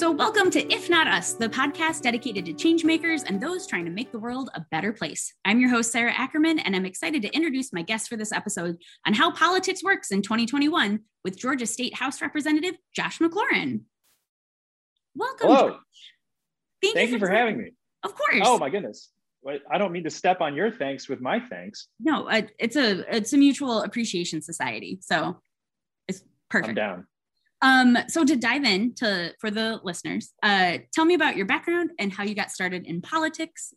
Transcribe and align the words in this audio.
So, 0.00 0.10
welcome 0.10 0.50
to 0.52 0.72
If 0.72 0.88
Not 0.88 1.06
Us, 1.06 1.34
the 1.34 1.50
podcast 1.50 2.00
dedicated 2.00 2.46
to 2.46 2.54
changemakers 2.54 3.22
and 3.28 3.38
those 3.38 3.66
trying 3.66 3.84
to 3.84 3.90
make 3.90 4.12
the 4.12 4.18
world 4.18 4.48
a 4.54 4.64
better 4.70 4.94
place. 4.94 5.34
I'm 5.44 5.60
your 5.60 5.68
host, 5.68 5.92
Sarah 5.92 6.14
Ackerman, 6.16 6.58
and 6.58 6.74
I'm 6.74 6.86
excited 6.86 7.20
to 7.20 7.28
introduce 7.36 7.70
my 7.70 7.82
guest 7.82 8.08
for 8.08 8.16
this 8.16 8.32
episode 8.32 8.78
on 9.06 9.12
how 9.12 9.30
politics 9.30 9.84
works 9.84 10.10
in 10.10 10.22
2021 10.22 11.00
with 11.22 11.38
Georgia 11.38 11.66
State 11.66 11.94
House 11.94 12.22
Representative 12.22 12.76
Josh 12.96 13.18
McLaurin. 13.18 13.82
Welcome. 15.14 15.48
Hello. 15.48 15.68
Josh. 15.68 15.80
Thank, 16.80 16.94
Thank 16.94 17.10
you 17.10 17.18
for 17.18 17.28
having 17.28 17.58
me. 17.58 17.72
Of 18.02 18.14
course. 18.14 18.40
Oh 18.42 18.56
my 18.56 18.70
goodness. 18.70 19.10
I 19.70 19.76
don't 19.76 19.92
mean 19.92 20.04
to 20.04 20.10
step 20.10 20.40
on 20.40 20.54
your 20.54 20.70
thanks 20.70 21.10
with 21.10 21.20
my 21.20 21.40
thanks. 21.40 21.88
No, 22.00 22.26
uh, 22.26 22.40
it's 22.58 22.76
a 22.76 23.04
it's 23.14 23.34
a 23.34 23.36
mutual 23.36 23.82
appreciation 23.82 24.40
society, 24.40 24.98
so 25.02 25.42
it's 26.08 26.20
I'm 26.20 26.26
perfect. 26.48 26.76
down. 26.76 27.06
Um, 27.62 27.98
so 28.08 28.24
to 28.24 28.36
dive 28.36 28.64
in 28.64 28.94
to 28.96 29.34
for 29.38 29.50
the 29.50 29.80
listeners, 29.82 30.32
uh, 30.42 30.78
tell 30.92 31.04
me 31.04 31.14
about 31.14 31.36
your 31.36 31.46
background 31.46 31.90
and 31.98 32.12
how 32.12 32.24
you 32.24 32.34
got 32.34 32.50
started 32.50 32.86
in 32.86 33.02
politics. 33.02 33.74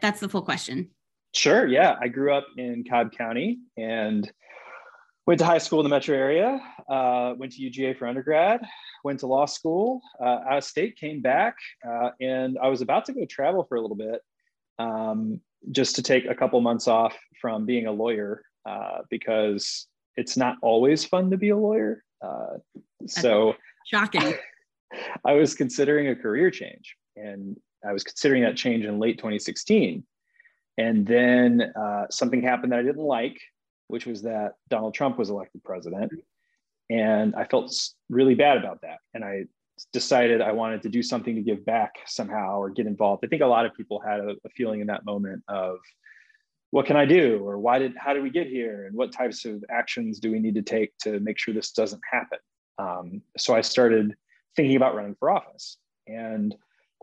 That's 0.00 0.20
the 0.20 0.28
full 0.28 0.42
question. 0.42 0.90
Sure. 1.34 1.66
Yeah. 1.66 1.96
I 2.00 2.08
grew 2.08 2.32
up 2.32 2.46
in 2.56 2.84
Cobb 2.88 3.12
County 3.12 3.58
and 3.76 4.30
went 5.26 5.38
to 5.38 5.44
high 5.44 5.58
school 5.58 5.80
in 5.80 5.84
the 5.84 5.90
metro 5.90 6.16
area, 6.16 6.60
uh, 6.88 7.34
went 7.36 7.52
to 7.52 7.62
UGA 7.62 7.96
for 7.96 8.06
undergrad, 8.06 8.60
went 9.04 9.20
to 9.20 9.26
law 9.26 9.46
school, 9.46 10.00
uh, 10.20 10.40
out 10.48 10.58
of 10.58 10.64
state, 10.64 10.96
came 10.96 11.20
back, 11.20 11.56
uh, 11.88 12.10
and 12.20 12.58
I 12.60 12.68
was 12.68 12.80
about 12.80 13.04
to 13.06 13.12
go 13.12 13.24
travel 13.26 13.64
for 13.64 13.76
a 13.76 13.80
little 13.80 13.96
bit 13.96 14.20
um, 14.78 15.40
just 15.70 15.96
to 15.96 16.02
take 16.02 16.26
a 16.26 16.34
couple 16.34 16.60
months 16.60 16.88
off 16.88 17.16
from 17.40 17.66
being 17.66 17.86
a 17.86 17.92
lawyer 17.92 18.42
uh, 18.66 18.98
because 19.10 19.86
it's 20.16 20.36
not 20.36 20.56
always 20.60 21.04
fun 21.04 21.30
to 21.30 21.36
be 21.36 21.50
a 21.50 21.56
lawyer. 21.56 22.02
Uh, 22.22 22.58
so 23.06 23.54
Shocking. 23.86 24.34
I 25.24 25.32
was 25.32 25.54
considering 25.54 26.08
a 26.08 26.16
career 26.16 26.50
change 26.50 26.96
and 27.16 27.56
I 27.86 27.92
was 27.92 28.04
considering 28.04 28.42
that 28.42 28.56
change 28.56 28.84
in 28.84 28.98
late 28.98 29.18
2016. 29.18 30.04
And 30.78 31.06
then 31.06 31.72
uh, 31.74 32.06
something 32.10 32.42
happened 32.42 32.72
that 32.72 32.78
I 32.78 32.82
didn't 32.82 33.02
like, 33.02 33.38
which 33.88 34.06
was 34.06 34.22
that 34.22 34.54
Donald 34.68 34.94
Trump 34.94 35.18
was 35.18 35.30
elected 35.30 35.62
president. 35.64 36.12
And 36.90 37.34
I 37.34 37.44
felt 37.44 37.74
really 38.08 38.34
bad 38.34 38.58
about 38.58 38.80
that. 38.82 38.98
And 39.14 39.24
I 39.24 39.44
decided 39.92 40.40
I 40.40 40.52
wanted 40.52 40.82
to 40.82 40.88
do 40.88 41.02
something 41.02 41.34
to 41.34 41.42
give 41.42 41.64
back 41.64 41.92
somehow 42.06 42.58
or 42.58 42.70
get 42.70 42.86
involved. 42.86 43.24
I 43.24 43.28
think 43.28 43.42
a 43.42 43.46
lot 43.46 43.66
of 43.66 43.74
people 43.74 44.00
had 44.00 44.20
a, 44.20 44.34
a 44.44 44.48
feeling 44.56 44.80
in 44.80 44.86
that 44.88 45.04
moment 45.04 45.42
of, 45.48 45.78
what 46.72 46.86
can 46.86 46.96
I 46.96 47.04
do? 47.04 47.46
Or 47.46 47.58
why 47.58 47.78
did, 47.78 47.94
how 47.98 48.14
did 48.14 48.22
we 48.22 48.30
get 48.30 48.46
here? 48.46 48.86
And 48.86 48.96
what 48.96 49.12
types 49.12 49.44
of 49.44 49.62
actions 49.70 50.18
do 50.18 50.32
we 50.32 50.38
need 50.38 50.54
to 50.54 50.62
take 50.62 50.96
to 51.02 51.20
make 51.20 51.38
sure 51.38 51.52
this 51.52 51.70
doesn't 51.70 52.00
happen? 52.10 52.38
Um, 52.78 53.22
so 53.36 53.54
I 53.54 53.60
started 53.60 54.14
thinking 54.56 54.76
about 54.76 54.94
running 54.94 55.14
for 55.14 55.30
office. 55.30 55.76
And 56.06 56.54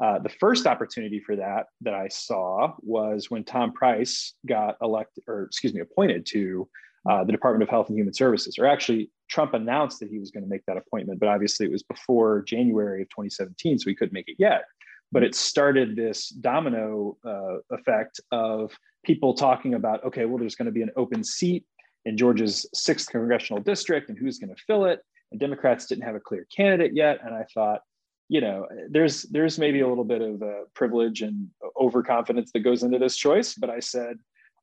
uh, 0.03 0.17
the 0.19 0.29
first 0.29 0.65
opportunity 0.65 1.19
for 1.19 1.35
that 1.35 1.67
that 1.81 1.93
I 1.93 2.07
saw 2.07 2.73
was 2.81 3.29
when 3.29 3.43
Tom 3.43 3.71
Price 3.71 4.33
got 4.47 4.75
elected, 4.81 5.23
or 5.27 5.43
excuse 5.43 5.73
me, 5.73 5.81
appointed 5.81 6.25
to 6.27 6.67
uh, 7.07 7.23
the 7.23 7.31
Department 7.31 7.61
of 7.61 7.69
Health 7.69 7.89
and 7.89 7.97
Human 7.97 8.13
Services. 8.13 8.57
Or 8.57 8.65
actually, 8.65 9.11
Trump 9.29 9.53
announced 9.53 9.99
that 9.99 10.09
he 10.09 10.17
was 10.17 10.31
going 10.31 10.43
to 10.43 10.49
make 10.49 10.65
that 10.65 10.77
appointment, 10.77 11.19
but 11.19 11.29
obviously 11.29 11.67
it 11.67 11.71
was 11.71 11.83
before 11.83 12.41
January 12.41 13.03
of 13.03 13.09
2017, 13.09 13.77
so 13.77 13.87
he 13.87 13.95
couldn't 13.95 14.13
make 14.13 14.29
it 14.29 14.37
yet. 14.39 14.63
But 15.11 15.23
it 15.23 15.35
started 15.35 15.95
this 15.95 16.29
domino 16.29 17.17
uh, 17.23 17.57
effect 17.69 18.19
of 18.31 18.71
people 19.03 19.33
talking 19.33 19.73
about, 19.73 20.03
okay, 20.03 20.25
well, 20.25 20.37
there's 20.37 20.55
going 20.55 20.67
to 20.67 20.71
be 20.71 20.81
an 20.81 20.91
open 20.95 21.23
seat 21.23 21.65
in 22.05 22.17
Georgia's 22.17 22.65
sixth 22.73 23.09
congressional 23.09 23.61
district, 23.61 24.09
and 24.09 24.17
who's 24.17 24.39
going 24.39 24.53
to 24.53 24.61
fill 24.67 24.85
it? 24.85 25.01
And 25.31 25.39
Democrats 25.39 25.85
didn't 25.85 26.03
have 26.03 26.15
a 26.15 26.19
clear 26.19 26.47
candidate 26.55 26.93
yet, 26.93 27.19
and 27.23 27.33
I 27.33 27.45
thought, 27.53 27.81
you 28.29 28.41
know, 28.41 28.67
there's 28.89 29.23
there's 29.23 29.57
maybe 29.57 29.81
a 29.81 29.87
little 29.87 30.03
bit 30.03 30.21
of 30.21 30.41
privilege 30.75 31.21
and 31.21 31.49
overconfidence 31.79 32.51
that 32.51 32.59
goes 32.59 32.83
into 32.83 32.99
this 32.99 33.15
choice, 33.15 33.55
but 33.55 33.69
I 33.69 33.79
said, 33.79 34.17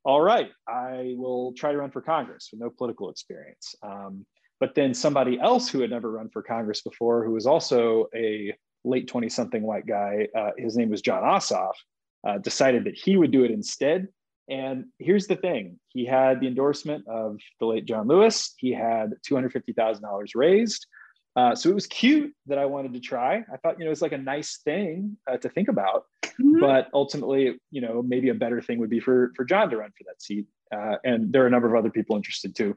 all 0.05 0.21
right, 0.21 0.49
I 0.67 1.15
will 1.17 1.51
try 1.53 1.73
to 1.73 1.77
run 1.77 1.91
for 1.91 2.01
Congress 2.01 2.47
with 2.51 2.61
no 2.61 2.69
political 2.69 3.09
experience. 3.09 3.75
Um, 3.83 4.25
but 4.59 4.73
then 4.73 4.93
somebody 4.93 5.39
else 5.39 5.69
who 5.69 5.81
had 5.81 5.89
never 5.89 6.11
run 6.11 6.29
for 6.29 6.41
Congress 6.41 6.81
before, 6.81 7.25
who 7.25 7.31
was 7.31 7.45
also 7.45 8.07
a 8.15 8.55
late 8.85 9.07
20 9.07 9.27
something 9.29 9.61
white 9.61 9.85
guy, 9.85 10.27
uh, 10.35 10.51
his 10.57 10.77
name 10.77 10.89
was 10.89 11.01
Jon 11.01 11.23
Ossoff, 11.23 11.73
uh, 12.25 12.37
decided 12.39 12.85
that 12.85 12.95
he 12.95 13.17
would 13.17 13.31
do 13.31 13.43
it 13.43 13.51
instead. 13.51 14.07
And 14.49 14.85
here's 14.99 15.27
the 15.27 15.35
thing 15.35 15.79
he 15.89 16.05
had 16.05 16.39
the 16.39 16.47
endorsement 16.47 17.05
of 17.07 17.37
the 17.59 17.65
late 17.65 17.85
John 17.85 18.07
Lewis, 18.07 18.53
he 18.57 18.71
had 18.71 19.13
$250,000 19.29 20.27
raised. 20.35 20.85
Uh, 21.35 21.53
so 21.53 21.69
it 21.69 21.75
was 21.75 21.85
cute 21.85 22.33
that 22.47 22.57
I 22.57 22.65
wanted 22.65 22.93
to 22.93 22.99
try. 22.99 23.43
I 23.53 23.57
thought, 23.57 23.77
you 23.77 23.85
know, 23.85 23.91
it's 23.91 24.01
like 24.01 24.13
a 24.13 24.17
nice 24.17 24.57
thing 24.63 25.17
uh, 25.29 25.37
to 25.37 25.49
think 25.49 25.67
about, 25.67 26.05
Mhm. 26.23 26.59
but 26.59 26.87
ultimately, 26.93 27.59
you 27.71 27.81
know, 27.81 28.01
maybe 28.01 28.29
a 28.29 28.33
better 28.33 28.59
thing 28.61 28.79
would 28.79 28.89
be 28.89 28.99
for 28.99 29.31
for 29.35 29.45
Jon 29.45 29.69
to 29.69 29.77
run 29.77 29.91
for 29.91 30.03
that 30.05 30.21
seat. 30.21 30.47
Uh, 30.71 30.95
and 31.03 31.31
there 31.31 31.43
are 31.43 31.47
a 31.47 31.51
number 31.51 31.67
of 31.67 31.75
other 31.75 31.91
people 31.91 32.15
interested 32.15 32.55
too. 32.55 32.75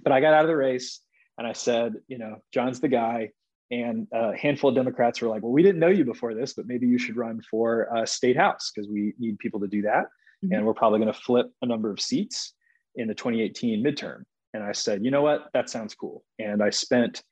But 0.00 0.12
I 0.12 0.20
got 0.20 0.34
out 0.34 0.44
of 0.44 0.48
the 0.48 0.56
race 0.56 1.00
and 1.38 1.46
I 1.46 1.54
said, 1.54 1.94
you 2.06 2.18
know, 2.18 2.36
Jon's 2.52 2.80
the 2.80 2.88
guy. 2.88 3.32
And 3.70 4.06
a 4.12 4.36
handful 4.36 4.68
of 4.68 4.76
Democrats 4.76 5.22
were 5.22 5.28
like, 5.28 5.42
well, 5.42 5.50
we 5.50 5.62
didn't 5.62 5.80
know 5.80 5.88
you 5.88 6.04
before 6.04 6.34
this, 6.34 6.52
but 6.52 6.66
maybe 6.66 6.86
you 6.86 6.98
should 6.98 7.16
run 7.16 7.40
for 7.50 7.88
uh, 7.96 8.04
state 8.04 8.36
house 8.36 8.70
because 8.70 8.86
we 8.86 9.14
need 9.18 9.38
people 9.38 9.60
to 9.60 9.66
do 9.66 9.80
that. 9.82 10.08
Mhm. 10.44 10.56
And 10.56 10.66
we're 10.66 10.74
probably 10.74 10.98
going 10.98 11.12
to 11.12 11.18
flip 11.20 11.46
a 11.62 11.66
number 11.66 11.90
of 11.90 12.00
seats 12.00 12.54
in 12.96 13.08
the 13.08 13.14
2018 13.14 13.82
midterm. 13.82 14.24
And 14.54 14.62
I 14.62 14.72
said, 14.72 15.04
you 15.04 15.10
know 15.10 15.22
what? 15.22 15.48
That 15.54 15.70
sounds 15.70 15.94
cool. 15.94 16.24
And 16.38 16.62
I 16.62 16.70
spent 16.70 17.22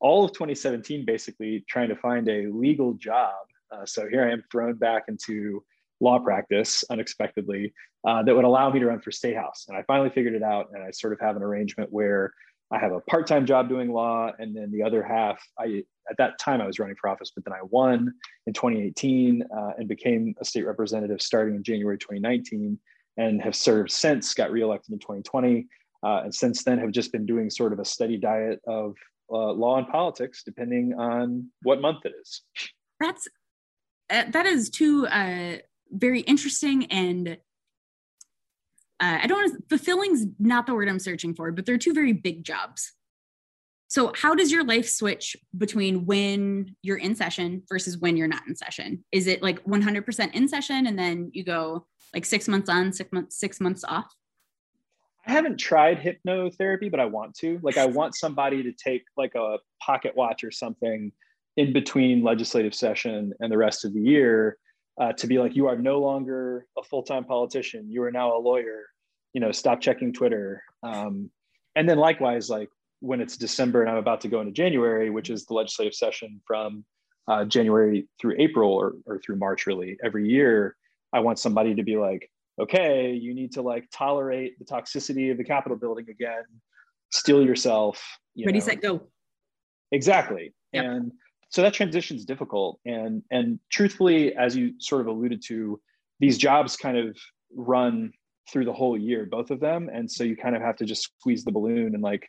all 0.00 0.24
of 0.24 0.32
2017 0.32 1.04
basically 1.04 1.64
trying 1.68 1.88
to 1.88 1.96
find 1.96 2.28
a 2.28 2.46
legal 2.46 2.94
job. 2.94 3.34
Uh, 3.72 3.84
so 3.84 4.08
here 4.08 4.24
I 4.24 4.32
am 4.32 4.42
thrown 4.50 4.74
back 4.74 5.04
into 5.08 5.62
law 6.00 6.18
practice 6.18 6.84
unexpectedly 6.90 7.72
uh, 8.06 8.22
that 8.22 8.34
would 8.34 8.44
allow 8.44 8.70
me 8.70 8.80
to 8.80 8.86
run 8.86 9.00
for 9.00 9.10
state 9.10 9.36
house. 9.36 9.66
And 9.68 9.76
I 9.76 9.82
finally 9.82 10.10
figured 10.10 10.34
it 10.34 10.42
out. 10.42 10.68
And 10.72 10.82
I 10.82 10.90
sort 10.90 11.12
of 11.12 11.20
have 11.20 11.36
an 11.36 11.42
arrangement 11.42 11.92
where 11.92 12.32
I 12.72 12.78
have 12.78 12.92
a 12.92 13.00
part-time 13.00 13.46
job 13.46 13.68
doing 13.68 13.92
law, 13.92 14.30
and 14.38 14.56
then 14.56 14.70
the 14.70 14.82
other 14.82 15.02
half, 15.02 15.42
I 15.58 15.82
at 16.08 16.16
that 16.18 16.38
time 16.38 16.60
I 16.60 16.66
was 16.66 16.78
running 16.78 16.96
for 17.00 17.08
office, 17.08 17.30
but 17.34 17.44
then 17.44 17.52
I 17.52 17.62
won 17.62 18.12
in 18.46 18.52
2018 18.52 19.42
uh, 19.42 19.70
and 19.78 19.88
became 19.88 20.34
a 20.40 20.44
state 20.44 20.66
representative 20.66 21.20
starting 21.20 21.56
in 21.56 21.62
January 21.62 21.98
2019, 21.98 22.78
and 23.16 23.42
have 23.42 23.56
served 23.56 23.90
since. 23.90 24.32
Got 24.34 24.52
reelected 24.52 24.92
in 24.92 24.98
2020, 25.00 25.66
uh, 26.04 26.20
and 26.24 26.34
since 26.34 26.62
then 26.62 26.78
have 26.78 26.92
just 26.92 27.12
been 27.12 27.26
doing 27.26 27.50
sort 27.50 27.72
of 27.72 27.80
a 27.80 27.84
steady 27.84 28.16
diet 28.16 28.60
of 28.66 28.94
uh, 29.32 29.52
law 29.52 29.78
and 29.78 29.88
politics, 29.88 30.42
depending 30.44 30.94
on 30.94 31.48
what 31.62 31.80
month 31.80 32.04
it 32.04 32.12
is. 32.20 32.42
That's 33.00 33.28
uh, 34.10 34.24
that 34.30 34.46
is 34.46 34.70
two 34.70 35.06
uh, 35.06 35.56
very 35.90 36.20
interesting 36.20 36.86
and 36.86 37.36
uh, 39.00 39.18
I 39.22 39.26
don't 39.26 39.50
want 39.50 39.68
fulfilling's 39.68 40.26
not 40.38 40.66
the 40.66 40.74
word 40.74 40.88
I'm 40.88 40.98
searching 40.98 41.34
for, 41.34 41.50
but 41.52 41.64
they're 41.64 41.78
two 41.78 41.94
very 41.94 42.12
big 42.12 42.44
jobs. 42.44 42.92
So 43.88 44.12
how 44.14 44.36
does 44.36 44.52
your 44.52 44.62
life 44.62 44.88
switch 44.88 45.36
between 45.56 46.06
when 46.06 46.76
you're 46.82 46.98
in 46.98 47.16
session 47.16 47.62
versus 47.68 47.98
when 47.98 48.16
you're 48.16 48.28
not 48.28 48.46
in 48.46 48.54
session? 48.54 49.04
Is 49.10 49.26
it 49.26 49.42
like 49.42 49.64
100% 49.64 50.32
in 50.32 50.48
session 50.48 50.86
and 50.86 50.96
then 50.96 51.30
you 51.34 51.42
go 51.42 51.86
like 52.14 52.24
six 52.24 52.46
months 52.46 52.68
on, 52.68 52.92
six 52.92 53.10
months, 53.10 53.36
six 53.36 53.60
months 53.60 53.82
off? 53.82 54.14
I 55.26 55.32
haven't 55.32 55.56
tried 55.56 55.98
hypnotherapy, 55.98 56.88
but 56.88 57.00
I 57.00 57.04
want 57.06 57.34
to. 57.38 57.58
Like, 57.62 57.78
I 57.78 57.86
want 57.86 58.14
somebody 58.14 58.62
to 58.62 58.72
take 58.72 59.02
like 59.16 59.34
a 59.34 59.58
pocket 59.80 60.16
watch 60.16 60.44
or 60.44 60.52
something 60.52 61.10
in 61.56 61.72
between 61.72 62.22
legislative 62.22 62.74
session 62.74 63.32
and 63.40 63.50
the 63.50 63.58
rest 63.58 63.84
of 63.84 63.92
the 63.92 64.00
year 64.00 64.56
uh, 65.00 65.12
to 65.14 65.26
be 65.26 65.38
like, 65.38 65.56
you 65.56 65.66
are 65.66 65.76
no 65.76 65.98
longer 65.98 66.66
a 66.78 66.82
full 66.82 67.02
time 67.02 67.24
politician. 67.24 67.90
You 67.90 68.02
are 68.02 68.12
now 68.12 68.36
a 68.36 68.38
lawyer. 68.38 68.84
You 69.32 69.40
know, 69.40 69.50
stop 69.50 69.80
checking 69.80 70.12
Twitter. 70.12 70.62
Um, 70.82 71.30
and 71.74 71.88
then 71.88 71.98
likewise, 71.98 72.50
like 72.50 72.68
when 73.00 73.20
it's 73.20 73.36
December 73.36 73.80
and 73.80 73.90
I'm 73.90 73.96
about 73.96 74.20
to 74.22 74.28
go 74.28 74.40
into 74.40 74.52
January, 74.52 75.08
which 75.08 75.30
is 75.30 75.46
the 75.46 75.54
legislative 75.54 75.94
session 75.94 76.40
from 76.46 76.84
uh, 77.28 77.44
January 77.46 78.08
through 78.20 78.34
April 78.38 78.72
or, 78.72 78.94
or 79.06 79.18
through 79.18 79.36
March, 79.36 79.66
really 79.66 79.96
every 80.04 80.28
year, 80.28 80.76
I 81.12 81.20
want 81.20 81.38
somebody 81.38 81.74
to 81.76 81.82
be 81.82 81.96
like, 81.96 82.30
okay, 82.60 83.12
you 83.12 83.34
need 83.34 83.52
to 83.52 83.62
like 83.62 83.88
tolerate 83.92 84.58
the 84.58 84.64
toxicity 84.66 85.30
of 85.30 85.38
the 85.38 85.44
Capitol 85.44 85.78
building 85.78 86.06
again, 86.10 86.44
steel 87.10 87.44
yourself. 87.44 88.04
You 88.34 88.44
Ready, 88.44 88.58
know. 88.58 88.64
set, 88.64 88.82
go. 88.82 89.08
Exactly. 89.92 90.52
Yep. 90.72 90.84
And 90.84 91.12
so 91.50 91.62
that 91.62 91.74
transition 91.74 92.16
is 92.16 92.24
difficult. 92.24 92.80
And 92.86 93.22
and 93.30 93.58
truthfully, 93.70 94.34
as 94.34 94.56
you 94.56 94.74
sort 94.78 95.02
of 95.02 95.08
alluded 95.08 95.42
to, 95.48 95.80
these 96.20 96.38
jobs 96.38 96.76
kind 96.76 96.96
of 96.96 97.16
run 97.54 98.12
through 98.50 98.64
the 98.64 98.72
whole 98.72 98.96
year, 98.96 99.26
both 99.26 99.50
of 99.50 99.60
them. 99.60 99.90
And 99.92 100.10
so 100.10 100.24
you 100.24 100.36
kind 100.36 100.56
of 100.56 100.62
have 100.62 100.76
to 100.76 100.84
just 100.84 101.02
squeeze 101.02 101.44
the 101.44 101.52
balloon 101.52 101.94
and 101.94 102.02
like 102.02 102.28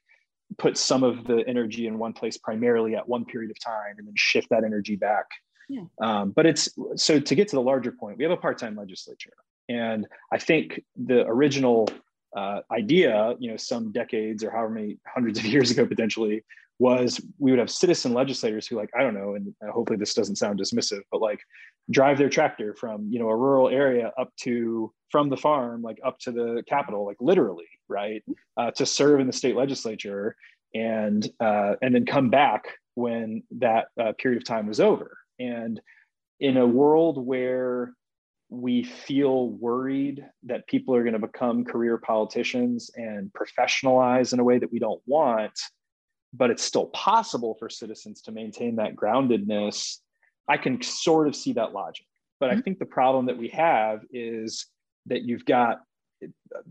put 0.57 0.77
some 0.77 1.03
of 1.03 1.25
the 1.25 1.43
energy 1.47 1.87
in 1.87 1.97
one 1.97 2.13
place 2.13 2.37
primarily 2.37 2.95
at 2.95 3.07
one 3.07 3.25
period 3.25 3.51
of 3.51 3.59
time 3.59 3.95
and 3.97 4.07
then 4.07 4.13
shift 4.17 4.49
that 4.49 4.63
energy 4.63 4.95
back. 4.95 5.25
Yeah. 5.69 5.83
Um, 6.01 6.31
but 6.31 6.45
it's 6.45 6.69
so 6.95 7.19
to 7.19 7.35
get 7.35 7.47
to 7.49 7.55
the 7.55 7.61
larger 7.61 7.91
point, 7.91 8.17
we 8.17 8.23
have 8.23 8.31
a 8.31 8.37
part-time 8.37 8.75
legislature. 8.75 9.33
And 9.69 10.05
I 10.31 10.37
think 10.37 10.81
the 10.95 11.25
original 11.27 11.87
uh, 12.35 12.61
idea, 12.71 13.35
you 13.39 13.49
know, 13.49 13.57
some 13.57 13.91
decades 13.91 14.43
or 14.43 14.51
however 14.51 14.71
many 14.71 14.97
hundreds 15.07 15.39
of 15.39 15.45
years 15.45 15.71
ago 15.71 15.85
potentially, 15.85 16.43
was 16.81 17.21
we 17.37 17.51
would 17.51 17.59
have 17.59 17.69
citizen 17.69 18.11
legislators 18.11 18.65
who, 18.65 18.75
like, 18.75 18.89
I 18.97 19.03
don't 19.03 19.13
know, 19.13 19.35
and 19.35 19.53
hopefully 19.71 19.99
this 19.99 20.15
doesn't 20.15 20.37
sound 20.37 20.59
dismissive, 20.59 21.01
but 21.11 21.21
like 21.21 21.39
drive 21.91 22.17
their 22.17 22.29
tractor 22.29 22.73
from 22.73 23.07
you 23.11 23.19
know 23.19 23.29
a 23.29 23.35
rural 23.35 23.69
area 23.69 24.11
up 24.19 24.35
to 24.37 24.91
from 25.11 25.29
the 25.29 25.37
farm, 25.37 25.83
like 25.83 25.99
up 26.03 26.17
to 26.21 26.31
the 26.31 26.63
capital, 26.67 27.05
like 27.05 27.17
literally, 27.19 27.69
right, 27.87 28.23
uh, 28.57 28.71
to 28.71 28.85
serve 28.85 29.19
in 29.19 29.27
the 29.27 29.33
state 29.33 29.55
legislature, 29.55 30.35
and 30.73 31.29
uh, 31.39 31.75
and 31.83 31.93
then 31.93 32.03
come 32.03 32.31
back 32.31 32.63
when 32.95 33.43
that 33.59 33.85
uh, 34.01 34.13
period 34.17 34.41
of 34.41 34.47
time 34.47 34.65
was 34.65 34.79
over. 34.79 35.19
And 35.39 35.79
in 36.39 36.57
a 36.57 36.65
world 36.65 37.23
where 37.23 37.93
we 38.49 38.83
feel 38.83 39.49
worried 39.49 40.25
that 40.43 40.65
people 40.65 40.95
are 40.95 41.03
going 41.03 41.13
to 41.13 41.27
become 41.27 41.63
career 41.63 41.99
politicians 41.99 42.89
and 42.95 43.31
professionalize 43.33 44.33
in 44.33 44.39
a 44.39 44.43
way 44.43 44.57
that 44.57 44.71
we 44.73 44.79
don't 44.79 45.01
want, 45.05 45.57
but 46.33 46.49
it's 46.49 46.63
still 46.63 46.87
possible 46.87 47.55
for 47.59 47.69
citizens 47.69 48.21
to 48.21 48.31
maintain 48.31 48.77
that 48.77 48.95
groundedness. 48.95 49.97
I 50.47 50.57
can 50.57 50.81
sort 50.81 51.27
of 51.27 51.35
see 51.35 51.53
that 51.53 51.73
logic. 51.73 52.05
But 52.39 52.49
mm-hmm. 52.49 52.59
I 52.59 52.61
think 52.61 52.79
the 52.79 52.85
problem 52.85 53.25
that 53.27 53.37
we 53.37 53.49
have 53.49 54.01
is 54.11 54.65
that 55.07 55.23
you've 55.23 55.45
got 55.45 55.81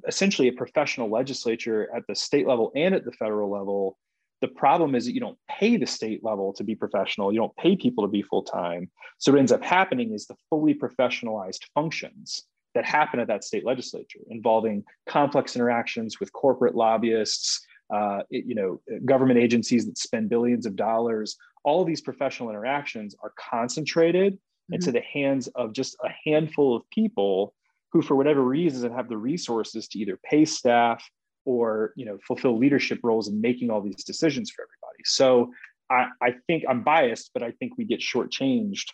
essentially 0.06 0.48
a 0.48 0.52
professional 0.52 1.10
legislature 1.10 1.88
at 1.94 2.06
the 2.06 2.14
state 2.14 2.46
level 2.46 2.70
and 2.76 2.94
at 2.94 3.04
the 3.04 3.12
federal 3.12 3.50
level 3.50 3.96
the 4.40 4.48
problem 4.48 4.94
is 4.94 5.04
that 5.04 5.12
you 5.12 5.20
don't 5.20 5.38
pay 5.48 5.76
the 5.76 5.86
state 5.86 6.24
level 6.24 6.52
to 6.54 6.64
be 6.64 6.74
professional. 6.74 7.32
You 7.32 7.40
don't 7.40 7.56
pay 7.56 7.76
people 7.76 8.04
to 8.04 8.10
be 8.10 8.22
full 8.22 8.42
time. 8.42 8.90
So 9.18 9.32
what 9.32 9.38
ends 9.38 9.52
up 9.52 9.62
happening 9.62 10.14
is 10.14 10.26
the 10.26 10.36
fully 10.48 10.74
professionalized 10.74 11.60
functions 11.74 12.44
that 12.74 12.84
happen 12.84 13.20
at 13.20 13.28
that 13.28 13.44
state 13.44 13.66
legislature 13.66 14.20
involving 14.30 14.84
complex 15.06 15.56
interactions 15.56 16.20
with 16.20 16.32
corporate 16.32 16.74
lobbyists, 16.74 17.66
uh, 17.92 18.22
you 18.30 18.54
know, 18.54 18.80
government 19.04 19.38
agencies 19.38 19.86
that 19.86 19.98
spend 19.98 20.28
billions 20.28 20.66
of 20.66 20.76
dollars. 20.76 21.36
All 21.64 21.80
of 21.80 21.86
these 21.86 22.00
professional 22.00 22.50
interactions 22.50 23.14
are 23.22 23.32
concentrated 23.38 24.34
mm-hmm. 24.34 24.74
into 24.74 24.92
the 24.92 25.00
hands 25.00 25.48
of 25.48 25.72
just 25.72 25.96
a 26.04 26.10
handful 26.24 26.76
of 26.76 26.88
people 26.90 27.54
who, 27.92 28.02
for 28.02 28.14
whatever 28.14 28.42
reason, 28.42 28.92
have 28.92 29.08
the 29.08 29.16
resources 29.16 29.88
to 29.88 29.98
either 29.98 30.18
pay 30.24 30.44
staff 30.44 31.04
or 31.44 31.92
you 31.96 32.04
know 32.04 32.18
fulfill 32.26 32.58
leadership 32.58 33.00
roles 33.02 33.28
in 33.28 33.40
making 33.40 33.70
all 33.70 33.80
these 33.80 34.04
decisions 34.04 34.50
for 34.50 34.62
everybody 34.62 35.02
so 35.04 35.50
i, 35.90 36.06
I 36.20 36.34
think 36.46 36.64
i'm 36.68 36.82
biased 36.82 37.30
but 37.32 37.42
i 37.42 37.50
think 37.52 37.78
we 37.78 37.84
get 37.84 38.00
shortchanged 38.00 38.86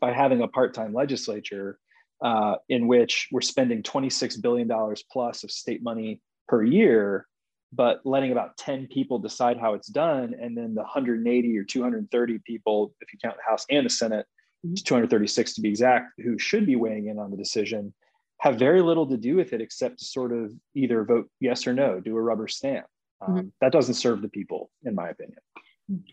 by 0.00 0.12
having 0.12 0.42
a 0.42 0.48
part-time 0.48 0.92
legislature 0.92 1.78
uh, 2.22 2.54
in 2.68 2.86
which 2.86 3.28
we're 3.30 3.40
spending 3.42 3.82
26 3.82 4.38
billion 4.38 4.68
dollars 4.68 5.04
plus 5.10 5.44
of 5.44 5.50
state 5.50 5.82
money 5.82 6.20
per 6.48 6.62
year 6.62 7.26
but 7.72 8.00
letting 8.04 8.32
about 8.32 8.56
10 8.56 8.86
people 8.86 9.18
decide 9.18 9.58
how 9.58 9.74
it's 9.74 9.88
done 9.88 10.34
and 10.40 10.56
then 10.56 10.74
the 10.74 10.82
180 10.82 11.58
or 11.58 11.64
230 11.64 12.38
people 12.46 12.94
if 13.00 13.12
you 13.12 13.18
count 13.22 13.36
the 13.36 13.50
house 13.50 13.66
and 13.70 13.86
the 13.86 13.90
senate 13.90 14.26
mm-hmm. 14.64 14.74
236 14.74 15.54
to 15.54 15.60
be 15.60 15.68
exact 15.68 16.12
who 16.18 16.38
should 16.38 16.66
be 16.66 16.76
weighing 16.76 17.08
in 17.08 17.18
on 17.18 17.30
the 17.30 17.36
decision 17.36 17.92
have 18.40 18.58
very 18.58 18.82
little 18.82 19.06
to 19.06 19.16
do 19.16 19.36
with 19.36 19.52
it 19.52 19.60
except 19.60 19.98
to 19.98 20.04
sort 20.04 20.32
of 20.32 20.52
either 20.74 21.04
vote 21.04 21.28
yes 21.40 21.66
or 21.66 21.72
no, 21.72 22.00
do 22.00 22.16
a 22.16 22.20
rubber 22.20 22.48
stamp. 22.48 22.86
Um, 23.26 23.34
mm-hmm. 23.34 23.48
That 23.60 23.72
doesn't 23.72 23.94
serve 23.94 24.22
the 24.22 24.28
people, 24.28 24.70
in 24.84 24.94
my 24.94 25.08
opinion. 25.08 25.38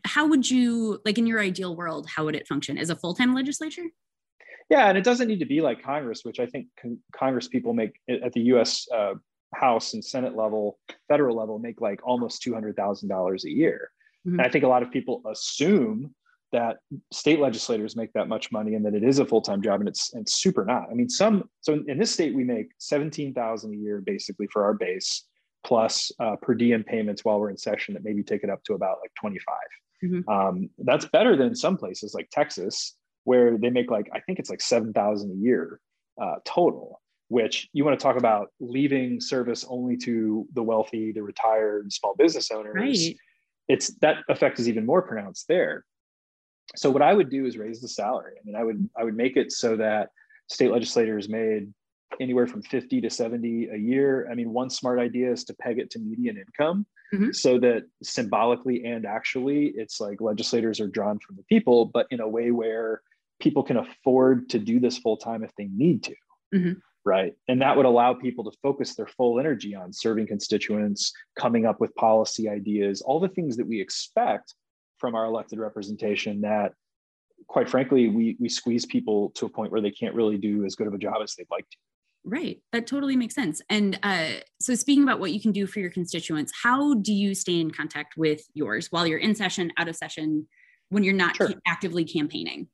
How 0.06 0.28
would 0.28 0.50
you, 0.50 1.02
like 1.04 1.18
in 1.18 1.28
your 1.28 1.40
ideal 1.40 1.76
world, 1.76 2.08
how 2.08 2.26
would 2.26 2.36
it 2.36 2.48
function 2.48 2.78
as 2.78 2.90
a 2.90 2.96
full 2.96 3.14
time 3.14 3.34
legislature? 3.34 3.86
Yeah, 4.70 4.88
and 4.88 4.98
it 4.98 5.04
doesn't 5.04 5.28
need 5.28 5.40
to 5.40 5.46
be 5.46 5.62
like 5.62 5.84
Congress, 5.84 6.22
which 6.24 6.40
I 6.40 6.46
think 6.46 6.68
con- 6.80 7.00
Congress 7.14 7.48
people 7.48 7.74
make 7.74 8.00
at 8.10 8.32
the 8.34 8.42
US 8.42 8.88
uh, 8.94 9.16
House 9.54 9.94
and 9.94 10.04
Senate 10.04 10.36
level, 10.36 10.80
federal 11.08 11.36
level, 11.36 11.60
make 11.60 11.82
like 11.82 12.00
almost 12.04 12.44
$200,000 12.44 13.44
a 13.44 13.50
year. 13.50 13.90
Mm-hmm. 14.28 14.40
And 14.40 14.48
I 14.48 14.50
think 14.50 14.64
a 14.64 14.68
lot 14.68 14.84
of 14.84 14.92
people 14.92 15.22
assume 15.30 16.14
that 16.52 16.78
state 17.12 17.40
legislators 17.40 17.96
make 17.96 18.14
that 18.14 18.28
much 18.28 18.52
money 18.52 18.76
and 18.76 18.86
that 18.86 18.94
it 18.94 19.04
is 19.04 19.20
a 19.20 19.26
full-time 19.26 19.62
job 19.62 19.80
and 19.80 19.90
it's 19.90 20.14
it's 20.14 20.36
super 20.36 20.64
not. 20.64 20.84
I 20.90 20.94
mean, 20.94 21.10
some 21.10 21.50
so 21.62 21.84
in 21.88 21.98
this 21.98 22.12
state 22.12 22.34
we 22.34 22.44
make 22.44 22.68
17,000 22.78 23.74
a 23.74 23.76
year 23.76 24.02
basically 24.02 24.48
for 24.48 24.64
our 24.64 24.74
base 24.74 25.26
plus 25.66 26.12
uh, 26.20 26.36
per 26.42 26.54
diem 26.54 26.84
payments 26.84 27.26
while 27.26 27.40
we're 27.40 27.50
in 27.50 27.58
session 27.58 27.96
that 27.96 28.04
maybe 28.04 28.22
take 28.22 28.44
it 28.44 28.50
up 28.50 28.64
to 28.66 28.74
about 28.74 29.00
like 29.02 29.12
25. 29.20 29.56
Mm-hmm. 30.04 30.30
Um, 30.30 30.70
that's 30.78 31.06
better 31.06 31.36
than 31.36 31.56
some 31.56 31.78
places 31.78 32.14
like 32.14 32.30
Texas 32.32 32.96
where 33.24 33.58
they 33.58 33.70
make 33.70 33.90
like 33.90 34.10
I 34.14 34.20
think 34.20 34.40
it's 34.40 34.50
like 34.50 34.62
7,000 34.62 35.32
a 35.32 35.36
year 35.36 35.80
uh, 36.22 36.36
total. 36.46 37.02
Which 37.30 37.70
you 37.74 37.84
want 37.84 38.00
to 38.00 38.04
talk 38.04 38.18
about 38.18 38.50
leaving 38.60 39.20
service 39.20 39.66
only 39.68 39.98
to 39.98 40.48
the 40.54 40.62
wealthy, 40.62 41.12
the 41.12 41.24
retired, 41.24 41.92
small 41.92 42.16
business 42.16 42.52
owners. 42.52 42.76
Right. 42.76 43.18
It's 43.68 43.96
that 44.02 44.18
effect 44.30 44.60
is 44.60 44.68
even 44.68 44.86
more 44.86 45.02
pronounced 45.02 45.48
there 45.48 45.86
so 46.76 46.90
what 46.90 47.02
I 47.02 47.14
would 47.14 47.30
do 47.30 47.46
is 47.46 47.58
raise 47.58 47.82
the 47.82 47.88
salary. 47.88 48.34
I 48.40 48.46
mean, 48.46 48.56
I 48.56 48.64
would 48.64 48.90
I 48.98 49.04
would 49.04 49.16
make 49.16 49.38
it 49.38 49.52
so 49.52 49.76
that 49.78 50.10
state 50.48 50.72
legislators 50.72 51.30
made 51.30 51.72
anywhere 52.20 52.48
from 52.48 52.62
50 52.62 53.02
to 53.02 53.10
70 53.10 53.70
a 53.70 53.78
year. 53.78 54.28
I 54.32 54.36
mean, 54.36 54.54
one 54.54 54.70
smart 54.70 55.00
idea 55.00 55.32
is 55.32 55.44
to 55.46 55.54
peg 55.56 55.80
it 55.80 55.90
to 55.92 56.00
median 56.00 56.38
income 56.38 56.86
mm-hmm. 57.14 57.32
so 57.32 57.60
that 57.60 57.84
symbolically 58.04 58.86
and 58.86 59.06
actually 59.06 59.74
it's 59.76 60.00
like 60.00 60.22
legislators 60.22 60.80
are 60.80 60.88
drawn 60.88 61.20
from 61.20 61.36
the 61.36 61.44
people, 61.44 61.86
but 61.86 62.08
in 62.12 62.20
a 62.20 62.28
way 62.28 62.52
where 62.52 63.02
people 63.40 63.64
can 63.64 63.78
afford 63.78 64.50
to 64.50 64.60
do 64.60 64.80
this 64.80 64.98
full 64.98 65.18
time 65.18 65.44
if 65.44 65.52
they 65.58 65.66
need 65.66 66.04
to. 66.04 66.16
Mm-hmm. 66.54 66.74
Right. 67.06 67.34
And 67.50 67.62
that 67.62 67.76
would 67.76 67.86
allow 67.86 68.14
people 68.14 68.50
to 68.50 68.58
focus 68.62 68.96
their 68.96 69.08
full 69.08 69.40
energy 69.40 69.76
on 69.76 69.92
serving 69.92 70.28
constituents, 70.28 71.12
coming 71.38 71.66
up 71.66 71.82
with 71.82 71.94
policy 71.96 72.48
ideas, 72.48 73.02
all 73.02 73.20
the 73.20 73.28
things 73.28 73.58
that 73.58 73.68
we 73.68 73.82
expect 73.82 74.54
from 75.00 75.16
our 75.16 75.26
elected 75.26 75.60
representation 75.60 76.40
that 76.42 76.74
quite 77.48 77.70
frankly 77.70 78.08
we 78.08 78.38
we 78.40 78.50
squeeze 78.50 78.86
people 78.86 79.32
to 79.32 79.46
a 79.46 79.50
point 79.50 79.72
where 79.72 79.82
they 79.82 79.92
can't 79.92 80.16
really 80.16 80.38
do 80.38 80.66
as 80.66 80.76
good 80.76 80.88
of 80.88 80.94
a 80.94 80.98
job 80.98 81.16
as 81.22 81.36
they'd 81.36 81.48
like 81.52 81.70
to 81.70 81.78
right 82.24 82.62
that 82.72 82.88
totally 82.88 83.16
makes 83.16 83.36
sense 83.36 83.62
and 83.70 84.00
uh, 84.04 84.30
so 84.62 84.74
speaking 84.76 85.04
about 85.04 85.20
what 85.20 85.32
you 85.32 85.42
can 85.42 85.52
do 85.52 85.68
for 85.68 85.80
your 85.80 85.90
constituents 85.90 86.54
how 86.64 86.94
do 86.96 87.14
you 87.14 87.36
stay 87.36 87.60
in 87.60 87.70
contact 87.70 88.16
with 88.16 88.42
yours 88.54 88.88
while 88.92 89.06
you're 89.06 89.20
in 89.20 89.36
session 89.36 89.72
out 89.78 89.90
of 89.90 89.96
session 89.96 90.48
when 90.90 91.04
you're 91.04 91.14
not 91.14 91.36
sure. 91.36 91.52
actively 91.68 92.06
campaigning 92.06 92.68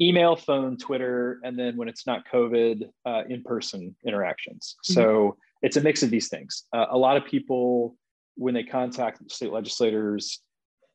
email 0.00 0.36
phone 0.36 0.76
twitter 0.76 1.38
and 1.44 1.58
then 1.58 1.76
when 1.76 1.88
it's 1.88 2.06
not 2.06 2.24
covid 2.32 2.88
uh, 3.06 3.22
in-person 3.28 3.94
interactions 4.06 4.76
mm-hmm. 4.84 4.94
so 4.94 5.36
it's 5.62 5.76
a 5.76 5.80
mix 5.80 6.02
of 6.02 6.10
these 6.10 6.28
things 6.28 6.64
uh, 6.72 6.86
a 6.90 6.98
lot 6.98 7.16
of 7.16 7.24
people 7.24 7.96
when 8.36 8.54
they 8.54 8.64
contact 8.64 9.18
state 9.30 9.52
legislators 9.52 10.40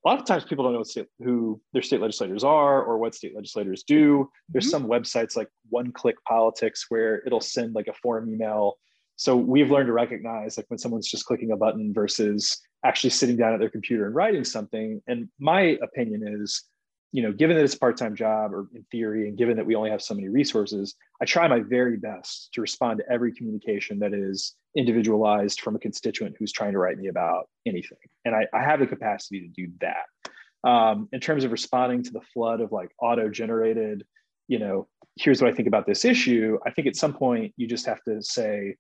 a 0.06 0.08
lot 0.08 0.20
of 0.20 0.26
times 0.26 0.46
people 0.46 0.64
don't 0.64 0.74
know 0.74 0.84
state, 0.84 1.08
who 1.20 1.62
their 1.74 1.82
state 1.82 2.00
legislators 2.00 2.44
are 2.44 2.82
or 2.82 2.98
what 2.98 3.16
state 3.16 3.36
legislators 3.36 3.84
do. 3.84 4.30
There's 4.48 4.66
mm-hmm. 4.66 4.72
some 4.72 4.88
websites 4.88 5.36
like 5.36 5.50
One 5.70 5.92
Click 5.92 6.16
Politics 6.26 6.86
where 6.90 7.22
it'll 7.26 7.42
send 7.42 7.76
like 7.76 7.88
a 7.88 7.94
form 7.94 8.30
email. 8.30 8.78
So 9.18 9.36
we've 9.36 9.70
learned 9.70 9.88
to 9.88 9.94
recognize 9.94 10.56
like 10.56 10.68
when 10.70 10.80
someone's 10.80 11.10
just 11.10 11.26
clicking 11.26 11.52
a 11.52 11.58
button 11.58 11.94
versus 11.94 12.58
actually 12.86 13.10
sitting 13.10 13.36
down 13.36 13.54
at 13.54 13.60
their 13.60 13.70
computer 13.70 14.06
and 14.06 14.16
writing 14.16 14.46
something. 14.46 15.02
And 15.08 15.28
my 15.38 15.78
opinion 15.84 16.42
is 16.42 16.64
you 17.12 17.24
know, 17.24 17.32
given 17.32 17.56
that 17.56 17.64
it's 17.64 17.74
a 17.74 17.80
part-time 17.80 18.16
job 18.16 18.54
or 18.54 18.68
in 18.76 18.84
theory, 18.92 19.28
and 19.28 19.38
given 19.38 19.58
that 19.58 19.66
we 19.66 19.76
only 19.76 19.90
have 19.90 20.02
so 20.02 20.14
many 20.14 20.30
resources, 20.30 20.96
I 21.22 21.26
try 21.26 21.48
my 21.48 21.62
very 21.62 21.98
best 21.98 22.50
to 22.54 22.62
respond 22.62 23.00
to 23.00 23.12
every 23.12 23.34
communication 23.34 24.00
that 24.00 24.14
is 24.14 24.56
individualized 24.76 25.62
from 25.62 25.76
a 25.76 25.80
constituent 25.80 26.36
who's 26.38 26.52
trying 26.52 26.74
to 26.74 26.78
write 26.78 26.98
me 26.98 27.08
about 27.08 27.50
anything. 27.66 27.98
And 28.26 28.36
I, 28.36 28.46
I 28.54 28.64
have 28.64 28.80
the 28.80 28.88
capacity 28.88 29.42
to 29.42 29.48
do 29.48 29.72
that. 29.82 30.70
Um, 30.70 31.08
in 31.12 31.20
terms 31.20 31.46
of 31.46 31.52
responding 31.52 32.04
to 32.04 32.12
the 32.12 32.22
flood 32.34 32.62
of 32.62 32.72
like 32.72 32.92
auto-generated, 33.02 34.06
you 34.48 34.60
know, 34.60 34.88
here's 35.16 35.42
what 35.42 35.52
I 35.52 35.56
think 35.56 35.68
about 35.68 35.88
this 35.88 36.06
issue. 36.06 36.60
I 36.66 36.72
think 36.72 36.88
at 36.88 36.96
some 36.96 37.14
point 37.14 37.54
you 37.56 37.66
just 37.68 37.86
have 37.86 38.04
to 38.04 38.22
say, 38.22 38.76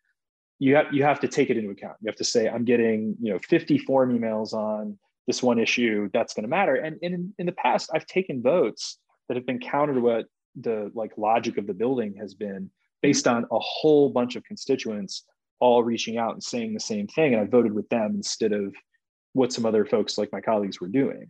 you 0.60 0.76
have 0.76 0.88
you 0.92 1.04
have 1.04 1.22
to 1.22 1.28
take 1.28 1.50
it 1.50 1.58
into 1.58 1.70
account. 1.70 1.96
You 2.02 2.08
have 2.08 2.18
to 2.18 2.24
say, 2.26 2.50
I'm 2.50 2.66
getting, 2.66 3.16
you 3.22 3.32
know, 3.32 3.40
50 3.48 3.78
form 3.80 4.18
emails 4.18 4.54
on 4.54 5.00
this 5.30 5.44
one 5.44 5.60
issue 5.60 6.10
that's 6.12 6.34
going 6.34 6.42
to 6.42 6.50
matter. 6.50 6.74
And, 6.74 6.98
in, 7.04 7.32
in 7.38 7.46
the 7.46 7.52
past, 7.52 7.92
I've 7.94 8.08
taken 8.08 8.42
votes 8.42 8.98
that 9.28 9.38
have 9.38 9.46
been 9.46 9.60
counter 9.60 9.94
to 9.94 10.02
what 10.02 10.26
the 10.60 10.92
like 10.96 11.12
logic 11.18 11.60
of 11.60 11.68
the 11.68 11.74
building 11.74 12.16
has 12.20 12.34
been 12.34 12.72
based 13.04 13.28
on 13.28 13.46
a 13.52 13.60
whole 13.60 14.10
bunch 14.10 14.36
of 14.36 14.44
constituents 14.44 15.26
all 15.60 15.84
reaching 15.84 16.18
out 16.18 16.34
and 16.34 16.44
saying 16.44 16.74
the 16.74 16.80
same 16.80 17.06
thing. 17.06 17.34
And 17.34 17.44
I 17.44 17.46
voted 17.46 17.74
with 17.74 17.88
them 17.90 18.14
instead 18.16 18.54
of 18.54 18.74
what 19.34 19.54
some 19.54 19.68
other 19.68 19.86
folks 19.86 20.18
like 20.18 20.32
my 20.32 20.42
colleagues 20.42 20.82
were 20.82 20.88
doing. 20.88 21.28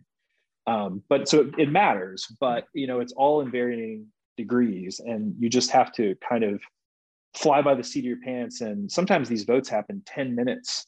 Um, 0.66 1.02
but 1.10 1.28
so 1.28 1.40
it, 1.40 1.58
it 1.58 1.70
matters, 1.70 2.26
but 2.40 2.64
you 2.72 2.86
know, 2.86 3.00
it's 3.00 3.12
all 3.12 3.42
in 3.42 3.50
varying 3.50 4.06
degrees 4.38 4.98
and 5.04 5.34
you 5.38 5.50
just 5.50 5.70
have 5.72 5.92
to 5.92 6.16
kind 6.26 6.42
of 6.42 6.62
fly 7.34 7.60
by 7.60 7.74
the 7.74 7.84
seat 7.84 8.00
of 8.00 8.04
your 8.06 8.20
pants. 8.24 8.62
And 8.62 8.90
sometimes 8.90 9.28
these 9.28 9.44
votes 9.44 9.68
happen 9.68 10.02
10 10.06 10.34
minutes 10.34 10.86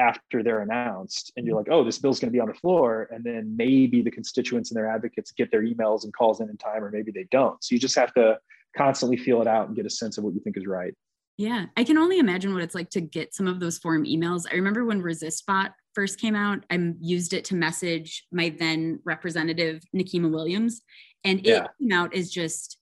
after 0.00 0.42
they're 0.42 0.62
announced 0.62 1.32
and 1.36 1.46
you're 1.46 1.56
mm-hmm. 1.56 1.70
like 1.70 1.78
oh 1.78 1.84
this 1.84 1.98
bill's 1.98 2.18
going 2.18 2.30
to 2.30 2.36
be 2.36 2.40
on 2.40 2.48
the 2.48 2.54
floor. 2.54 3.08
And 3.12 3.22
then 3.22 3.54
maybe 3.56 4.02
the 4.02 4.10
constituents 4.10 4.70
and 4.70 4.76
their 4.76 4.88
advocates 4.88 5.30
get 5.30 5.50
their 5.50 5.62
emails 5.62 6.04
and 6.04 6.12
calls 6.12 6.40
in 6.40 6.48
in 6.48 6.56
time 6.56 6.82
or 6.82 6.90
maybe 6.90 7.12
they 7.12 7.26
don't. 7.30 7.62
So 7.62 7.74
you 7.74 7.78
just 7.78 7.96
have 7.96 8.12
to 8.14 8.38
constantly 8.76 9.16
feel 9.16 9.42
it 9.42 9.48
out 9.48 9.66
and 9.66 9.76
get 9.76 9.86
a 9.86 9.90
sense 9.90 10.18
of 10.18 10.24
what 10.24 10.34
you 10.34 10.40
think 10.40 10.56
is 10.56 10.66
right. 10.66 10.94
Yeah, 11.36 11.66
I 11.76 11.84
can 11.84 11.96
only 11.96 12.18
imagine 12.18 12.52
what 12.52 12.62
it's 12.62 12.74
like 12.74 12.90
to 12.90 13.00
get 13.00 13.34
some 13.34 13.46
of 13.46 13.60
those 13.60 13.78
forum 13.78 14.04
emails. 14.04 14.44
I 14.50 14.56
remember 14.56 14.84
when 14.84 15.02
ResistBot 15.02 15.70
first 15.94 16.20
came 16.20 16.34
out, 16.34 16.64
I 16.70 16.92
used 17.00 17.32
it 17.32 17.46
to 17.46 17.54
message 17.54 18.26
my 18.30 18.54
then 18.58 19.00
representative, 19.04 19.82
Nikema 19.96 20.30
Williams, 20.30 20.82
and 21.24 21.40
it 21.40 21.46
yeah. 21.46 21.66
came 21.80 21.92
out 21.92 22.14
as 22.14 22.30
just 22.30 22.76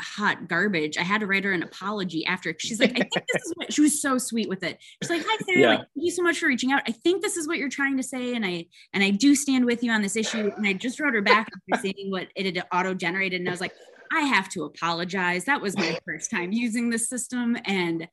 hot 0.00 0.48
garbage. 0.48 0.96
I 0.96 1.02
had 1.02 1.20
to 1.20 1.26
write 1.26 1.44
her 1.44 1.52
an 1.52 1.62
apology 1.62 2.24
after. 2.26 2.54
She's 2.58 2.80
like, 2.80 2.92
I 2.92 3.08
think 3.12 3.26
this 3.32 3.42
is 3.46 3.52
what 3.56 3.72
she 3.72 3.80
was 3.80 4.00
so 4.00 4.18
sweet 4.18 4.48
with 4.48 4.62
it. 4.62 4.78
She's 5.02 5.10
like, 5.10 5.22
Hi 5.26 5.38
Sarah, 5.46 5.60
yeah. 5.60 5.68
like, 5.68 5.78
thank 5.78 5.90
you 5.94 6.10
so 6.10 6.22
much 6.22 6.38
for 6.38 6.46
reaching 6.46 6.72
out. 6.72 6.82
I 6.86 6.92
think 6.92 7.22
this 7.22 7.36
is 7.36 7.46
what 7.46 7.58
you're 7.58 7.68
trying 7.68 7.96
to 7.96 8.02
say. 8.02 8.34
And 8.34 8.44
I 8.44 8.66
and 8.92 9.02
I 9.02 9.10
do 9.10 9.34
stand 9.34 9.64
with 9.64 9.82
you 9.82 9.90
on 9.90 10.02
this 10.02 10.16
issue. 10.16 10.50
And 10.56 10.66
I 10.66 10.72
just 10.72 11.00
wrote 11.00 11.14
her 11.14 11.22
back 11.22 11.48
after 11.72 11.82
seeing 11.82 12.10
what 12.10 12.28
it 12.34 12.46
had 12.46 12.64
auto-generated. 12.72 13.40
And 13.40 13.48
I 13.48 13.52
was 13.52 13.60
like, 13.60 13.74
I 14.12 14.20
have 14.22 14.48
to 14.50 14.64
apologize. 14.64 15.44
That 15.44 15.60
was 15.60 15.76
my 15.76 15.98
first 16.04 16.30
time 16.30 16.52
using 16.52 16.90
this 16.90 17.08
system. 17.08 17.56
And 17.64 18.08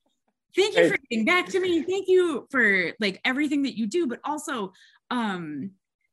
thank 0.56 0.75
you 0.75 0.89
for 0.89 0.98
getting 1.10 1.25
back 1.25 1.48
to 1.48 1.60
me. 1.60 1.84
Thank 1.84 2.08
you 2.08 2.48
for 2.51 2.91
like 3.00 3.20
everything 3.25 3.63
that 3.63 3.77
you 3.77 3.88
do, 3.88 4.08
but 4.08 4.20
also 4.24 4.74
um 5.10 5.72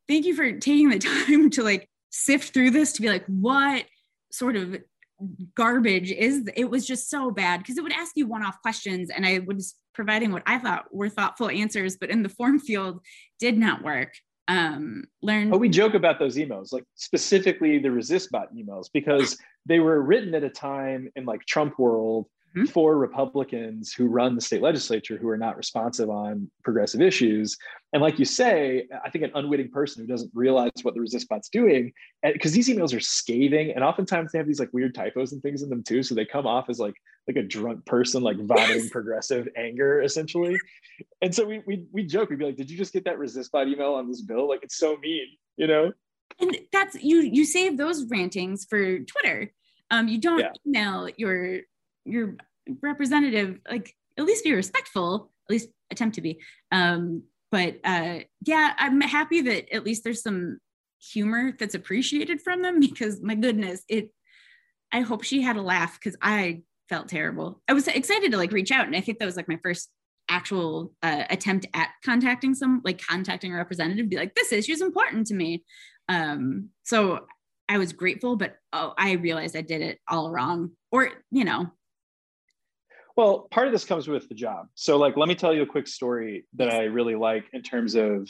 thank 0.08 0.24
you 0.26 0.34
for 0.34 0.52
taking 0.52 0.90
the 0.90 0.98
time 1.26 1.50
to 1.50 1.62
like 1.62 1.88
sift 2.10 2.54
through 2.54 2.70
this 2.70 2.92
to 2.92 3.02
be 3.02 3.08
like, 3.08 3.24
what 3.26 3.84
sort 4.30 4.56
of 4.56 4.76
garbage 5.54 6.10
is 6.10 6.48
it 6.56 6.68
was 6.68 6.86
just 6.86 7.08
so 7.08 7.30
bad 7.30 7.58
because 7.58 7.78
it 7.78 7.82
would 7.82 7.92
ask 7.92 8.12
you 8.16 8.26
one-off 8.26 8.60
questions 8.62 9.10
and 9.10 9.24
I 9.24 9.40
was 9.46 9.74
providing 9.94 10.32
what 10.32 10.42
I 10.46 10.58
thought 10.58 10.92
were 10.92 11.08
thoughtful 11.08 11.48
answers, 11.48 11.96
but 11.96 12.10
in 12.10 12.22
the 12.22 12.28
form 12.28 12.58
field 12.58 13.00
did 13.38 13.56
not 13.56 13.82
work. 13.82 14.14
Um, 14.46 15.04
learn. 15.22 15.48
But 15.50 15.58
we 15.58 15.70
joke 15.70 15.94
about 15.94 16.18
those 16.18 16.36
emails, 16.36 16.72
like 16.72 16.84
specifically 16.96 17.78
the 17.78 17.88
ResistBot 17.88 18.48
emails, 18.54 18.88
because 18.92 19.38
they 19.64 19.80
were 19.80 20.02
written 20.02 20.34
at 20.34 20.44
a 20.44 20.50
time 20.50 21.10
in 21.16 21.24
like 21.24 21.46
Trump 21.46 21.78
world 21.78 22.26
mm-hmm. 22.56 22.66
for 22.66 22.96
Republicans 22.96 23.92
who 23.92 24.06
run 24.06 24.34
the 24.34 24.40
state 24.40 24.62
legislature 24.62 25.16
who 25.16 25.28
are 25.28 25.36
not 25.36 25.56
responsive 25.56 26.08
on 26.08 26.50
progressive 26.62 27.00
issues. 27.00 27.56
And 27.92 28.02
like 28.02 28.18
you 28.18 28.24
say, 28.24 28.86
I 29.04 29.10
think 29.10 29.24
an 29.24 29.32
unwitting 29.34 29.70
person 29.70 30.02
who 30.02 30.06
doesn't 30.06 30.30
realize 30.34 30.70
what 30.82 30.94
the 30.94 31.00
ResistBot's 31.00 31.48
doing, 31.48 31.92
because 32.22 32.52
these 32.52 32.68
emails 32.68 32.94
are 32.94 33.00
scathing, 33.00 33.72
and 33.72 33.84
oftentimes 33.84 34.32
they 34.32 34.38
have 34.38 34.46
these 34.46 34.60
like 34.60 34.72
weird 34.72 34.94
typos 34.94 35.32
and 35.32 35.42
things 35.42 35.62
in 35.62 35.68
them 35.68 35.82
too, 35.82 36.02
so 36.02 36.14
they 36.14 36.24
come 36.24 36.46
off 36.46 36.68
as 36.68 36.78
like 36.78 36.94
like 37.26 37.36
a 37.36 37.42
drunk 37.42 37.84
person 37.86 38.22
like 38.22 38.36
vomiting 38.40 38.88
progressive 38.90 39.48
anger 39.56 40.02
essentially. 40.02 40.58
And 41.22 41.34
so 41.34 41.44
we 41.44 41.62
we 41.66 41.86
we 41.92 42.04
joke, 42.04 42.30
we'd 42.30 42.38
be 42.38 42.46
like, 42.46 42.56
"Did 42.56 42.70
you 42.70 42.76
just 42.76 42.92
get 42.92 43.04
that 43.04 43.18
ResistBot 43.18 43.68
email 43.68 43.94
on 43.94 44.08
this 44.08 44.20
bill? 44.20 44.48
Like 44.48 44.62
it's 44.62 44.76
so 44.76 44.96
mean, 44.98 45.26
you 45.56 45.66
know?" 45.66 45.92
And 46.40 46.56
that's 46.72 46.96
you 47.02 47.20
you 47.20 47.44
save 47.44 47.76
those 47.76 48.04
rantings 48.06 48.64
for 48.64 48.98
Twitter. 49.00 49.52
Um, 49.90 50.08
you 50.08 50.18
don't 50.18 50.40
yeah. 50.40 50.52
email 50.66 51.08
your 51.16 51.60
your 52.04 52.36
representative 52.80 53.58
like 53.70 53.94
at 54.16 54.24
least 54.24 54.44
be 54.44 54.54
respectful 54.54 55.30
at 55.48 55.52
least 55.52 55.68
attempt 55.90 56.14
to 56.14 56.22
be. 56.22 56.40
Um 56.72 57.24
but 57.54 57.76
uh 57.84 58.18
yeah 58.44 58.72
i'm 58.78 59.00
happy 59.00 59.40
that 59.42 59.72
at 59.72 59.84
least 59.84 60.02
there's 60.02 60.22
some 60.22 60.58
humor 61.12 61.52
that's 61.56 61.76
appreciated 61.76 62.40
from 62.42 62.62
them 62.62 62.80
because 62.80 63.22
my 63.22 63.36
goodness 63.36 63.84
it 63.88 64.10
i 64.90 65.00
hope 65.00 65.22
she 65.22 65.40
had 65.40 65.56
a 65.56 65.62
laugh 65.62 65.94
because 65.94 66.16
i 66.20 66.60
felt 66.88 67.08
terrible. 67.08 67.62
I 67.66 67.72
was 67.72 67.88
excited 67.88 68.32
to 68.32 68.36
like 68.36 68.52
reach 68.52 68.70
out 68.70 68.86
and 68.86 68.96
i 68.96 69.00
think 69.00 69.18
that 69.18 69.26
was 69.26 69.36
like 69.36 69.48
my 69.48 69.58
first 69.62 69.90
actual 70.28 70.92
uh, 71.02 71.24
attempt 71.30 71.66
at 71.74 71.90
contacting 72.04 72.54
some 72.54 72.80
like 72.84 73.00
contacting 73.00 73.52
a 73.52 73.56
representative 73.56 74.08
be 74.08 74.16
like 74.16 74.34
this 74.34 74.52
issue 74.52 74.72
is 74.72 74.80
important 74.80 75.26
to 75.28 75.34
me. 75.34 75.64
Um 76.08 76.70
so 76.82 77.26
i 77.68 77.78
was 77.78 77.94
grateful 77.94 78.36
but 78.36 78.56
oh 78.74 78.92
i 78.98 79.12
realized 79.12 79.56
i 79.56 79.62
did 79.62 79.80
it 79.80 79.98
all 80.06 80.30
wrong 80.30 80.72
or 80.92 81.08
you 81.30 81.44
know 81.44 81.70
well, 83.16 83.46
part 83.50 83.66
of 83.66 83.72
this 83.72 83.84
comes 83.84 84.08
with 84.08 84.28
the 84.28 84.34
job. 84.34 84.66
So, 84.74 84.96
like, 84.96 85.16
let 85.16 85.28
me 85.28 85.34
tell 85.34 85.54
you 85.54 85.62
a 85.62 85.66
quick 85.66 85.86
story 85.86 86.44
that 86.54 86.72
I 86.72 86.84
really 86.84 87.14
like 87.14 87.44
in 87.52 87.62
terms 87.62 87.94
of 87.94 88.28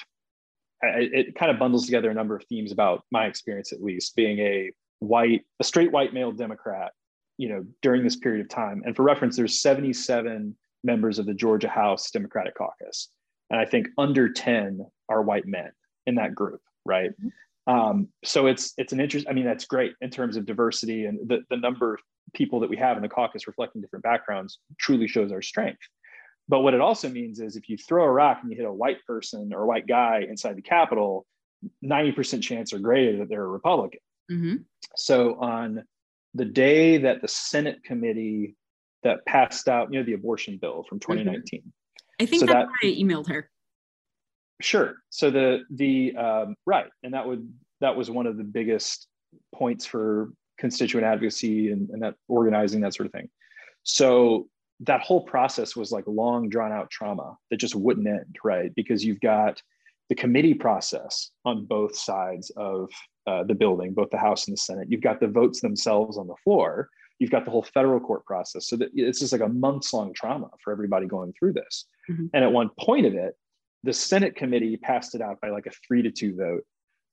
I, 0.82 1.08
it 1.12 1.34
kind 1.34 1.50
of 1.50 1.58
bundles 1.58 1.86
together 1.86 2.10
a 2.10 2.14
number 2.14 2.36
of 2.36 2.44
themes 2.44 2.72
about 2.72 3.04
my 3.10 3.26
experience, 3.26 3.72
at 3.72 3.82
least 3.82 4.16
being 4.16 4.38
a 4.40 4.70
white, 4.98 5.42
a 5.60 5.64
straight 5.64 5.92
white 5.92 6.12
male 6.12 6.32
Democrat, 6.32 6.92
you 7.38 7.48
know, 7.48 7.64
during 7.82 8.04
this 8.04 8.16
period 8.16 8.42
of 8.42 8.48
time. 8.48 8.82
And 8.84 8.94
for 8.94 9.02
reference, 9.02 9.36
there's 9.36 9.60
77 9.60 10.54
members 10.82 11.18
of 11.18 11.26
the 11.26 11.34
Georgia 11.34 11.68
House 11.68 12.10
Democratic 12.10 12.54
Caucus, 12.56 13.08
and 13.50 13.58
I 13.58 13.64
think 13.64 13.88
under 13.96 14.30
10 14.30 14.86
are 15.08 15.22
white 15.22 15.46
men 15.46 15.70
in 16.06 16.16
that 16.16 16.34
group, 16.34 16.60
right? 16.84 17.10
Mm-hmm. 17.10 17.28
Um, 17.66 18.08
so 18.24 18.46
it's 18.46 18.74
it's 18.76 18.92
an 18.92 19.00
interest. 19.00 19.26
I 19.28 19.32
mean, 19.32 19.44
that's 19.44 19.64
great 19.64 19.94
in 20.00 20.10
terms 20.10 20.36
of 20.36 20.46
diversity 20.46 21.06
and 21.06 21.18
the 21.28 21.40
the 21.50 21.56
number 21.56 21.94
of 21.94 22.00
people 22.34 22.60
that 22.60 22.70
we 22.70 22.76
have 22.76 22.96
in 22.96 23.02
the 23.02 23.08
caucus 23.08 23.46
reflecting 23.46 23.80
different 23.80 24.02
backgrounds 24.02 24.58
truly 24.78 25.08
shows 25.08 25.32
our 25.32 25.42
strength. 25.42 25.80
But 26.48 26.60
what 26.60 26.74
it 26.74 26.80
also 26.80 27.08
means 27.08 27.40
is 27.40 27.56
if 27.56 27.68
you 27.68 27.78
throw 27.78 28.04
a 28.04 28.10
rock 28.10 28.40
and 28.42 28.50
you 28.50 28.56
hit 28.56 28.66
a 28.66 28.72
white 28.72 28.98
person 29.06 29.52
or 29.54 29.62
a 29.62 29.66
white 29.66 29.86
guy 29.86 30.26
inside 30.28 30.56
the 30.56 30.62
Capitol, 30.62 31.26
90% 31.82 32.42
chance 32.42 32.72
or 32.72 32.78
greater 32.78 33.18
that 33.18 33.28
they're 33.30 33.44
a 33.44 33.48
Republican. 33.48 34.00
Mm-hmm. 34.30 34.56
So 34.96 35.36
on 35.36 35.84
the 36.34 36.44
day 36.44 36.98
that 36.98 37.22
the 37.22 37.28
Senate 37.28 37.82
committee 37.84 38.56
that 39.04 39.24
passed 39.26 39.68
out, 39.68 39.92
you 39.92 39.98
know, 39.98 40.04
the 40.04 40.14
abortion 40.14 40.58
bill 40.58 40.84
from 40.88 40.98
2019. 41.00 41.60
Mm-hmm. 41.60 41.68
I 42.20 42.26
think 42.26 42.40
so 42.40 42.46
that 42.46 42.66
I 42.82 42.86
emailed 42.86 43.28
her. 43.28 43.50
Sure. 44.60 44.94
So 45.10 45.30
the 45.30 45.64
the 45.70 46.16
um, 46.16 46.56
right, 46.66 46.90
and 47.02 47.14
that 47.14 47.26
would 47.26 47.52
that 47.80 47.96
was 47.96 48.10
one 48.10 48.26
of 48.26 48.36
the 48.36 48.44
biggest 48.44 49.08
points 49.54 49.84
for 49.84 50.30
constituent 50.58 51.06
advocacy 51.06 51.70
and, 51.70 51.90
and 51.90 52.02
that 52.02 52.14
organizing 52.28 52.80
that 52.82 52.94
sort 52.94 53.06
of 53.06 53.12
thing. 53.12 53.28
So 53.82 54.48
that 54.80 55.00
whole 55.00 55.22
process 55.22 55.76
was 55.76 55.92
like 55.92 56.04
long 56.06 56.48
drawn 56.48 56.72
out 56.72 56.90
trauma 56.90 57.36
that 57.50 57.58
just 57.58 57.74
wouldn't 57.74 58.06
end, 58.06 58.36
right? 58.44 58.74
Because 58.74 59.04
you've 59.04 59.20
got 59.20 59.60
the 60.08 60.14
committee 60.14 60.54
process 60.54 61.30
on 61.44 61.64
both 61.64 61.96
sides 61.96 62.50
of 62.56 62.90
uh, 63.26 63.42
the 63.44 63.54
building, 63.54 63.94
both 63.94 64.10
the 64.10 64.18
House 64.18 64.46
and 64.46 64.56
the 64.56 64.60
Senate. 64.60 64.88
You've 64.90 65.00
got 65.00 65.20
the 65.20 65.28
votes 65.28 65.60
themselves 65.60 66.18
on 66.18 66.26
the 66.26 66.34
floor. 66.44 66.88
You've 67.18 67.30
got 67.30 67.44
the 67.44 67.50
whole 67.50 67.62
federal 67.62 68.00
court 68.00 68.26
process. 68.26 68.68
So 68.68 68.76
that 68.76 68.90
it's 68.94 69.20
just 69.20 69.32
like 69.32 69.40
a 69.40 69.48
months 69.48 69.92
long 69.92 70.12
trauma 70.12 70.50
for 70.62 70.72
everybody 70.72 71.06
going 71.06 71.32
through 71.38 71.54
this. 71.54 71.86
Mm-hmm. 72.10 72.26
And 72.34 72.44
at 72.44 72.52
one 72.52 72.70
point 72.78 73.06
of 73.06 73.14
it, 73.14 73.36
the 73.84 73.92
Senate 73.92 74.34
committee 74.34 74.76
passed 74.76 75.14
it 75.14 75.20
out 75.20 75.40
by 75.40 75.50
like 75.50 75.66
a 75.66 75.70
three 75.86 76.02
to 76.02 76.10
two 76.10 76.34
vote 76.34 76.64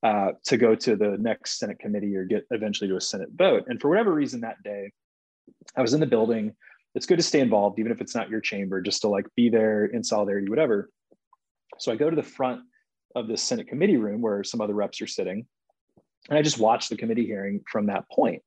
uh, 0.04 0.32
to 0.46 0.58
go 0.58 0.74
to 0.74 0.96
the 0.96 1.18
next 1.20 1.60
Senate 1.60 1.80
committee 1.80 2.16
or 2.16 2.24
get 2.24 2.46
eventually 2.50 2.90
to 2.90 2.96
a 2.96 3.01
Senate 3.01 3.30
vote. 3.36 3.66
And 3.68 3.80
for 3.80 3.90
whatever 3.90 4.13
reason 4.13 4.42
that 4.42 4.63
day, 4.63 4.92
I 5.75 5.82
was 5.82 5.94
in 5.94 6.00
the 6.00 6.06
building. 6.06 6.56
It's 6.96 7.06
good 7.06 7.18
to 7.18 7.24
stay 7.24 7.40
involved, 7.40 7.78
even 7.80 7.92
if 7.92 8.01
it's 8.01 8.16
not 8.16 8.30
your 8.30 8.40
chamber, 8.42 8.82
just 8.82 9.01
to 9.01 9.10
like 9.10 9.25
be 9.36 9.50
there 9.50 9.86
in 9.86 10.04
solidarity, 10.04 10.50
whatever. 10.50 10.90
So 11.78 11.92
I 11.92 11.96
go 11.96 12.10
to 12.10 12.16
the 12.16 12.24
front 12.24 12.62
of 13.16 13.28
the 13.28 13.38
Senate 13.38 13.68
committee 13.68 13.98
room 13.98 14.22
where 14.22 14.44
some 14.44 14.62
other 14.62 14.74
reps 14.74 15.01
are 15.01 15.08
sitting. 15.08 15.46
And 16.30 16.38
I 16.38 16.42
just 16.42 16.60
watch 16.60 16.88
the 16.88 16.98
committee 16.98 17.25
hearing 17.25 17.62
from 17.70 17.88
that 17.88 18.06
point. 18.10 18.42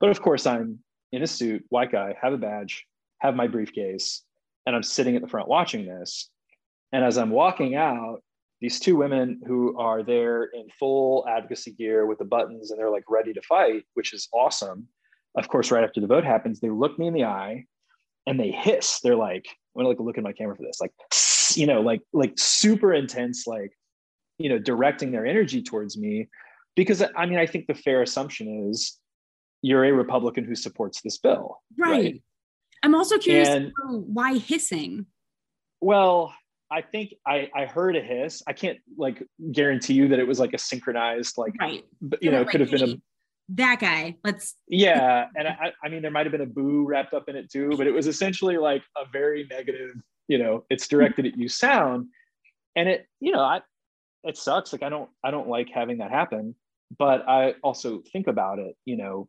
But 0.00 0.10
of 0.10 0.22
course, 0.22 0.46
I'm 0.46 0.78
in 1.12 1.22
a 1.22 1.26
suit, 1.26 1.64
white 1.68 1.92
guy, 1.92 2.14
have 2.20 2.32
a 2.32 2.38
badge, 2.38 2.86
have 3.18 3.34
my 3.34 3.46
briefcase, 3.46 4.22
and 4.66 4.74
I'm 4.74 4.82
sitting 4.82 5.16
at 5.16 5.22
the 5.22 5.28
front 5.28 5.48
watching 5.48 5.86
this. 5.86 6.30
And 6.92 7.04
as 7.04 7.18
I'm 7.18 7.30
walking 7.30 7.74
out, 7.74 8.22
these 8.60 8.80
two 8.80 8.96
women 8.96 9.40
who 9.46 9.78
are 9.78 10.02
there 10.02 10.44
in 10.44 10.66
full 10.78 11.26
advocacy 11.28 11.72
gear 11.72 12.06
with 12.06 12.18
the 12.18 12.24
buttons 12.24 12.70
and 12.70 12.78
they're 12.78 12.90
like 12.90 13.04
ready 13.08 13.32
to 13.32 13.42
fight, 13.42 13.84
which 13.94 14.12
is 14.12 14.28
awesome. 14.32 14.88
Of 15.36 15.48
course, 15.48 15.70
right 15.70 15.84
after 15.84 16.00
the 16.00 16.06
vote 16.06 16.24
happens, 16.24 16.58
they 16.58 16.70
look 16.70 16.98
me 16.98 17.06
in 17.06 17.14
the 17.14 17.24
eye 17.24 17.66
and 18.26 18.40
they 18.40 18.50
hiss. 18.50 19.00
They're 19.02 19.14
like, 19.14 19.46
I'm 19.76 19.80
gonna 19.80 19.90
like 19.90 20.00
look 20.00 20.18
at 20.18 20.24
my 20.24 20.32
camera 20.32 20.56
for 20.56 20.62
this, 20.62 20.80
like, 20.80 20.92
you 21.54 21.66
know, 21.66 21.80
like 21.80 22.00
like 22.12 22.32
super 22.36 22.92
intense, 22.92 23.46
like, 23.46 23.70
you 24.38 24.48
know, 24.48 24.58
directing 24.58 25.12
their 25.12 25.26
energy 25.26 25.62
towards 25.62 25.96
me. 25.96 26.28
Because 26.74 27.02
I 27.16 27.26
mean, 27.26 27.38
I 27.38 27.46
think 27.46 27.66
the 27.66 27.74
fair 27.74 28.02
assumption 28.02 28.70
is 28.70 28.98
you're 29.62 29.84
a 29.84 29.92
Republican 29.92 30.44
who 30.44 30.54
supports 30.54 31.00
this 31.02 31.18
bill. 31.18 31.58
Right. 31.78 31.90
right? 31.90 32.22
I'm 32.82 32.94
also 32.94 33.18
curious 33.18 33.48
and, 33.48 33.72
why 33.86 34.38
hissing. 34.38 35.06
Well, 35.80 36.34
I 36.70 36.82
think 36.82 37.14
I, 37.26 37.48
I 37.54 37.64
heard 37.64 37.96
a 37.96 38.00
hiss. 38.00 38.42
I 38.46 38.52
can't 38.52 38.78
like 38.96 39.22
guarantee 39.52 39.94
you 39.94 40.08
that 40.08 40.18
it 40.18 40.26
was 40.26 40.38
like 40.38 40.52
a 40.52 40.58
synchronized 40.58 41.38
like 41.38 41.54
right. 41.60 41.84
You 42.20 42.30
know, 42.30 42.42
like, 42.42 42.50
could 42.50 42.60
have 42.60 42.70
been 42.70 42.90
a 42.90 42.94
that 43.50 43.80
guy. 43.80 44.16
Let's 44.24 44.54
yeah, 44.68 45.26
and 45.34 45.48
I, 45.48 45.72
I 45.82 45.88
mean 45.88 46.02
there 46.02 46.10
might 46.10 46.26
have 46.26 46.32
been 46.32 46.42
a 46.42 46.46
boo 46.46 46.84
wrapped 46.86 47.14
up 47.14 47.28
in 47.28 47.36
it 47.36 47.50
too, 47.50 47.74
but 47.76 47.86
it 47.86 47.92
was 47.92 48.06
essentially 48.06 48.58
like 48.58 48.82
a 48.96 49.08
very 49.10 49.46
negative. 49.50 49.94
You 50.28 50.38
know, 50.38 50.64
it's 50.68 50.86
directed 50.86 51.24
at 51.24 51.38
you 51.38 51.48
sound, 51.48 52.08
and 52.76 52.88
it 52.88 53.06
you 53.20 53.32
know 53.32 53.40
I 53.40 53.62
it 54.24 54.36
sucks. 54.36 54.72
Like 54.72 54.82
I 54.82 54.90
don't 54.90 55.08
I 55.24 55.30
don't 55.30 55.48
like 55.48 55.70
having 55.72 55.98
that 55.98 56.10
happen, 56.10 56.54
but 56.98 57.26
I 57.26 57.54
also 57.62 58.02
think 58.12 58.26
about 58.26 58.58
it. 58.58 58.76
You 58.84 58.98
know, 58.98 59.28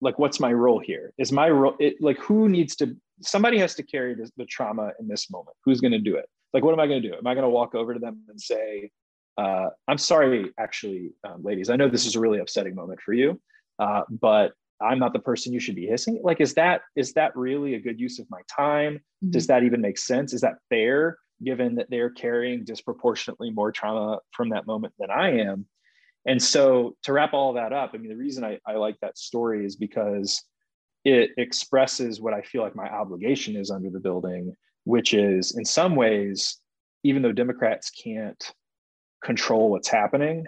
like 0.00 0.18
what's 0.18 0.40
my 0.40 0.52
role 0.52 0.80
here? 0.80 1.12
Is 1.18 1.30
my 1.30 1.48
role 1.48 1.76
it, 1.78 2.00
like 2.00 2.18
who 2.18 2.48
needs 2.48 2.74
to 2.76 2.96
somebody 3.22 3.58
has 3.58 3.74
to 3.74 3.82
carry 3.82 4.14
the, 4.14 4.30
the 4.36 4.46
trauma 4.46 4.92
in 4.98 5.06
this 5.06 5.30
moment? 5.30 5.56
Who's 5.64 5.80
going 5.80 5.92
to 5.92 5.98
do 5.98 6.16
it? 6.16 6.28
Like 6.52 6.64
what 6.64 6.72
am 6.72 6.80
i 6.80 6.86
going 6.86 7.02
to 7.02 7.08
do 7.08 7.14
am 7.14 7.26
i 7.26 7.34
going 7.34 7.44
to 7.44 7.50
walk 7.50 7.74
over 7.74 7.94
to 7.94 8.00
them 8.00 8.22
and 8.28 8.40
say 8.40 8.90
uh, 9.38 9.66
i'm 9.88 9.98
sorry 9.98 10.50
actually 10.58 11.10
um, 11.24 11.42
ladies 11.42 11.70
i 11.70 11.76
know 11.76 11.88
this 11.88 12.06
is 12.06 12.16
a 12.16 12.20
really 12.20 12.40
upsetting 12.40 12.74
moment 12.74 13.00
for 13.00 13.12
you 13.12 13.40
uh, 13.78 14.02
but 14.10 14.52
I'm 14.80 14.98
not 14.98 15.12
the 15.12 15.18
person 15.18 15.52
you 15.52 15.60
should 15.60 15.74
be 15.74 15.86
hissing. 15.86 16.20
Like, 16.22 16.40
is 16.40 16.54
that 16.54 16.82
is 16.96 17.12
that 17.14 17.36
really 17.36 17.74
a 17.74 17.80
good 17.80 18.00
use 18.00 18.18
of 18.18 18.26
my 18.30 18.40
time? 18.54 18.94
Mm-hmm. 18.94 19.30
Does 19.30 19.46
that 19.48 19.62
even 19.62 19.80
make 19.80 19.98
sense? 19.98 20.32
Is 20.32 20.40
that 20.40 20.56
fair 20.68 21.18
given 21.42 21.74
that 21.76 21.88
they're 21.90 22.10
carrying 22.10 22.64
disproportionately 22.64 23.50
more 23.50 23.72
trauma 23.72 24.18
from 24.32 24.50
that 24.50 24.66
moment 24.66 24.94
than 24.98 25.10
I 25.10 25.40
am? 25.40 25.66
And 26.26 26.42
so 26.42 26.96
to 27.04 27.12
wrap 27.12 27.32
all 27.32 27.54
that 27.54 27.72
up, 27.72 27.92
I 27.94 27.98
mean, 27.98 28.10
the 28.10 28.16
reason 28.16 28.44
I, 28.44 28.58
I 28.66 28.74
like 28.74 28.96
that 29.00 29.16
story 29.16 29.64
is 29.64 29.76
because 29.76 30.42
it 31.04 31.30
expresses 31.38 32.20
what 32.20 32.34
I 32.34 32.42
feel 32.42 32.62
like 32.62 32.76
my 32.76 32.88
obligation 32.88 33.56
is 33.56 33.70
under 33.70 33.88
the 33.88 34.00
building, 34.00 34.54
which 34.90 35.14
is 35.14 35.56
in 35.56 35.64
some 35.64 35.94
ways, 35.94 36.58
even 37.04 37.22
though 37.22 37.32
Democrats 37.32 37.90
can't 37.90 38.52
control 39.24 39.70
what's 39.70 39.88
happening, 39.88 40.46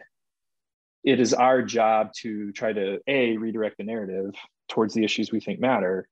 it 1.05 1.21
is 1.21 1.33
our 1.33 1.63
job 1.63 2.13
to 2.23 2.51
try 2.53 2.73
to 2.73 2.99
A, 3.07 3.37
redirect 3.37 3.79
the 3.79 3.85
narrative 3.85 4.35
towards 4.69 4.95
the 4.95 5.05
issues 5.05 5.31
we 5.31 5.41
think 5.41 5.61
matter, 5.61 6.09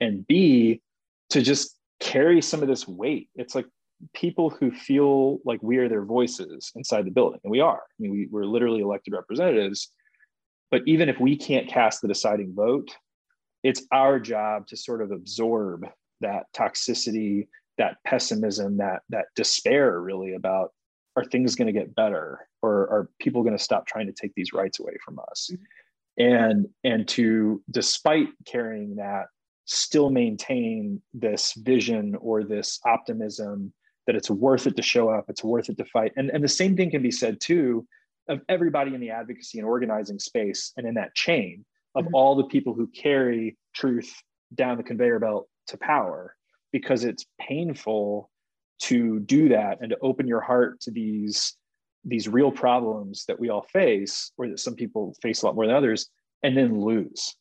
and 0.00 0.26
B, 0.26 0.80
to 1.30 1.42
just 1.42 1.76
carry 2.00 2.40
some 2.40 2.62
of 2.62 2.68
this 2.68 2.88
weight. 2.88 3.28
It's 3.34 3.54
like 3.54 3.66
people 4.14 4.48
who 4.48 4.70
feel 4.70 5.38
like 5.44 5.62
we 5.62 5.76
are 5.76 5.88
their 5.88 6.04
voices 6.04 6.72
inside 6.74 7.04
the 7.04 7.10
building, 7.10 7.40
and 7.44 7.50
we 7.50 7.60
are. 7.60 7.82
I 7.82 7.98
mean, 7.98 8.12
we, 8.12 8.28
we're 8.30 8.44
literally 8.44 8.80
elected 8.80 9.12
representatives. 9.12 9.90
But 10.70 10.82
even 10.86 11.08
if 11.08 11.20
we 11.20 11.36
can't 11.36 11.68
cast 11.68 12.00
the 12.00 12.08
deciding 12.08 12.54
vote, 12.54 12.96
it's 13.62 13.82
our 13.92 14.18
job 14.18 14.66
to 14.68 14.76
sort 14.76 15.02
of 15.02 15.10
absorb 15.10 15.86
that 16.20 16.46
toxicity, 16.54 17.48
that 17.78 17.96
pessimism, 18.04 18.78
that 18.78 19.02
that 19.10 19.26
despair, 19.36 20.00
really 20.00 20.34
about 20.34 20.70
are 21.16 21.24
things 21.24 21.54
going 21.54 21.66
to 21.66 21.72
get 21.72 21.94
better, 21.94 22.48
or 22.62 22.72
are 22.90 23.10
people 23.20 23.42
going 23.42 23.56
to 23.56 23.62
stop 23.62 23.86
trying 23.86 24.06
to 24.06 24.12
take 24.12 24.32
these 24.34 24.52
rights 24.52 24.80
away 24.80 24.96
from 25.04 25.18
us? 25.30 25.50
Mm-hmm. 25.52 25.64
And 26.16 26.68
and 26.84 27.08
to, 27.08 27.62
despite 27.70 28.28
carrying 28.46 28.96
that, 28.96 29.26
still 29.66 30.10
maintain 30.10 31.02
this 31.12 31.54
vision 31.56 32.16
or 32.20 32.44
this 32.44 32.80
optimism 32.84 33.72
that 34.06 34.16
it's 34.16 34.30
worth 34.30 34.66
it 34.66 34.76
to 34.76 34.82
show 34.82 35.08
up, 35.08 35.24
it's 35.28 35.42
worth 35.42 35.70
it 35.70 35.78
to 35.78 35.84
fight. 35.86 36.12
And, 36.16 36.30
and 36.30 36.44
the 36.44 36.48
same 36.48 36.76
thing 36.76 36.90
can 36.90 37.02
be 37.02 37.10
said 37.10 37.40
too 37.40 37.86
of 38.28 38.40
everybody 38.48 38.94
in 38.94 39.00
the 39.00 39.10
advocacy 39.10 39.58
and 39.58 39.66
organizing 39.66 40.18
space 40.18 40.72
and 40.76 40.86
in 40.86 40.94
that 40.94 41.14
chain 41.14 41.64
of 41.94 42.04
mm-hmm. 42.04 42.14
all 42.14 42.36
the 42.36 42.44
people 42.44 42.74
who 42.74 42.86
carry 42.88 43.56
truth 43.74 44.14
down 44.54 44.76
the 44.76 44.82
conveyor 44.82 45.18
belt 45.18 45.48
to 45.68 45.76
power 45.78 46.36
because 46.74 47.04
it's 47.04 47.24
painful 47.40 48.30
to 48.80 49.20
do 49.20 49.48
that 49.48 49.78
and 49.80 49.90
to 49.90 49.98
open 50.02 50.26
your 50.26 50.40
heart 50.40 50.80
to 50.80 50.90
these 50.90 51.54
these 52.06 52.28
real 52.28 52.50
problems 52.52 53.24
that 53.26 53.40
we 53.40 53.48
all 53.48 53.62
face 53.72 54.32
or 54.36 54.48
that 54.48 54.60
some 54.60 54.74
people 54.74 55.14
face 55.22 55.42
a 55.42 55.46
lot 55.46 55.54
more 55.54 55.66
than 55.66 55.74
others 55.74 56.10
and 56.42 56.54
then 56.56 56.80
lose 56.80 57.34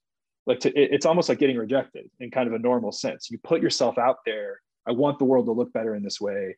like 0.45 0.59
to, 0.59 0.71
it's 0.73 1.05
almost 1.05 1.27
like 1.27 1.39
getting 1.39 1.57
rejected 1.57 2.09
in 2.21 2.31
kind 2.31 2.47
of 2.47 2.53
a 2.53 2.59
normal 2.59 2.91
sense 2.91 3.29
you 3.29 3.37
put 3.43 3.61
yourself 3.61 3.97
out 3.97 4.17
there 4.25 4.59
I 4.85 4.91
want 4.91 5.19
the 5.19 5.25
world 5.25 5.45
to 5.45 5.51
look 5.51 5.71
better 5.73 5.95
in 5.95 6.03
this 6.03 6.19
way. 6.19 6.57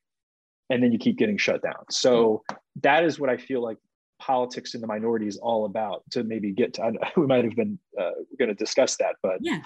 And 0.69 0.81
then 0.81 0.91
you 0.91 0.97
keep 0.97 1.17
getting 1.17 1.37
shut 1.37 1.61
down. 1.61 1.85
So 1.91 2.43
that 2.81 3.03
is 3.03 3.19
what 3.19 3.29
I 3.29 3.37
feel 3.37 3.61
like 3.61 3.77
politics 4.19 4.73
in 4.73 4.81
the 4.81 4.87
minority 4.87 5.27
is 5.27 5.37
all 5.37 5.65
about 5.65 6.03
to 6.11 6.23
maybe 6.23 6.51
get 6.51 6.73
to, 6.75 6.93
we 7.17 7.27
might 7.27 7.43
have 7.43 7.55
been 7.55 7.77
uh, 7.99 8.11
going 8.39 8.49
to 8.49 8.55
discuss 8.55 8.97
that, 8.97 9.15
but 9.21 9.37
yeah. 9.41 9.61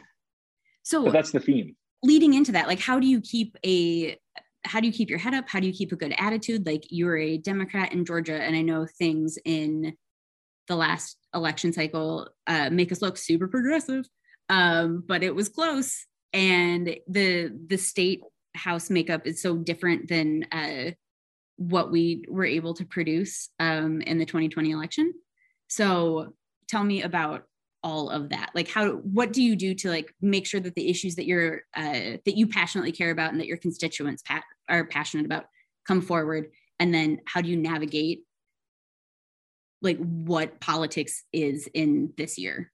So 0.84 1.04
but 1.04 1.14
that's 1.14 1.32
the 1.32 1.40
theme. 1.40 1.76
Leading 2.04 2.34
into 2.34 2.54
that, 2.54 2.68
like, 2.68 2.80
how 2.80 3.00
do 3.00 3.08
you 3.08 3.20
keep 3.22 3.58
a, 3.66 4.18
how 4.64 4.80
do 4.80 4.88
you 4.88 4.94
keep 4.94 5.10
your 5.10 5.20
head 5.20 5.34
up? 5.34 5.46
How 5.48 5.60
do 5.60 5.68
you 5.68 5.74
keep 5.74 5.92
a 5.92 5.98
good 5.98 6.14
attitude? 6.18 6.66
Like 6.66 6.84
you're 6.90 7.18
a 7.18 7.38
Democrat 7.38 7.94
in 7.94 8.06
Georgia, 8.06 8.42
and 8.42 8.56
I 8.56 8.62
know 8.62 8.86
things 8.98 9.38
in 9.46 9.94
the 10.68 10.76
last 10.76 11.18
election 11.34 11.74
cycle 11.74 12.30
uh, 12.48 12.70
make 12.70 12.92
us 12.92 13.02
look 13.02 13.18
super 13.18 13.48
progressive, 13.48 14.06
um, 14.50 15.04
but 15.08 15.24
it 15.24 15.36
was 15.36 15.50
close. 15.50 16.06
And 16.32 16.96
the 17.08 17.52
the 17.68 17.78
state 17.78 18.22
house 18.56 18.90
makeup 18.90 19.26
is 19.26 19.42
so 19.42 19.58
different 19.58 20.08
than 20.08 20.46
uh, 20.52 20.92
what 21.58 21.92
we 21.92 22.24
were 22.30 22.46
able 22.46 22.74
to 22.76 22.86
produce 22.86 23.50
um, 23.60 24.02
in 24.02 24.18
the 24.18 24.26
2020 24.26 24.72
election. 24.72 25.14
So 25.68 26.34
tell 26.68 26.84
me 26.84 27.02
about 27.02 27.44
all 27.84 28.10
of 28.10 28.30
that 28.30 28.50
like 28.54 28.68
how 28.68 28.92
what 28.98 29.32
do 29.32 29.42
you 29.42 29.56
do 29.56 29.74
to 29.74 29.90
like 29.90 30.14
make 30.22 30.46
sure 30.46 30.60
that 30.60 30.76
the 30.76 30.90
issues 30.90 31.16
that 31.16 31.26
you're 31.26 31.62
uh, 31.76 32.18
that 32.26 32.36
you 32.36 32.46
passionately 32.48 32.92
care 32.92 33.12
about 33.12 33.32
and 33.32 33.40
that 33.40 33.48
your 33.48 33.58
constituents 33.58 34.24
are 34.68 34.86
passionate 34.86 35.26
about 35.26 35.46
come 35.88 36.02
forward 36.02 36.52
and 36.80 36.94
then 36.94 37.20
how 37.26 37.42
do 37.42 37.50
you 37.50 37.56
navigate 37.56 38.24
like 39.82 39.98
what 39.98 40.60
politics 40.60 41.24
is 41.32 41.70
in 41.74 42.12
this 42.18 42.38
year 42.38 42.72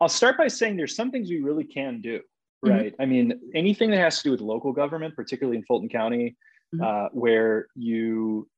i'll 0.00 0.08
start 0.08 0.38
by 0.38 0.48
saying 0.48 0.76
there's 0.76 0.96
some 0.96 1.10
things 1.10 1.28
we 1.28 1.40
really 1.40 1.64
can 1.64 2.00
do 2.00 2.20
Mm-hmm. 2.64 2.74
right? 2.74 2.92
Mm-hmm. 2.92 3.02
I 3.02 3.06
mean, 3.06 3.40
anything 3.54 3.90
that 3.90 3.98
has 3.98 4.18
to 4.18 4.24
do 4.24 4.30
with 4.32 4.40
local 4.40 4.72
government, 4.72 5.16
particularly 5.16 5.58
in 5.58 5.64
Fulton 5.64 5.88
County, 5.88 6.36
mm-hmm. 6.74 6.84
uh, 6.84 7.08
where 7.12 7.66
you 7.74 8.48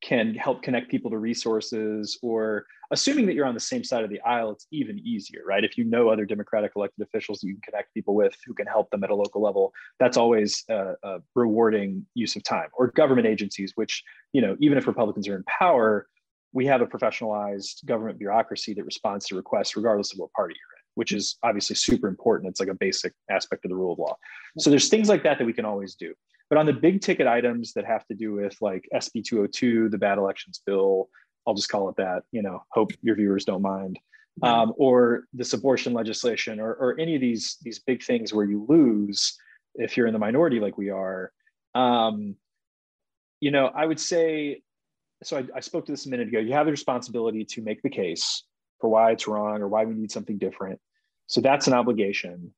can 0.00 0.34
help 0.34 0.62
connect 0.62 0.90
people 0.90 1.10
to 1.10 1.18
resources, 1.18 2.18
or 2.22 2.64
assuming 2.90 3.26
that 3.26 3.34
you're 3.34 3.46
on 3.46 3.54
the 3.54 3.60
same 3.60 3.82
side 3.82 4.04
of 4.04 4.10
the 4.10 4.20
aisle, 4.20 4.50
it's 4.50 4.66
even 4.70 4.98
easier, 5.00 5.42
right? 5.46 5.64
If 5.64 5.76
you 5.76 5.84
know 5.84 6.08
other 6.08 6.24
Democratic 6.24 6.72
elected 6.76 7.06
officials 7.06 7.42
you 7.42 7.54
can 7.54 7.62
connect 7.62 7.92
people 7.94 8.14
with 8.14 8.36
who 8.46 8.54
can 8.54 8.66
help 8.66 8.90
them 8.90 9.04
at 9.04 9.10
a 9.10 9.14
local 9.14 9.42
level, 9.42 9.72
that's 9.98 10.16
always 10.16 10.64
a, 10.68 10.94
a 11.02 11.18
rewarding 11.34 12.06
use 12.14 12.36
of 12.36 12.44
time. 12.44 12.68
Or 12.74 12.88
government 12.88 13.26
agencies, 13.26 13.72
which, 13.74 14.02
you 14.32 14.40
know, 14.40 14.56
even 14.60 14.78
if 14.78 14.86
Republicans 14.86 15.28
are 15.28 15.36
in 15.36 15.44
power, 15.44 16.06
we 16.52 16.66
have 16.66 16.80
a 16.80 16.86
professionalized 16.86 17.84
government 17.84 18.18
bureaucracy 18.18 18.74
that 18.74 18.84
responds 18.84 19.26
to 19.26 19.36
requests 19.36 19.76
regardless 19.76 20.12
of 20.12 20.18
what 20.18 20.32
party 20.32 20.54
you're 20.54 20.76
in 20.76 20.78
which 20.98 21.12
is 21.12 21.36
obviously 21.44 21.76
super 21.76 22.08
important. 22.08 22.50
It's 22.50 22.58
like 22.58 22.68
a 22.68 22.74
basic 22.74 23.12
aspect 23.30 23.64
of 23.64 23.68
the 23.68 23.76
rule 23.76 23.92
of 23.92 24.00
law. 24.00 24.16
So 24.58 24.68
there's 24.68 24.88
things 24.88 25.08
like 25.08 25.22
that 25.22 25.38
that 25.38 25.44
we 25.44 25.52
can 25.52 25.64
always 25.64 25.94
do. 25.94 26.12
But 26.48 26.58
on 26.58 26.66
the 26.66 26.72
big 26.72 27.00
ticket 27.00 27.26
items 27.26 27.72
that 27.74 27.84
have 27.84 28.06
to 28.06 28.14
do 28.14 28.32
with 28.32 28.56
like 28.60 28.88
SB 28.94 29.24
202, 29.24 29.90
the 29.90 29.98
bad 29.98 30.18
elections 30.18 30.62
bill, 30.64 31.08
I'll 31.46 31.54
just 31.54 31.68
call 31.68 31.88
it 31.88 31.96
that, 31.96 32.22
you 32.32 32.42
know, 32.42 32.62
hope 32.70 32.92
your 33.02 33.16
viewers 33.16 33.44
don't 33.44 33.62
mind, 33.62 33.98
um, 34.42 34.72
or 34.76 35.24
this 35.32 35.52
abortion 35.52 35.92
legislation, 35.92 36.60
or, 36.60 36.72
or 36.74 36.98
any 36.98 37.14
of 37.14 37.20
these, 37.20 37.56
these 37.62 37.80
big 37.80 38.02
things 38.02 38.32
where 38.32 38.46
you 38.46 38.64
lose 38.68 39.36
if 39.74 39.96
you're 39.96 40.06
in 40.06 40.12
the 40.12 40.18
minority 40.18 40.60
like 40.60 40.78
we 40.78 40.90
are. 40.90 41.32
Um, 41.74 42.36
you 43.40 43.50
know, 43.50 43.66
I 43.66 43.86
would 43.86 44.00
say, 44.00 44.62
so 45.22 45.38
I, 45.38 45.44
I 45.56 45.60
spoke 45.60 45.86
to 45.86 45.92
this 45.92 46.06
a 46.06 46.08
minute 46.08 46.28
ago, 46.28 46.38
you 46.38 46.52
have 46.52 46.66
the 46.66 46.72
responsibility 46.72 47.44
to 47.46 47.62
make 47.62 47.82
the 47.82 47.90
case 47.90 48.44
for 48.80 48.88
why 48.88 49.12
it's 49.12 49.26
wrong 49.26 49.60
or 49.60 49.68
why 49.68 49.84
we 49.84 49.94
need 49.94 50.10
something 50.10 50.38
different. 50.38 50.80
So 51.26 51.40
that's 51.40 51.66
an 51.66 51.74
obligation. 51.74 52.54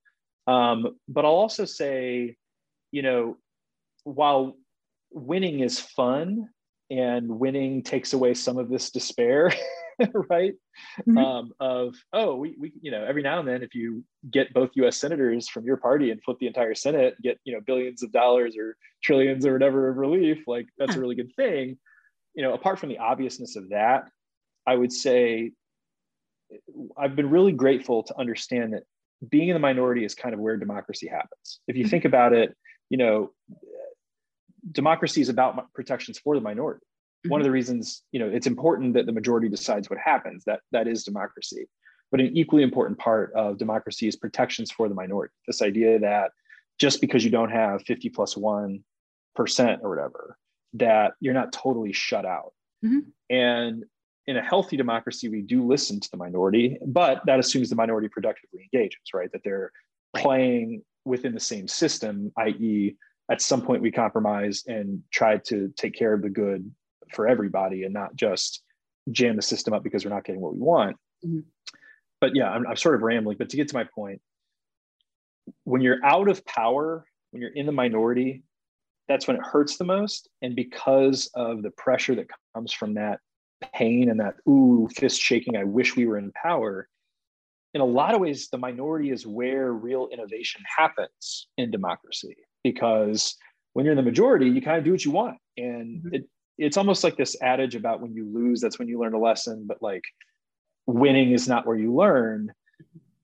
Um, 0.47 0.97
but 1.09 1.25
I'll 1.25 1.33
also 1.33 1.65
say, 1.65 2.37
you 2.93 3.03
know, 3.03 3.37
while 4.05 4.57
winning 5.13 5.61
is 5.61 5.81
fun 5.81 6.49
and 6.91 7.29
winning 7.29 7.83
takes 7.83 8.13
away 8.13 8.35
some 8.35 8.59
of 8.59 8.69
this 8.69 8.91
despair, 8.91 9.53
right? 10.31 10.55
Mm-hmm. 11.01 11.19
Um, 11.19 11.53
of, 11.61 11.95
oh, 12.13 12.37
we, 12.37 12.57
we, 12.59 12.73
you 12.81 12.91
know, 12.91 13.05
every 13.05 13.23
now 13.23 13.39
and 13.39 13.49
then, 13.49 13.63
if 13.63 13.75
you 13.75 14.05
get 14.31 14.53
both 14.53 14.71
US 14.75 14.97
senators 14.97 15.49
from 15.49 15.65
your 15.65 15.77
party 15.77 16.11
and 16.11 16.23
flip 16.23 16.39
the 16.41 16.47
entire 16.47 16.75
Senate, 16.75 17.15
get, 17.23 17.39
you 17.45 17.53
know, 17.53 17.61
billions 17.61 18.03
of 18.03 18.13
dollars 18.13 18.57
or 18.57 18.77
trillions 19.03 19.47
or 19.47 19.53
whatever 19.53 19.89
of 19.89 19.97
relief, 19.97 20.45
like 20.47 20.67
that's 20.79 20.97
a 20.97 21.01
really 21.01 21.15
good 21.15 21.33
thing. 21.37 21.79
You 22.35 22.43
know, 22.43 22.55
apart 22.55 22.79
from 22.79 22.89
the 22.89 22.99
obviousness 22.99 23.57
of 23.57 23.71
that, 23.71 24.09
I 24.67 24.75
would 24.75 24.93
say 24.93 25.53
I've 26.97 27.17
been 27.17 27.31
really 27.31 27.53
grateful 27.53 28.03
to 28.05 28.19
understand 28.19 28.73
that 28.75 28.83
being 29.29 29.49
in 29.49 29.55
the 29.55 29.61
minority 29.61 30.05
is 30.05 30.15
kind 30.15 30.35
of 30.35 30.41
where 30.41 30.57
democracy 30.57 31.07
happens. 31.07 31.61
If 31.69 31.77
you 31.77 31.85
mm-hmm. 31.85 31.91
think 31.91 32.05
about 32.05 32.33
it, 32.33 32.57
you 32.89 32.97
know, 32.97 33.33
democracy 34.73 35.21
is 35.21 35.29
about 35.29 35.73
protections 35.75 36.19
for 36.19 36.35
the 36.35 36.41
minority. 36.41 36.85
Mm-hmm. 37.25 37.31
One 37.31 37.41
of 37.41 37.45
the 37.45 37.51
reasons, 37.51 38.03
you 38.13 38.21
know, 38.21 38.29
it's 38.29 38.47
important 38.47 38.95
that 38.95 39.07
the 39.07 39.13
majority 39.13 39.49
decides 39.49 39.91
what 39.91 39.99
happens. 39.99 40.45
That 40.45 40.61
that 40.73 40.89
is 40.89 41.05
democracy. 41.05 41.69
But 42.11 42.21
an 42.21 42.37
equally 42.37 42.63
important 42.63 42.99
part 42.99 43.33
of 43.35 43.59
democracy 43.59 44.09
is 44.09 44.17
protections 44.17 44.71
for 44.71 44.89
the 44.89 44.95
minority. 44.95 45.33
This 45.47 45.63
idea 45.63 45.99
that 46.01 46.33
just 46.79 47.01
because 47.01 47.25
you 47.25 47.31
don't 47.31 47.51
have 47.51 47.83
50 47.83 48.09
plus 48.09 48.37
one 48.37 48.83
percent 49.37 49.81
or 49.83 49.91
whatever, 49.91 50.37
that 50.75 51.13
you're 51.21 51.35
not 51.35 51.53
totally 51.53 51.93
shut 51.93 52.25
out. 52.25 52.53
Mm-hmm. 52.85 53.01
And 53.29 53.85
in 54.27 54.37
a 54.37 54.43
healthy 54.43 54.77
democracy, 54.77 55.29
we 55.29 55.43
do 55.43 55.67
listen 55.67 56.01
to 56.01 56.11
the 56.11 56.17
minority, 56.17 56.79
but 56.87 57.21
that 57.27 57.39
assumes 57.39 57.69
the 57.69 57.77
minority 57.77 58.09
productively 58.09 58.69
engages, 58.73 59.01
right? 59.15 59.31
That 59.33 59.43
they're 59.45 59.73
playing 60.17 60.83
within 61.05 61.35
the 61.35 61.41
same 61.41 61.69
system, 61.69 62.33
i.e., 62.39 62.97
at 63.31 63.41
some 63.41 63.63
point 63.63 63.83
we 63.83 63.91
compromise 63.91 64.65
and 64.67 65.03
try 65.11 65.37
to 65.39 65.73
take 65.77 65.95
care 65.95 66.13
of 66.13 66.23
the 66.23 66.29
good 66.29 66.71
for 67.13 67.29
everybody 67.29 67.85
and 67.85 67.95
not 67.95 68.15
just 68.15 68.63
jam 69.11 69.37
the 69.37 69.43
system 69.43 69.73
up 69.73 69.83
because 69.83 70.05
we're 70.05 70.13
not 70.13 70.25
getting 70.25 70.41
what 70.41 70.55
we 70.55 70.61
want. 70.61 70.97
Mm-hmm. 71.25 71.41
But 72.21 72.35
yeah, 72.35 72.51
I'm, 72.51 72.67
I'm 72.67 72.77
sort 72.77 72.97
of 72.97 73.03
rambling, 73.03 73.39
but 73.39 73.49
to 73.51 73.57
get 73.57 73.69
to 73.69 73.75
my 73.75 73.85
point, 73.85 74.21
when 75.65 75.81
you're 75.81 76.05
out 76.05 76.29
of 76.29 76.45
power, 76.45 77.05
when 77.31 77.41
you're 77.41 77.55
in 77.55 77.67
the 77.67 77.73
minority, 77.73 78.43
that's 79.09 79.27
when 79.27 79.37
it 79.37 79.43
hurts 79.43 79.77
the 79.77 79.85
most. 79.85 80.29
And 80.43 80.55
because 80.55 81.31
of 81.35 81.63
the 81.63 81.71
pressure 81.71 82.15
that 82.17 82.27
comes 82.55 82.73
from 82.73 82.95
that 82.95 83.21
pain 83.75 84.11
and 84.11 84.21
that 84.21 84.37
ooh 84.49 84.89
fist 84.97 85.21
shaking 85.21 85.55
i 85.55 85.65
wish 85.65 85.95
we 85.95 86.07
were 86.07 86.17
in 86.17 86.33
power 86.33 86.89
in 87.75 87.81
a 87.81 87.85
lot 87.85 88.15
of 88.15 88.21
ways, 88.21 88.49
the 88.49 88.59
minority 88.59 89.11
is 89.11 89.27
where 89.27 89.73
real 89.73 90.09
innovation 90.13 90.63
happens 90.77 91.47
in 91.57 91.71
democracy 91.71 92.37
because 92.63 93.37
when 93.73 93.85
you're 93.85 93.93
in 93.93 93.97
the 93.97 94.03
majority, 94.03 94.47
you 94.47 94.61
kind 94.63 94.79
of 94.79 94.85
do 94.85 94.93
what 94.93 95.05
you 95.05 95.11
want. 95.11 95.39
And 95.57 96.05
mm-hmm. 96.05 96.15
it, 96.15 96.29
it's 96.59 96.77
almost 96.77 97.05
like 97.05 97.17
this 97.17 97.37
adage 97.41 97.75
about 97.75 98.01
when 98.01 98.13
you 98.13 98.31
lose, 98.33 98.61
that's 98.61 98.79
when 98.79 98.89
you 98.89 99.01
learn 99.01 99.15
a 99.15 99.19
lesson, 99.19 99.65
but 99.67 99.83
like 99.83 100.05
winning 100.87 101.33
is 101.33 101.49
not 101.49 101.67
where 101.67 101.77
you 101.77 101.95
learn. 101.95 102.53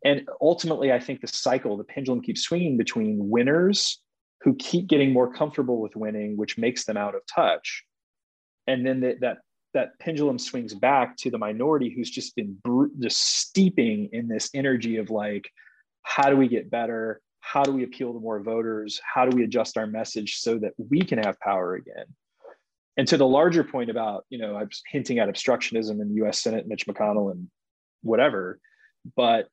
And 0.05 0.29
ultimately, 0.41 0.93
I 0.93 1.01
think 1.01 1.21
the 1.21 1.29
cycle, 1.29 1.77
the 1.77 1.85
pendulum 1.85 2.23
keeps 2.23 2.43
swinging 2.43 2.77
between 2.77 3.29
winners 3.29 4.01
who 4.43 4.55
keep 4.55 4.87
getting 4.87 5.13
more 5.13 5.33
comfortable 5.33 5.81
with 5.81 5.97
winning, 5.97 6.37
which 6.37 6.57
makes 6.57 6.85
them 6.85 6.97
out 6.97 7.15
of 7.15 7.23
touch. 7.35 7.85
And 8.67 8.87
then 8.87 9.01
the, 9.01 9.17
that 9.21 9.39
that 9.75 9.99
pendulum 9.99 10.39
swings 10.39 10.75
back 10.75 11.17
to 11.19 11.31
the 11.31 11.39
minority 11.39 11.93
who's 11.95 12.11
just 12.11 12.35
been 12.35 12.57
br- 12.65 12.87
just 12.99 13.21
steeping 13.39 14.09
in 14.13 14.29
this 14.29 14.49
energy 14.55 14.97
of 14.97 15.11
like, 15.11 15.51
how 16.03 16.31
do 16.31 16.37
we 16.37 16.49
get 16.49 16.71
better? 16.71 17.21
How 17.47 17.63
do 17.63 17.71
we 17.71 17.85
appeal 17.85 18.13
to 18.13 18.19
more 18.19 18.41
voters? 18.41 19.01
How 19.05 19.25
do 19.25 19.37
we 19.37 19.45
adjust 19.45 19.79
our 19.79 19.87
message 19.87 20.39
so 20.39 20.59
that 20.59 20.73
we 20.77 21.03
can 21.03 21.19
have 21.19 21.39
power 21.39 21.77
again? 21.77 22.07
And 22.97 23.07
to 23.07 23.17
the 23.17 23.27
larger 23.27 23.63
point 23.63 23.89
about, 23.89 24.25
you 24.31 24.39
know, 24.39 24.57
I 24.57 24.65
was 24.65 24.83
hinting 24.91 25.21
at 25.21 25.29
obstructionism 25.29 26.01
in 26.01 26.09
the 26.09 26.27
US 26.27 26.43
Senate, 26.43 26.67
Mitch 26.67 26.89
McConnell, 26.89 27.31
and 27.31 27.47
whatever. 28.03 28.59
But 29.15 29.47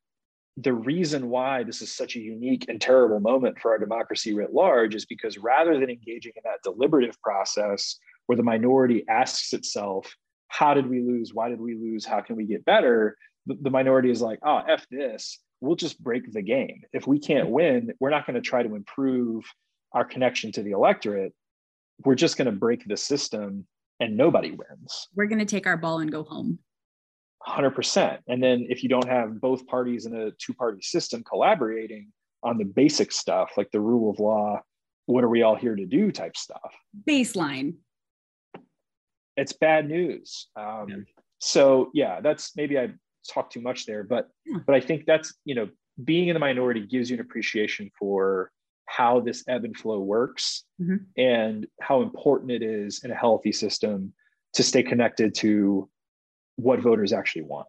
the 0.57 0.73
reason 0.73 1.29
why 1.29 1.63
this 1.63 1.83
is 1.83 1.95
such 1.95 2.15
a 2.15 2.19
unique 2.19 2.65
and 2.67 2.81
terrible 2.81 3.19
moment 3.19 3.59
for 3.59 3.69
our 3.69 3.77
democracy 3.77 4.33
writ 4.33 4.53
large 4.53 4.95
is 4.95 5.05
because 5.05 5.37
rather 5.37 5.79
than 5.79 5.91
engaging 5.91 6.33
in 6.35 6.41
that 6.45 6.63
deliberative 6.63 7.21
process 7.21 7.99
where 8.25 8.37
the 8.37 8.43
minority 8.43 9.05
asks 9.07 9.53
itself, 9.53 10.15
how 10.47 10.73
did 10.73 10.87
we 10.87 11.01
lose? 11.01 11.31
Why 11.31 11.47
did 11.47 11.61
we 11.61 11.75
lose? 11.75 12.05
How 12.05 12.21
can 12.21 12.37
we 12.37 12.45
get 12.45 12.65
better? 12.65 13.17
The, 13.45 13.55
the 13.61 13.69
minority 13.69 14.09
is 14.09 14.21
like, 14.21 14.39
oh, 14.43 14.61
F 14.67 14.87
this. 14.89 15.37
We'll 15.63 15.77
just 15.77 16.03
break 16.03 16.29
the 16.33 16.41
game. 16.41 16.81
If 16.91 17.07
we 17.07 17.17
can't 17.17 17.47
win, 17.47 17.93
we're 18.01 18.09
not 18.09 18.27
going 18.27 18.35
to 18.35 18.41
try 18.41 18.63
to 18.63 18.75
improve 18.75 19.45
our 19.93 20.03
connection 20.03 20.51
to 20.51 20.61
the 20.61 20.71
electorate. 20.71 21.33
We're 22.03 22.15
just 22.15 22.35
going 22.35 22.47
to 22.47 22.51
break 22.51 22.85
the 22.85 22.97
system 22.97 23.65
and 24.01 24.17
nobody 24.17 24.51
wins. 24.51 25.07
We're 25.15 25.27
going 25.27 25.39
to 25.39 25.45
take 25.45 25.65
our 25.65 25.77
ball 25.77 25.99
and 25.99 26.11
go 26.11 26.23
home. 26.23 26.59
100%. 27.47 28.19
And 28.27 28.43
then 28.43 28.65
if 28.67 28.83
you 28.83 28.89
don't 28.89 29.07
have 29.07 29.39
both 29.39 29.65
parties 29.65 30.05
in 30.05 30.13
a 30.13 30.31
two 30.31 30.53
party 30.53 30.81
system 30.81 31.23
collaborating 31.23 32.11
on 32.43 32.57
the 32.57 32.65
basic 32.65 33.13
stuff, 33.13 33.51
like 33.55 33.71
the 33.71 33.79
rule 33.79 34.09
of 34.09 34.19
law, 34.19 34.59
what 35.05 35.23
are 35.23 35.29
we 35.29 35.43
all 35.43 35.55
here 35.55 35.77
to 35.77 35.85
do 35.85 36.11
type 36.11 36.35
stuff? 36.35 36.75
Baseline. 37.07 37.75
It's 39.37 39.53
bad 39.53 39.87
news. 39.87 40.49
Um, 40.57 40.89
yeah. 40.89 40.95
So 41.39 41.89
yeah, 41.93 42.19
that's 42.19 42.51
maybe 42.57 42.77
I 42.77 42.89
talked 43.31 43.53
too 43.53 43.61
much 43.61 43.85
there, 43.85 44.03
but 44.03 44.29
yeah. 44.45 44.57
but 44.65 44.75
I 44.75 44.79
think 44.79 45.05
that's 45.05 45.33
you 45.45 45.55
know 45.55 45.69
being 46.03 46.27
in 46.27 46.33
the 46.33 46.39
minority 46.39 46.85
gives 46.85 47.09
you 47.09 47.15
an 47.15 47.21
appreciation 47.21 47.91
for 47.97 48.51
how 48.85 49.19
this 49.19 49.43
ebb 49.47 49.63
and 49.63 49.77
flow 49.77 49.99
works 49.99 50.65
mm-hmm. 50.81 50.97
and 51.17 51.67
how 51.81 52.01
important 52.01 52.51
it 52.51 52.61
is 52.61 53.03
in 53.03 53.11
a 53.11 53.15
healthy 53.15 53.51
system 53.51 54.13
to 54.53 54.63
stay 54.63 54.83
connected 54.83 55.33
to 55.33 55.89
what 56.57 56.79
voters 56.79 57.13
actually 57.13 57.41
want 57.41 57.67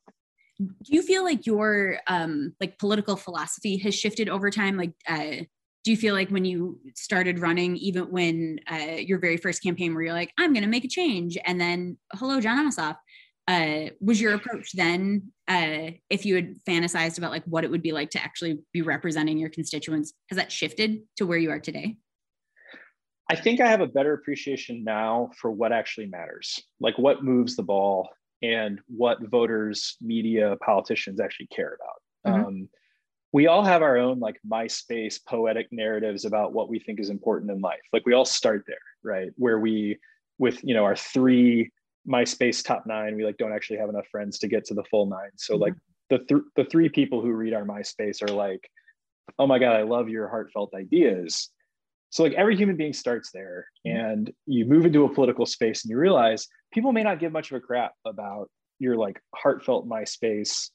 do 0.58 0.68
you 0.84 1.02
feel 1.02 1.24
like 1.24 1.46
your 1.46 1.98
um 2.06 2.54
like 2.60 2.78
political 2.78 3.16
philosophy 3.16 3.76
has 3.76 3.94
shifted 3.94 4.28
over 4.28 4.50
time 4.50 4.76
like 4.76 4.92
uh 5.08 5.36
do 5.84 5.90
you 5.90 5.96
feel 5.96 6.14
like 6.14 6.30
when 6.30 6.44
you 6.44 6.78
started 6.94 7.38
running 7.38 7.76
even 7.76 8.04
when 8.04 8.58
uh, 8.70 8.96
your 8.98 9.18
very 9.18 9.36
first 9.36 9.62
campaign 9.62 9.94
where 9.94 10.04
you're 10.04 10.12
like 10.12 10.32
i'm 10.38 10.52
going 10.52 10.62
to 10.62 10.68
make 10.68 10.84
a 10.84 10.88
change 10.88 11.36
and 11.44 11.60
then 11.60 11.96
hello 12.14 12.40
jon 12.40 12.70
ossoff 12.70 12.96
uh, 13.46 13.90
was 14.00 14.20
your 14.20 14.34
approach 14.34 14.72
then 14.72 15.30
uh, 15.48 15.90
if 16.08 16.24
you 16.24 16.34
had 16.34 16.56
fantasized 16.66 17.18
about 17.18 17.30
like 17.30 17.44
what 17.44 17.64
it 17.64 17.70
would 17.70 17.82
be 17.82 17.92
like 17.92 18.10
to 18.10 18.22
actually 18.22 18.58
be 18.72 18.82
representing 18.82 19.38
your 19.38 19.50
constituents 19.50 20.14
has 20.30 20.36
that 20.36 20.50
shifted 20.50 21.00
to 21.16 21.26
where 21.26 21.38
you 21.38 21.50
are 21.50 21.60
today 21.60 21.96
i 23.30 23.36
think 23.36 23.60
i 23.60 23.68
have 23.68 23.80
a 23.80 23.86
better 23.86 24.14
appreciation 24.14 24.82
now 24.84 25.30
for 25.38 25.50
what 25.50 25.72
actually 25.72 26.06
matters 26.06 26.58
like 26.80 26.96
what 26.98 27.22
moves 27.22 27.56
the 27.56 27.62
ball 27.62 28.08
and 28.44 28.80
what 28.88 29.18
voters, 29.22 29.96
media, 30.02 30.56
politicians 30.64 31.18
actually 31.18 31.46
care 31.46 31.76
about. 31.80 32.34
Mm-hmm. 32.34 32.46
Um, 32.46 32.68
we 33.32 33.46
all 33.46 33.64
have 33.64 33.82
our 33.82 33.96
own 33.96 34.20
like 34.20 34.38
MySpace 34.46 35.18
poetic 35.26 35.66
narratives 35.72 36.24
about 36.26 36.52
what 36.52 36.68
we 36.68 36.78
think 36.78 37.00
is 37.00 37.10
important 37.10 37.50
in 37.50 37.60
life. 37.60 37.80
Like 37.92 38.04
we 38.06 38.12
all 38.12 38.26
start 38.26 38.64
there, 38.66 38.76
right? 39.02 39.30
Where 39.36 39.58
we, 39.58 39.98
with 40.38 40.62
you 40.62 40.74
know 40.74 40.84
our 40.84 40.96
three 40.96 41.70
MySpace 42.08 42.64
top 42.64 42.84
nine, 42.86 43.16
we 43.16 43.24
like 43.24 43.36
don't 43.38 43.52
actually 43.52 43.78
have 43.78 43.88
enough 43.88 44.06
friends 44.10 44.38
to 44.40 44.48
get 44.48 44.64
to 44.66 44.74
the 44.74 44.84
full 44.84 45.06
nine. 45.06 45.30
So 45.36 45.54
mm-hmm. 45.54 45.62
like 45.62 45.74
the 46.10 46.18
th- 46.18 46.42
the 46.56 46.64
three 46.64 46.88
people 46.88 47.20
who 47.20 47.32
read 47.32 47.54
our 47.54 47.64
MySpace 47.64 48.22
are 48.22 48.32
like, 48.32 48.68
oh 49.38 49.46
my 49.46 49.58
god, 49.58 49.76
I 49.76 49.82
love 49.82 50.08
your 50.08 50.28
heartfelt 50.28 50.74
ideas. 50.74 51.50
So 52.10 52.22
like 52.22 52.34
every 52.34 52.56
human 52.56 52.76
being 52.76 52.92
starts 52.92 53.30
there, 53.32 53.66
mm-hmm. 53.86 53.96
and 53.96 54.32
you 54.46 54.64
move 54.66 54.86
into 54.86 55.04
a 55.04 55.12
political 55.12 55.46
space 55.46 55.84
and 55.84 55.90
you 55.90 55.98
realize 55.98 56.46
people 56.72 56.92
may 56.92 57.02
not 57.02 57.20
give 57.20 57.32
much 57.32 57.50
of 57.50 57.56
a 57.56 57.60
crap 57.60 57.92
about 58.04 58.50
your 58.78 58.96
like 58.96 59.20
heartfelt 59.34 59.88
MySpace 59.88 60.70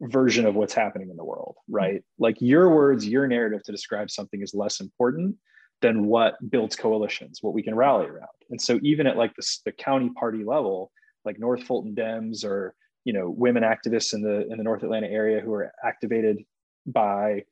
version 0.00 0.46
of 0.46 0.54
what's 0.54 0.74
happening 0.74 1.10
in 1.10 1.16
the 1.16 1.24
world, 1.24 1.56
right? 1.68 2.02
Like 2.18 2.36
your 2.40 2.72
words, 2.74 3.06
your 3.06 3.26
narrative 3.26 3.64
to 3.64 3.72
describe 3.72 4.10
something 4.10 4.40
is 4.42 4.54
less 4.54 4.80
important 4.80 5.36
than 5.80 6.06
what 6.06 6.36
builds 6.50 6.76
coalitions, 6.76 7.38
what 7.42 7.54
we 7.54 7.62
can 7.62 7.74
rally 7.74 8.06
around. 8.06 8.28
And 8.50 8.60
so 8.60 8.78
even 8.82 9.06
at 9.06 9.16
like 9.16 9.34
the, 9.36 9.58
the 9.64 9.72
county 9.72 10.10
party 10.10 10.44
level, 10.44 10.90
like 11.24 11.38
North 11.38 11.62
Fulton 11.62 11.94
Dems 11.94 12.44
or 12.44 12.74
you 13.04 13.12
know 13.12 13.30
women 13.30 13.62
activists 13.62 14.14
in 14.14 14.22
the 14.22 14.46
in 14.50 14.58
the 14.58 14.64
North 14.64 14.82
Atlanta 14.82 15.08
area 15.08 15.40
who 15.40 15.52
are 15.52 15.72
activated 15.84 16.38
by 16.86 17.44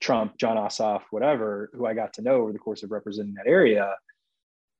Trump, 0.00 0.38
Jon 0.38 0.56
Ossoff, 0.56 1.02
whatever, 1.10 1.70
who 1.74 1.86
I 1.86 1.94
got 1.94 2.12
to 2.14 2.22
know 2.22 2.36
over 2.36 2.52
the 2.52 2.58
course 2.58 2.82
of 2.82 2.92
representing 2.92 3.34
that 3.34 3.50
area, 3.50 3.94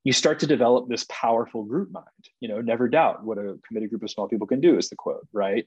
you 0.04 0.12
start 0.12 0.38
to 0.40 0.46
develop 0.46 0.88
this 0.88 1.04
powerful 1.10 1.64
group 1.64 1.90
mind 1.90 2.06
you 2.40 2.48
know 2.48 2.60
never 2.60 2.88
doubt 2.88 3.24
what 3.24 3.36
a 3.36 3.58
committed 3.66 3.90
group 3.90 4.02
of 4.02 4.10
small 4.10 4.28
people 4.28 4.46
can 4.46 4.60
do 4.60 4.78
is 4.78 4.88
the 4.88 4.96
quote 4.96 5.26
right 5.32 5.66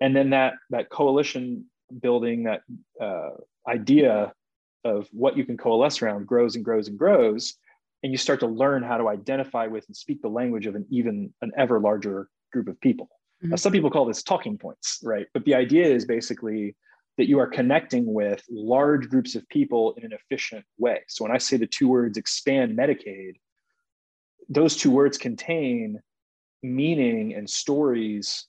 and 0.00 0.14
then 0.16 0.30
that 0.30 0.54
that 0.70 0.88
coalition 0.90 1.66
building 2.00 2.44
that 2.44 2.62
uh, 3.00 3.30
idea 3.68 4.32
of 4.84 5.08
what 5.12 5.36
you 5.36 5.44
can 5.44 5.56
coalesce 5.56 6.02
around 6.02 6.26
grows 6.26 6.56
and 6.56 6.64
grows 6.64 6.88
and 6.88 6.98
grows 6.98 7.54
and 8.02 8.12
you 8.12 8.18
start 8.18 8.40
to 8.40 8.46
learn 8.46 8.82
how 8.82 8.98
to 8.98 9.08
identify 9.08 9.66
with 9.66 9.86
and 9.86 9.96
speak 9.96 10.20
the 10.20 10.28
language 10.28 10.66
of 10.66 10.74
an 10.74 10.84
even 10.90 11.32
an 11.42 11.50
ever 11.56 11.80
larger 11.80 12.28
group 12.52 12.68
of 12.68 12.80
people 12.80 13.06
mm-hmm. 13.06 13.50
now, 13.50 13.56
some 13.56 13.72
people 13.72 13.90
call 13.90 14.04
this 14.04 14.22
talking 14.22 14.58
points 14.58 15.00
right 15.02 15.26
but 15.32 15.44
the 15.44 15.54
idea 15.54 15.86
is 15.86 16.04
basically 16.04 16.74
that 17.16 17.28
you 17.28 17.38
are 17.38 17.46
connecting 17.46 18.12
with 18.12 18.42
large 18.50 19.08
groups 19.08 19.36
of 19.36 19.48
people 19.48 19.94
in 19.96 20.04
an 20.04 20.12
efficient 20.12 20.64
way 20.78 21.00
so 21.08 21.24
when 21.24 21.32
i 21.32 21.38
say 21.38 21.56
the 21.56 21.66
two 21.66 21.88
words 21.88 22.16
expand 22.16 22.76
medicaid 22.76 23.34
those 24.48 24.76
two 24.76 24.90
words 24.90 25.16
contain 25.16 26.00
meaning 26.62 27.34
and 27.34 27.48
stories 27.48 28.46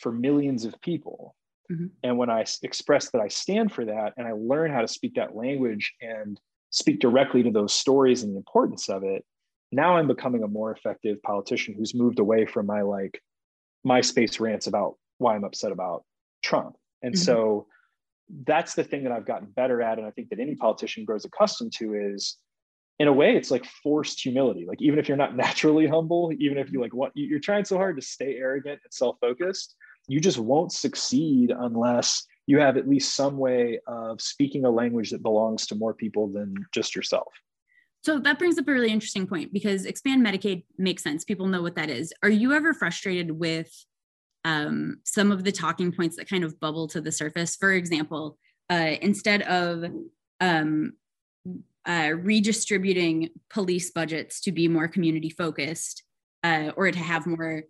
for 0.00 0.12
millions 0.12 0.64
of 0.64 0.80
people. 0.80 1.34
Mm-hmm. 1.70 1.86
And 2.02 2.18
when 2.18 2.30
I 2.30 2.44
express 2.62 3.10
that 3.10 3.20
I 3.20 3.28
stand 3.28 3.72
for 3.72 3.84
that 3.84 4.14
and 4.16 4.26
I 4.26 4.32
learn 4.32 4.72
how 4.72 4.80
to 4.80 4.88
speak 4.88 5.14
that 5.14 5.36
language 5.36 5.94
and 6.00 6.40
speak 6.70 7.00
directly 7.00 7.42
to 7.42 7.50
those 7.50 7.74
stories 7.74 8.22
and 8.22 8.32
the 8.32 8.38
importance 8.38 8.88
of 8.88 9.04
it, 9.04 9.24
now 9.70 9.96
I'm 9.96 10.08
becoming 10.08 10.42
a 10.42 10.48
more 10.48 10.72
effective 10.72 11.22
politician 11.22 11.74
who's 11.76 11.94
moved 11.94 12.18
away 12.18 12.46
from 12.46 12.66
my 12.66 12.82
like 12.82 13.20
MySpace 13.86 14.40
rants 14.40 14.66
about 14.66 14.94
why 15.18 15.34
I'm 15.34 15.44
upset 15.44 15.72
about 15.72 16.04
Trump. 16.42 16.76
And 17.02 17.14
mm-hmm. 17.14 17.22
so 17.22 17.66
that's 18.44 18.74
the 18.74 18.84
thing 18.84 19.04
that 19.04 19.12
I've 19.12 19.26
gotten 19.26 19.48
better 19.48 19.82
at. 19.82 19.98
And 19.98 20.06
I 20.06 20.10
think 20.10 20.30
that 20.30 20.40
any 20.40 20.54
politician 20.54 21.04
grows 21.04 21.24
accustomed 21.24 21.72
to 21.78 21.94
is 21.94 22.36
in 22.98 23.08
a 23.08 23.12
way 23.12 23.36
it's 23.36 23.50
like 23.50 23.64
forced 23.64 24.20
humility 24.20 24.66
like 24.66 24.82
even 24.82 24.98
if 24.98 25.08
you're 25.08 25.16
not 25.16 25.36
naturally 25.44 25.86
humble 25.86 26.32
even 26.38 26.58
if 26.58 26.72
you 26.72 26.80
like 26.80 26.94
what 26.94 27.12
you're 27.14 27.38
trying 27.38 27.64
so 27.64 27.76
hard 27.76 27.96
to 27.96 28.02
stay 28.02 28.36
arrogant 28.36 28.80
and 28.82 28.92
self-focused 28.92 29.76
you 30.08 30.20
just 30.20 30.38
won't 30.38 30.72
succeed 30.72 31.52
unless 31.56 32.24
you 32.46 32.58
have 32.58 32.76
at 32.76 32.88
least 32.88 33.14
some 33.14 33.36
way 33.36 33.78
of 33.86 34.20
speaking 34.20 34.64
a 34.64 34.70
language 34.70 35.10
that 35.10 35.22
belongs 35.22 35.66
to 35.66 35.74
more 35.74 35.94
people 35.94 36.28
than 36.28 36.54
just 36.72 36.96
yourself. 36.96 37.28
So 38.02 38.18
that 38.20 38.38
brings 38.38 38.58
up 38.58 38.66
a 38.68 38.72
really 38.72 38.90
interesting 38.90 39.26
point 39.26 39.52
because 39.52 39.84
expand 39.84 40.24
medicaid 40.24 40.64
makes 40.78 41.02
sense. 41.02 41.24
People 41.24 41.46
know 41.46 41.62
what 41.62 41.76
that 41.76 41.90
is. 41.90 42.12
Are 42.22 42.30
you 42.30 42.52
ever 42.52 42.72
frustrated 42.72 43.30
with 43.30 43.70
um, 44.44 45.00
some 45.04 45.30
of 45.30 45.44
the 45.44 45.52
talking 45.52 45.92
points 45.92 46.16
that 46.16 46.28
kind 46.28 46.44
of 46.44 46.58
bubble 46.58 46.88
to 46.88 47.00
the 47.00 47.12
surface? 47.12 47.56
For 47.56 47.72
example 47.72 48.38
uh, 48.70 48.96
instead 49.00 49.42
of 49.42 49.84
um, 50.40 50.92
uh, 51.86 52.12
redistributing 52.16 53.30
police 53.50 53.90
budgets 53.90 54.40
to 54.42 54.52
be 54.52 54.68
more 54.68 54.88
community 54.88 55.30
focused 55.30 56.02
uh, 56.44 56.70
or 56.76 56.90
to 56.90 56.98
have 56.98 57.26
more 57.26 57.64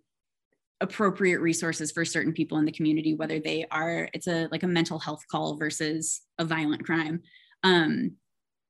appropriate 0.81 1.39
resources 1.39 1.91
for 1.91 2.05
certain 2.05 2.33
people 2.33 2.57
in 2.57 2.65
the 2.65 2.71
community 2.71 3.13
whether 3.13 3.39
they 3.39 3.65
are 3.71 4.09
it's 4.13 4.27
a 4.27 4.47
like 4.51 4.63
a 4.63 4.67
mental 4.67 4.97
health 4.97 5.23
call 5.29 5.55
versus 5.57 6.21
a 6.37 6.45
violent 6.45 6.85
crime 6.85 7.21
um, 7.63 8.11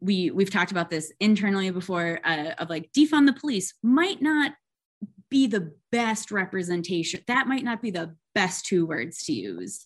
we 0.01 0.31
we've 0.31 0.49
talked 0.49 0.71
about 0.71 0.89
this 0.89 1.11
internally 1.19 1.69
before 1.69 2.19
uh, 2.23 2.51
of 2.57 2.69
like 2.69 2.89
defund 2.97 3.27
the 3.27 3.33
police 3.33 3.73
might 3.83 4.21
not 4.21 4.53
be 5.29 5.45
the 5.45 5.71
best 5.91 6.31
representation 6.31 7.21
that 7.27 7.47
might 7.47 7.63
not 7.63 7.81
be 7.81 7.91
the 7.91 8.15
best 8.33 8.65
two 8.65 8.85
words 8.85 9.23
to 9.25 9.33
use 9.33 9.85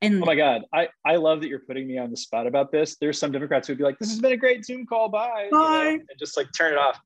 And 0.00 0.22
oh 0.22 0.26
my 0.26 0.36
God, 0.36 0.62
I, 0.72 0.88
I 1.04 1.16
love 1.16 1.40
that 1.40 1.48
you're 1.48 1.66
putting 1.66 1.88
me 1.88 1.98
on 1.98 2.10
the 2.12 2.16
spot 2.16 2.46
about 2.46 2.70
this. 2.70 2.96
There's 3.00 3.18
some 3.18 3.32
Democrats 3.32 3.66
who 3.66 3.72
would 3.72 3.78
be 3.78 3.84
like, 3.84 3.98
this 3.98 4.10
has 4.10 4.20
been 4.20 4.30
a 4.30 4.36
great 4.36 4.64
Zoom 4.64 4.86
call, 4.86 5.08
bye. 5.08 5.48
Bye. 5.50 5.88
You 5.90 5.98
know, 5.98 6.04
and 6.08 6.18
just 6.20 6.36
like 6.36 6.46
turn 6.56 6.72
it 6.72 6.78
off. 6.78 7.00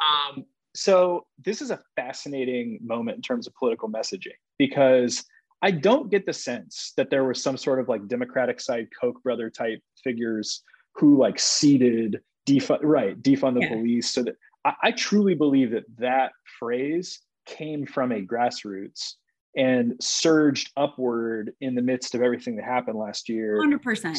Um, 0.00 0.44
so 0.74 1.26
this 1.44 1.60
is 1.60 1.70
a 1.70 1.80
fascinating 1.96 2.78
moment 2.82 3.16
in 3.16 3.22
terms 3.22 3.46
of 3.46 3.54
political 3.54 3.88
messaging 3.90 4.36
because 4.58 5.24
I 5.62 5.70
don't 5.70 6.10
get 6.10 6.26
the 6.26 6.32
sense 6.32 6.92
that 6.96 7.10
there 7.10 7.24
was 7.24 7.42
some 7.42 7.56
sort 7.56 7.78
of 7.78 7.88
like 7.88 8.08
Democratic 8.08 8.60
side 8.60 8.88
Koch 9.00 9.22
brother 9.22 9.48
type 9.50 9.80
figures 10.02 10.62
who 10.94 11.18
like 11.18 11.38
seeded 11.38 12.20
defund 12.46 12.80
right 12.82 13.20
defund 13.22 13.54
the 13.54 13.60
yeah. 13.60 13.68
police. 13.68 14.10
So 14.10 14.24
that 14.24 14.34
I, 14.64 14.74
I 14.82 14.90
truly 14.90 15.34
believe 15.34 15.70
that 15.70 15.84
that 15.98 16.32
phrase 16.58 17.20
came 17.46 17.86
from 17.86 18.12
a 18.12 18.20
grassroots 18.20 19.14
and 19.56 19.94
surged 20.00 20.72
upward 20.76 21.52
in 21.60 21.74
the 21.74 21.82
midst 21.82 22.14
of 22.14 22.22
everything 22.22 22.56
that 22.56 22.64
happened 22.64 22.98
last 22.98 23.28
year. 23.28 23.58
100% 23.58 24.18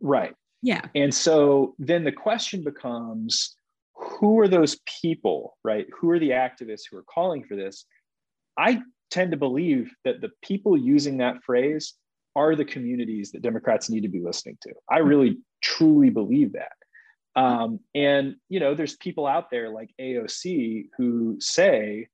right. 0.00 0.34
Yeah. 0.62 0.82
And 0.94 1.12
so 1.12 1.74
then 1.78 2.04
the 2.04 2.12
question 2.12 2.64
becomes 2.64 3.56
who 3.94 4.38
are 4.40 4.48
those 4.48 4.78
people 5.00 5.56
right? 5.64 5.86
Who 5.98 6.10
are 6.10 6.18
the 6.18 6.30
activists 6.30 6.82
who 6.90 6.96
are 6.96 7.04
calling 7.04 7.44
for 7.44 7.56
this? 7.56 7.84
I 8.58 8.82
tend 9.10 9.30
to 9.32 9.36
believe 9.36 9.92
that 10.04 10.20
the 10.20 10.30
people 10.42 10.76
using 10.76 11.18
that 11.18 11.42
phrase 11.44 11.94
are 12.34 12.56
the 12.56 12.64
communities 12.64 13.30
that 13.32 13.42
democrats 13.42 13.90
need 13.90 14.02
to 14.02 14.08
be 14.08 14.20
listening 14.20 14.56
to. 14.62 14.72
I 14.90 14.98
really 14.98 15.38
truly 15.62 16.10
believe 16.10 16.52
that. 16.52 16.72
Um, 17.34 17.80
and 17.94 18.36
you 18.48 18.60
know 18.60 18.74
there's 18.74 18.96
people 18.96 19.26
out 19.26 19.50
there 19.50 19.70
like 19.70 19.90
aoc 20.00 20.88
who 20.98 21.36
say 21.40 22.08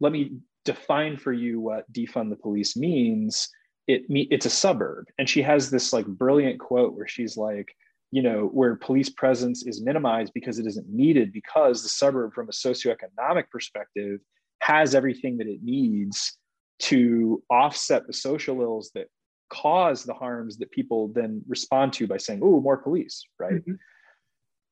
let 0.00 0.12
me 0.12 0.36
define 0.64 1.16
for 1.16 1.32
you 1.32 1.60
what 1.60 1.90
defund 1.92 2.30
the 2.30 2.36
police 2.36 2.76
means. 2.76 3.48
It 3.86 4.02
it's 4.08 4.46
a 4.46 4.50
suburb. 4.50 5.06
And 5.18 5.28
she 5.28 5.42
has 5.42 5.70
this 5.70 5.92
like 5.92 6.06
brilliant 6.06 6.58
quote 6.58 6.94
where 6.94 7.06
she's 7.06 7.36
like 7.36 7.74
you 8.14 8.22
know 8.22 8.46
where 8.52 8.76
police 8.76 9.08
presence 9.08 9.66
is 9.66 9.82
minimized 9.82 10.32
because 10.34 10.60
it 10.60 10.66
isn't 10.68 10.88
needed 10.88 11.32
because 11.32 11.82
the 11.82 11.88
suburb 11.88 12.32
from 12.32 12.48
a 12.48 12.52
socioeconomic 12.52 13.50
perspective 13.50 14.20
has 14.60 14.94
everything 14.94 15.36
that 15.36 15.48
it 15.48 15.58
needs 15.64 16.38
to 16.78 17.42
offset 17.50 18.06
the 18.06 18.12
social 18.12 18.62
ills 18.62 18.92
that 18.94 19.08
cause 19.50 20.04
the 20.04 20.14
harms 20.14 20.58
that 20.58 20.70
people 20.70 21.08
then 21.08 21.42
respond 21.48 21.92
to 21.92 22.06
by 22.06 22.16
saying 22.16 22.40
oh 22.44 22.60
more 22.60 22.76
police 22.76 23.26
right 23.40 23.54
mm-hmm. 23.54 23.74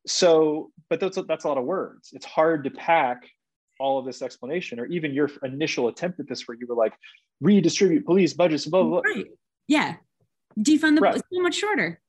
so 0.06 0.70
but 0.88 1.00
that's 1.00 1.18
that's 1.26 1.44
a 1.44 1.48
lot 1.48 1.58
of 1.58 1.64
words 1.64 2.10
it's 2.12 2.26
hard 2.26 2.62
to 2.62 2.70
pack 2.70 3.28
all 3.80 3.98
of 3.98 4.06
this 4.06 4.22
explanation 4.22 4.78
or 4.78 4.86
even 4.86 5.12
your 5.12 5.28
initial 5.42 5.88
attempt 5.88 6.20
at 6.20 6.28
this 6.28 6.46
where 6.46 6.56
you 6.60 6.66
were 6.68 6.76
like 6.76 6.94
redistribute 7.40 8.06
police 8.06 8.34
budgets 8.34 8.66
blah 8.66 8.82
blah, 8.82 9.00
blah. 9.00 9.12
right 9.12 9.26
yeah 9.66 9.96
defund 10.60 10.94
the 10.94 11.00
right. 11.00 11.16
so 11.16 11.40
much 11.40 11.56
shorter 11.56 12.00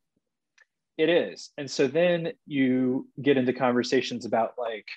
it 0.97 1.10
is. 1.10 1.51
And 1.58 1.69
so 1.69 1.88
then 1.88 2.34
you 2.45 3.08
get 3.21 3.38
into 3.38 3.53
conversations 3.53 4.25
about 4.25 4.53
like 4.58 4.88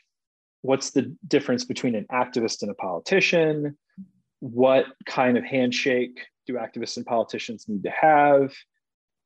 what's 0.63 0.91
the 0.91 1.15
difference 1.27 1.65
between 1.65 1.95
an 1.95 2.07
activist 2.13 2.63
and 2.63 2.71
a 2.71 2.75
politician? 2.75 3.77
What 4.41 4.87
kind 5.07 5.39
of 5.39 5.45
handshake 5.45 6.21
do 6.47 6.55
activists 6.55 6.97
and 6.97 7.07
politicians 7.07 7.67
need 7.69 7.85
to 7.85 7.91
have? 7.91 8.53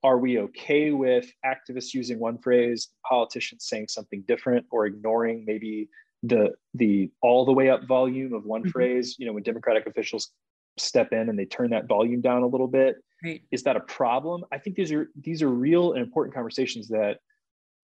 Are 0.03 0.19
we 0.19 0.39
okay 0.39 0.93
with 0.93 1.31
activists 1.45 1.93
using 1.93 2.19
one 2.19 2.39
phrase 2.39 2.89
politicians 3.07 3.67
saying 3.67 3.89
something 3.89 4.25
different 4.27 4.67
or 4.71 4.87
ignoring 4.87 5.45
maybe 5.47 5.89
the 6.23 6.53
the 6.75 7.11
all 7.23 7.45
the 7.45 7.53
way 7.53 7.71
up 7.71 7.87
volume 7.87 8.33
of 8.33 8.45
one 8.45 8.63
mm-hmm. 8.63 8.71
phrase? 8.71 9.17
You 9.19 9.27
know 9.27 9.33
when 9.33 9.43
democratic 9.43 9.87
officials 9.87 10.31
step 10.79 11.13
in 11.13 11.29
and 11.29 11.39
they 11.39 11.45
turn 11.45 11.71
that 11.71 11.89
volume 11.89 12.21
down 12.21 12.43
a 12.43 12.47
little 12.47 12.69
bit 12.69 12.97
right. 13.25 13.43
is 13.51 13.63
that 13.63 13.77
a 13.77 13.81
problem 13.81 14.45
i 14.53 14.59
think 14.59 14.77
these 14.77 14.93
are 14.93 15.09
these 15.21 15.43
are 15.43 15.49
real 15.49 15.93
and 15.93 16.03
important 16.03 16.35
conversations 16.35 16.89
that 16.89 17.19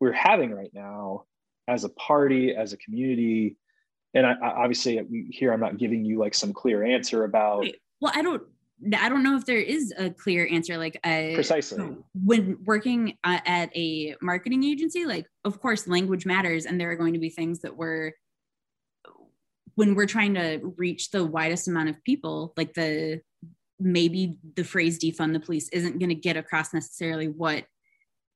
we're 0.01 0.13
having 0.13 0.53
right 0.53 0.73
now 0.75 1.25
as 1.69 1.85
a 1.85 1.89
party 1.91 2.55
as 2.55 2.73
a 2.73 2.77
community 2.77 3.57
and 4.15 4.27
I, 4.27 4.33
I 4.33 4.63
obviously 4.63 5.29
here 5.31 5.53
i'm 5.53 5.61
not 5.61 5.79
giving 5.79 6.05
you 6.05 6.19
like 6.19 6.35
some 6.35 6.53
clear 6.53 6.85
answer 6.85 7.25
about 7.25 7.61
right. 7.61 7.77
well 8.01 8.13
i 8.15 8.23
don't 8.23 8.43
I 8.99 9.09
don't 9.09 9.23
know 9.23 9.37
if 9.37 9.47
there 9.47 9.59
is 9.59 9.93
a 9.97 10.11
clear 10.11 10.47
answer. 10.51 10.77
Like, 10.77 11.01
uh, 11.03 11.35
precisely 11.35 11.97
when 12.13 12.59
working 12.65 13.17
uh, 13.25 13.39
at 13.47 13.75
a 13.75 14.15
marketing 14.21 14.65
agency, 14.65 15.07
like, 15.07 15.27
of 15.45 15.61
course, 15.61 15.89
language 15.89 16.27
matters, 16.27 16.67
and 16.67 16.79
there 16.79 16.91
are 16.91 16.97
going 16.97 17.15
to 17.15 17.19
be 17.19 17.31
things 17.31 17.61
that 17.61 17.75
we're 17.75 18.13
when 19.77 19.95
we're 19.95 20.07
trying 20.07 20.35
to 20.35 20.75
reach 20.77 21.11
the 21.11 21.25
widest 21.25 21.69
amount 21.69 21.91
of 21.91 22.03
people, 22.03 22.53
like 22.57 22.75
the 22.75 23.21
maybe 23.79 24.39
the 24.55 24.65
phrase 24.65 24.99
defund 24.99 25.33
the 25.33 25.41
police 25.41 25.69
isn't 25.71 25.99
going 25.99 26.09
to 26.09 26.15
get 26.15 26.37
across 26.37 26.73
necessarily 26.73 27.29
what 27.29 27.65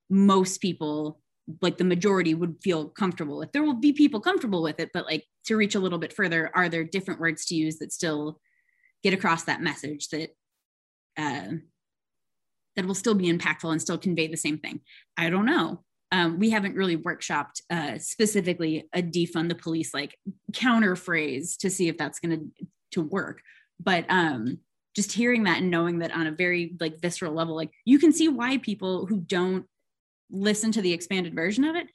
most 0.09 0.61
people 0.61 1.21
like 1.63 1.79
the 1.79 1.85
majority 1.85 2.35
would 2.35 2.57
feel 2.63 2.89
comfortable 2.89 3.39
with. 3.39 3.51
There 3.53 3.65
will 3.65 3.75
be 3.75 3.93
people 3.93 4.21
comfortable 4.21 4.63
with 4.63 4.79
it 4.81 4.91
but 4.93 5.07
like 5.07 5.25
to 5.47 5.57
reach 5.57 5.75
a 5.75 5.81
little 5.81 5.99
bit 5.99 6.13
further 6.13 6.51
are 6.55 6.69
there 6.69 6.85
different 6.85 7.21
words 7.21 7.47
to 7.47 7.55
use 7.55 7.79
that 7.79 7.93
still 7.93 8.39
get 9.03 9.15
across 9.15 9.45
that 9.45 9.63
message 9.63 10.09
that 10.09 10.31
uh, 11.17 11.57
that 12.77 12.87
will 12.87 12.95
still 12.95 13.15
be 13.15 13.33
impactful 13.33 13.71
and 13.71 13.81
still 13.81 13.99
convey 13.99 14.29
the 14.29 14.37
same 14.37 14.59
thing? 14.59 14.81
I 15.17 15.31
don't 15.31 15.47
know. 15.47 15.83
Um, 16.13 16.39
we 16.39 16.51
haven't 16.51 16.75
really 16.75 16.97
workshopped 16.97 17.63
uh, 17.71 17.99
specifically 17.99 18.89
a 18.93 19.03
defund 19.03 19.49
the 19.49 19.55
police 19.55 19.95
like 19.95 20.17
counter 20.53 20.97
phrase 20.97 21.57
to 21.59 21.71
see 21.71 21.89
if 21.89 21.97
that's 21.97 22.19
going 22.19 22.39
to 22.39 22.67
to 22.93 23.03
work. 23.03 23.41
But 23.79 24.07
um, 24.09 24.59
just 24.95 25.13
hearing 25.13 25.45
that 25.45 25.59
and 25.59 25.71
knowing 25.71 25.99
that 26.01 26.13
on 26.13 26.27
a 26.27 26.33
very 26.33 26.77
like 26.81 27.01
visceral 27.01 27.33
level 27.33 27.55
like 27.55 27.71
you 27.85 27.99
can 27.99 28.13
see 28.13 28.29
why 28.29 28.59
people 28.59 29.07
who 29.07 29.21
don't 29.21 29.67
listen 30.31 30.73
to 30.73 30.83
the 30.83 30.93
expanded 30.93 31.35
version 31.35 31.65
of 31.65 31.77
it 31.77 31.89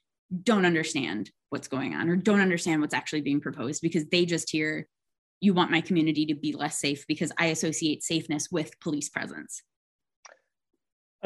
don't 0.44 0.66
understand 0.66 1.30
what's 1.50 1.68
going 1.68 1.94
on 1.94 2.10
or 2.10 2.16
don't 2.16 2.42
understand 2.42 2.82
what's 2.82 2.94
actually 2.94 3.22
being 3.22 3.40
proposed 3.42 3.82
because 3.82 4.06
they 4.12 4.26
just 4.26 4.50
hear 4.50 4.88
you 5.42 5.54
want 5.54 5.72
my 5.72 5.82
community 5.82 6.26
to 6.26 6.36
be 6.36 6.54
less 6.54 6.80
safe 6.80 7.06
because 7.08 7.32
i 7.38 7.48
associate 7.48 8.04
safeness 8.04 8.50
with 8.52 8.80
police 8.80 9.10
presence 9.10 9.62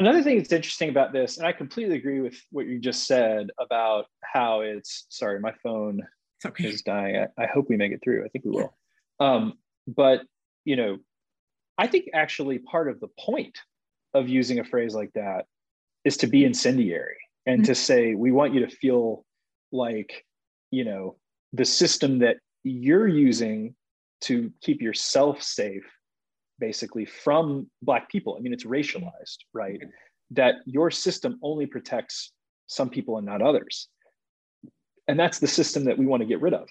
Another 0.00 0.22
thing 0.22 0.38
that's 0.38 0.50
interesting 0.50 0.88
about 0.88 1.12
this, 1.12 1.36
and 1.36 1.46
I 1.46 1.52
completely 1.52 1.96
agree 1.96 2.22
with 2.22 2.40
what 2.50 2.64
you 2.64 2.78
just 2.78 3.06
said 3.06 3.50
about 3.60 4.06
how 4.24 4.62
it's 4.62 5.04
sorry, 5.10 5.38
my 5.40 5.52
phone 5.62 6.00
okay. 6.46 6.68
is 6.68 6.80
dying. 6.80 7.16
I, 7.16 7.42
I, 7.42 7.46
hope 7.46 7.68
we 7.68 7.76
make 7.76 7.92
it 7.92 8.00
through. 8.02 8.24
I 8.24 8.28
think 8.28 8.46
we 8.46 8.52
will. 8.52 8.74
Um, 9.20 9.58
but 9.86 10.22
you 10.64 10.76
know, 10.76 10.96
I 11.80 11.86
think 11.86 12.10
actually 12.12 12.58
part 12.58 12.90
of 12.90 13.00
the 13.00 13.08
point 13.18 13.56
of 14.12 14.28
using 14.28 14.58
a 14.58 14.64
phrase 14.64 14.94
like 14.94 15.12
that 15.14 15.46
is 16.04 16.18
to 16.18 16.26
be 16.26 16.44
incendiary 16.44 17.16
and 17.46 17.62
mm-hmm. 17.62 17.72
to 17.72 17.74
say 17.74 18.14
we 18.14 18.32
want 18.32 18.52
you 18.52 18.60
to 18.66 18.68
feel 18.68 19.24
like 19.72 20.26
you 20.70 20.84
know 20.84 21.16
the 21.54 21.64
system 21.64 22.18
that 22.18 22.36
you're 22.64 23.08
using 23.08 23.74
to 24.20 24.52
keep 24.60 24.82
yourself 24.82 25.42
safe 25.42 25.86
basically 26.58 27.06
from 27.06 27.70
black 27.80 28.10
people. 28.10 28.36
I 28.36 28.42
mean 28.42 28.52
it's 28.52 28.66
racialized 28.66 29.38
right? 29.54 29.80
That 30.32 30.56
your 30.66 30.90
system 30.90 31.38
only 31.42 31.64
protects 31.64 32.32
some 32.66 32.90
people 32.90 33.16
and 33.16 33.24
not 33.24 33.40
others. 33.40 33.88
And 35.08 35.18
that's 35.18 35.38
the 35.38 35.48
system 35.48 35.84
that 35.86 35.96
we 35.96 36.04
want 36.04 36.20
to 36.20 36.26
get 36.26 36.42
rid 36.42 36.52
of. 36.52 36.68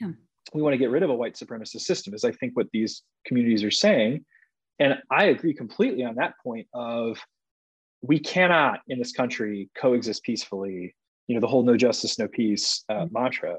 Yeah. 0.00 0.10
we 0.52 0.62
want 0.62 0.74
to 0.74 0.78
get 0.78 0.90
rid 0.90 1.04
of 1.04 1.10
a 1.10 1.14
white 1.14 1.34
supremacist 1.34 1.82
system 1.82 2.14
is 2.14 2.24
i 2.24 2.32
think 2.32 2.56
what 2.56 2.68
these 2.72 3.02
communities 3.26 3.62
are 3.64 3.70
saying 3.86 4.24
and 4.78 4.94
i 5.10 5.26
agree 5.26 5.54
completely 5.54 6.04
on 6.04 6.14
that 6.14 6.34
point 6.42 6.66
of 6.74 7.18
we 8.02 8.18
cannot 8.18 8.80
in 8.88 8.98
this 8.98 9.12
country 9.12 9.70
coexist 9.76 10.22
peacefully 10.22 10.94
you 11.26 11.34
know 11.34 11.40
the 11.40 11.46
whole 11.46 11.62
no 11.62 11.76
justice 11.76 12.18
no 12.18 12.28
peace 12.28 12.84
uh, 12.88 12.94
mm-hmm. 12.94 13.12
mantra 13.12 13.56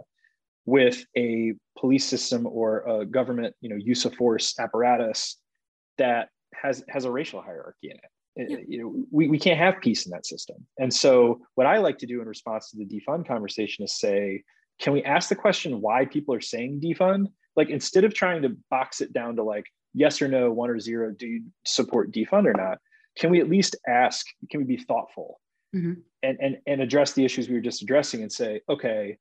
with 0.66 1.04
a 1.18 1.54
police 1.78 2.06
system 2.06 2.46
or 2.46 2.82
a 2.88 3.06
government 3.06 3.56
you 3.62 3.70
know 3.70 3.76
use 3.76 4.06
of 4.06 4.14
force 4.16 4.58
apparatus 4.60 5.38
that 5.98 6.30
has 6.54 6.84
has 6.90 7.06
a 7.06 7.12
racial 7.12 7.42
hierarchy 7.42 7.92
in 7.92 7.98
it. 7.98 8.50
Yeah. 8.50 8.58
You 8.68 8.82
know, 8.82 9.04
we, 9.12 9.28
we 9.28 9.40
can't 9.40 9.60
have 9.60 9.82
peace 9.82 10.06
in 10.06 10.12
that 10.12 10.26
system. 10.26 10.56
And 10.78 10.94
so 10.94 11.42
what 11.56 11.68
I 11.68 11.78
like 11.78 11.98
to 12.00 12.06
do 12.06 12.22
in 12.22 12.28
response 12.28 12.72
to 12.72 12.78
the 12.78 12.86
defund 12.86 13.28
conversation 13.28 13.84
is 13.84 14.00
say, 14.00 14.44
can 14.80 14.94
we 14.94 15.04
ask 15.04 15.28
the 15.28 15.36
question 15.36 15.82
why 15.82 16.06
people 16.06 16.34
are 16.34 16.42
saying 16.42 16.80
defund? 16.82 17.28
Like 17.58 17.70
instead 17.70 18.06
of 18.06 18.14
trying 18.14 18.42
to 18.44 18.56
box 18.70 19.02
it 19.02 19.12
down 19.12 19.36
to 19.36 19.44
like 19.44 19.66
yes 19.94 20.22
or 20.22 20.28
no, 20.28 20.52
one 20.52 20.70
or 20.70 20.80
zero, 20.80 21.12
do 21.12 21.28
you 21.28 21.44
support 21.66 22.12
defund 22.12 22.46
or 22.46 22.54
not? 22.54 22.80
Can 23.18 23.30
we 23.32 23.40
at 23.40 23.50
least 23.50 23.76
ask, 23.88 24.26
can 24.50 24.60
we 24.62 24.66
be 24.66 24.78
thoughtful 24.78 25.40
mm-hmm. 25.76 25.94
and, 26.24 26.38
and, 26.40 26.58
and 26.68 26.82
address 26.82 27.14
the 27.14 27.26
issues 27.26 27.50
we 27.50 27.56
were 27.56 27.62
just 27.62 27.82
addressing 27.82 28.22
and 28.22 28.32
say, 28.32 28.62
okay, 28.70 29.18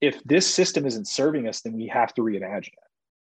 if 0.00 0.22
this 0.24 0.46
system 0.46 0.86
isn't 0.86 1.08
serving 1.08 1.48
us, 1.48 1.62
then 1.62 1.72
we 1.72 1.86
have 1.88 2.12
to 2.14 2.22
reimagine 2.22 2.68
it 2.68 2.86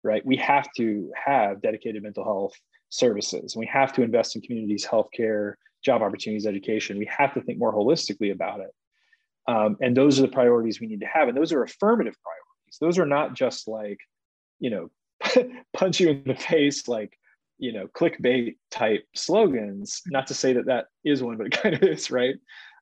right? 0.05 0.25
We 0.25 0.37
have 0.37 0.69
to 0.77 1.11
have 1.17 1.63
dedicated 1.63 2.03
mental 2.03 2.23
health 2.23 2.53
services. 2.91 3.55
And 3.55 3.61
we 3.61 3.67
have 3.67 3.93
to 3.95 4.03
invest 4.03 4.37
in 4.37 4.43
communities, 4.43 4.87
healthcare, 4.87 5.55
job 5.85 6.03
opportunities, 6.03 6.47
education. 6.47 6.99
We 6.99 7.11
have 7.17 7.35
to 7.35 7.41
think 7.41 7.59
more 7.59 7.75
holistically 7.75 8.31
about 8.31 8.61
it. 8.61 8.71
Um, 9.49 9.77
and 9.81 9.97
those 9.97 10.19
are 10.19 10.23
the 10.23 10.29
priorities 10.29 10.81
we 10.81 10.87
need 10.87 11.01
to 11.01 11.07
have. 11.07 11.29
And 11.29 11.37
those 11.37 11.53
are 11.53 11.63
affirmative 11.63 12.15
priorities. 12.23 12.79
Those 12.81 12.99
are 12.99 13.07
not 13.07 13.35
just 13.35 13.67
like, 13.67 13.99
you 14.61 14.71
know, 14.71 14.91
punch 15.77 16.01
you 16.01 16.11
in 16.11 16.23
the 16.27 16.35
face, 16.35 16.89
like 16.89 17.19
you 17.59 17.73
know 17.73 17.87
clickbait 17.89 18.57
type 18.71 19.05
slogans. 19.15 20.03
Not 20.07 20.27
to 20.29 20.35
say 20.35 20.53
that 20.53 20.67
that 20.67 20.87
is 21.05 21.23
one 21.23 21.37
but 21.37 21.47
it 21.47 21.53
kind 21.63 21.75
of 21.75 21.83
is 21.83 22.11
right? 22.11 22.37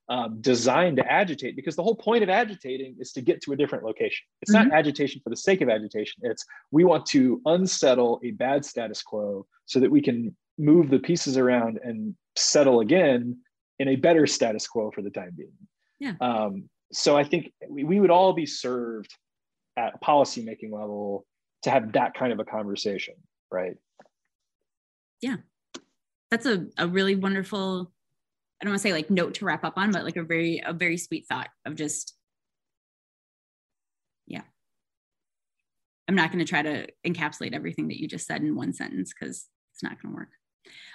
Um, 0.08 0.40
designed 0.40 0.96
to 0.96 1.10
agitate 1.10 1.56
because 1.56 1.76
the 1.76 1.82
whole 1.82 1.94
point 1.94 2.22
of 2.22 2.28
agitating 2.28 2.96
is 2.98 3.12
to 3.12 3.22
get 3.22 3.40
to 3.42 3.52
a 3.52 3.56
different 3.56 3.84
location. 3.84 4.24
It's 4.42 4.54
mm-hmm. 4.54 4.68
not 4.68 4.76
agitation 4.76 5.20
for 5.22 5.30
the 5.30 5.36
sake 5.36 5.60
of 5.60 5.68
agitation. 5.68 6.22
It's 6.22 6.44
we 6.70 6.84
want 6.84 7.06
to 7.06 7.40
unsettle 7.46 8.20
a 8.24 8.32
bad 8.32 8.64
status 8.64 9.02
quo 9.02 9.46
so 9.66 9.80
that 9.80 9.90
we 9.90 10.02
can 10.02 10.36
move 10.58 10.90
the 10.90 10.98
pieces 10.98 11.36
around 11.36 11.78
and 11.82 12.14
settle 12.36 12.80
again 12.80 13.38
in 13.78 13.88
a 13.88 13.96
better 13.96 14.26
status 14.26 14.66
quo 14.66 14.90
for 14.90 15.02
the 15.02 15.10
time 15.10 15.32
being. 15.36 15.52
Yeah. 15.98 16.14
Um, 16.20 16.68
so 16.92 17.16
i 17.16 17.24
think 17.24 17.52
we, 17.68 17.84
we 17.84 18.00
would 18.00 18.10
all 18.10 18.32
be 18.32 18.46
served 18.46 19.16
at 19.76 20.00
policy 20.00 20.42
making 20.42 20.70
level 20.70 21.26
to 21.62 21.70
have 21.70 21.92
that 21.92 22.14
kind 22.14 22.32
of 22.32 22.40
a 22.40 22.44
conversation 22.44 23.14
right 23.50 23.76
yeah 25.20 25.36
that's 26.30 26.46
a, 26.46 26.66
a 26.78 26.86
really 26.86 27.14
wonderful 27.14 27.92
i 28.60 28.64
don't 28.64 28.72
want 28.72 28.82
to 28.82 28.88
say 28.88 28.92
like 28.92 29.10
note 29.10 29.34
to 29.34 29.44
wrap 29.44 29.64
up 29.64 29.74
on 29.76 29.92
but 29.92 30.04
like 30.04 30.16
a 30.16 30.22
very 30.22 30.62
a 30.64 30.72
very 30.72 30.96
sweet 30.96 31.26
thought 31.26 31.48
of 31.64 31.74
just 31.74 32.14
yeah 34.26 34.42
i'm 36.08 36.14
not 36.14 36.32
going 36.32 36.44
to 36.44 36.48
try 36.48 36.62
to 36.62 36.86
encapsulate 37.06 37.54
everything 37.54 37.88
that 37.88 38.00
you 38.00 38.08
just 38.08 38.26
said 38.26 38.42
in 38.42 38.56
one 38.56 38.72
sentence 38.72 39.12
because 39.12 39.48
it's 39.72 39.82
not 39.82 40.00
going 40.02 40.12
to 40.12 40.16
work 40.16 40.30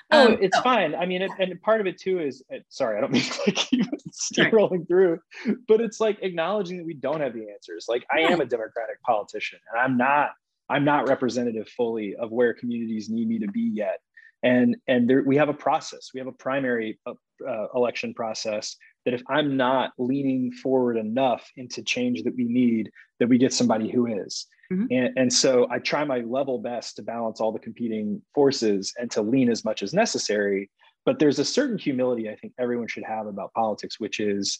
Oh, 0.10 0.28
um, 0.28 0.38
it's 0.42 0.56
so, 0.56 0.64
fine. 0.64 0.96
I 0.96 1.06
mean, 1.06 1.22
it, 1.22 1.32
and 1.38 1.62
part 1.62 1.82
of 1.82 1.88
it 1.88 2.00
too 2.00 2.20
is 2.20 2.44
sorry, 2.70 2.98
I 2.98 3.02
don't 3.02 3.12
mean 3.14 3.24
to 3.24 3.42
like 3.46 3.56
keep 3.56 3.86
steamrolling 4.34 4.72
right. 4.72 4.88
through, 4.88 5.20
but 5.68 5.82
it's 5.82 6.00
like 6.00 6.20
acknowledging 6.22 6.78
that 6.78 6.86
we 6.86 6.94
don't 6.94 7.22
have 7.22 7.34
the 7.34 7.50
answers. 7.52 7.86
Like 7.90 8.06
I 8.12 8.20
am 8.22 8.40
a 8.40 8.46
Democratic 8.46 9.02
politician, 9.02 9.60
and 9.72 9.82
I'm 9.82 9.98
not 9.98 10.32
I'm 10.70 10.86
not 10.86 11.08
representative 11.08 11.68
fully 11.70 12.16
of 12.16 12.32
where 12.32 12.54
communities 12.54 13.10
need 13.10 13.28
me 13.28 13.40
to 13.40 13.48
be 13.48 13.72
yet. 13.74 14.00
And 14.44 14.76
and 14.88 15.10
there, 15.10 15.24
we 15.24 15.36
have 15.38 15.50
a 15.50 15.54
process. 15.54 16.12
We 16.14 16.20
have 16.20 16.28
a 16.28 16.34
primary 16.34 17.00
uh, 17.06 17.14
uh, 17.48 17.68
election 17.74 18.14
process 18.14 18.76
that 19.06 19.14
if 19.14 19.24
I'm 19.30 19.58
not 19.58 19.92
leaning 19.98 20.52
forward 20.52 20.98
enough 20.98 21.50
into 21.56 21.82
change 21.82 22.24
that 22.24 22.36
we 22.36 22.44
need, 22.44 22.92
that 23.20 23.28
we 23.28 23.38
get 23.38 23.54
somebody 23.54 23.90
who 23.90 24.06
is. 24.06 24.46
Mm-hmm. 24.72 24.86
And, 24.92 25.18
and 25.18 25.34
so 25.34 25.66
I 25.72 25.80
try 25.80 26.04
my 26.04 26.20
level 26.20 26.60
best 26.60 26.98
to 26.98 27.02
balance 27.04 27.40
all 27.40 27.52
the 27.52 27.60
competing 27.60 28.22
forces 28.36 28.94
and 29.00 29.10
to 29.12 29.22
lean 29.22 29.50
as 29.50 29.64
much 29.64 29.82
as 29.82 29.94
necessary. 29.94 30.70
But 31.06 31.20
there's 31.20 31.40
a 31.40 31.46
certain 31.46 31.78
humility 31.78 32.30
I 32.30 32.36
think 32.36 32.54
everyone 32.60 32.90
should 32.90 33.06
have 33.06 33.28
about 33.28 33.54
politics, 33.54 33.98
which 33.98 34.20
is 34.20 34.60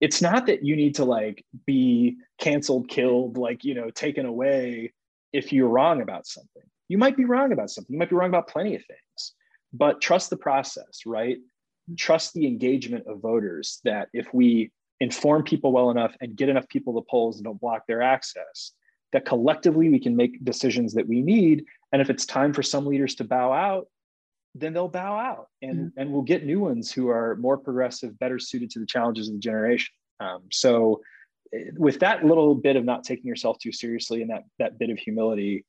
it's 0.00 0.20
not 0.20 0.44
that 0.46 0.62
you 0.62 0.76
need 0.76 0.94
to 0.96 1.04
like 1.04 1.42
be 1.66 2.18
canceled, 2.38 2.88
killed, 2.88 3.38
like, 3.38 3.64
you 3.64 3.74
know, 3.74 3.88
taken 3.90 4.26
away 4.26 4.92
if 5.34 5.52
you're 5.52 5.68
wrong 5.68 6.00
about 6.00 6.26
something. 6.26 6.62
You 6.88 6.96
might 6.96 7.16
be 7.16 7.24
wrong 7.24 7.52
about 7.52 7.70
something. 7.70 7.92
You 7.92 7.98
might 7.98 8.08
be 8.08 8.16
wrong 8.16 8.28
about 8.28 8.48
plenty 8.48 8.76
of 8.76 8.84
things, 8.86 9.34
but 9.72 10.00
trust 10.00 10.30
the 10.30 10.36
process, 10.36 11.00
right? 11.04 11.38
Trust 11.98 12.34
the 12.34 12.46
engagement 12.46 13.06
of 13.08 13.20
voters 13.20 13.80
that 13.84 14.08
if 14.12 14.32
we 14.32 14.70
inform 15.00 15.42
people 15.42 15.72
well 15.72 15.90
enough 15.90 16.14
and 16.20 16.36
get 16.36 16.48
enough 16.48 16.68
people 16.68 16.94
to 16.94 17.06
polls 17.10 17.36
and 17.36 17.44
don't 17.44 17.60
block 17.60 17.82
their 17.88 18.00
access, 18.00 18.72
that 19.12 19.24
collectively 19.24 19.88
we 19.88 19.98
can 19.98 20.14
make 20.14 20.44
decisions 20.44 20.94
that 20.94 21.08
we 21.08 21.20
need. 21.20 21.64
And 21.92 22.00
if 22.00 22.10
it's 22.10 22.26
time 22.26 22.52
for 22.52 22.62
some 22.62 22.86
leaders 22.86 23.16
to 23.16 23.24
bow 23.24 23.52
out, 23.52 23.88
then 24.54 24.72
they'll 24.72 24.88
bow 24.88 25.16
out 25.16 25.48
and, 25.62 25.76
mm-hmm. 25.76 26.00
and 26.00 26.12
we'll 26.12 26.22
get 26.22 26.46
new 26.46 26.60
ones 26.60 26.92
who 26.92 27.08
are 27.08 27.34
more 27.36 27.58
progressive, 27.58 28.16
better 28.20 28.38
suited 28.38 28.70
to 28.70 28.78
the 28.78 28.86
challenges 28.86 29.28
of 29.28 29.34
the 29.34 29.40
generation. 29.40 29.92
Um, 30.20 30.42
so 30.52 31.00
with 31.76 32.00
that 32.00 32.24
little 32.24 32.54
bit 32.54 32.76
of 32.76 32.84
not 32.84 33.04
taking 33.04 33.26
yourself 33.26 33.58
too 33.58 33.72
seriously 33.72 34.22
and 34.22 34.30
that 34.30 34.44
that 34.58 34.78
bit 34.78 34.90
of 34.90 34.98
humility 34.98 35.64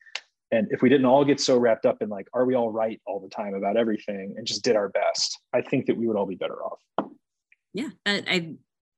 and 0.52 0.67
if 0.71 0.82
we 0.82 0.89
didn't 0.89 1.06
all 1.06 1.26
get 1.26 1.39
so 1.39 1.58
wrapped 1.58 1.86
up 1.86 2.02
in 2.02 2.10
like 2.10 2.28
are 2.34 2.45
we 2.45 2.56
all 2.56 2.71
right 2.71 3.02
all 3.06 3.19
the 3.19 3.30
time 3.30 3.54
about 3.54 3.78
everything 3.78 4.34
and 4.38 4.45
just 4.45 4.63
did 4.63 4.76
our 4.76 4.89
best 4.89 5.39
i 5.54 5.62
think 5.62 5.86
that 5.86 5.98
we 5.98 6.08
would 6.08 6.15
all 6.15 6.26
be 6.26 6.36
better 6.36 6.63
off. 6.63 6.80
Yeah 7.74 7.89
i 8.06 8.56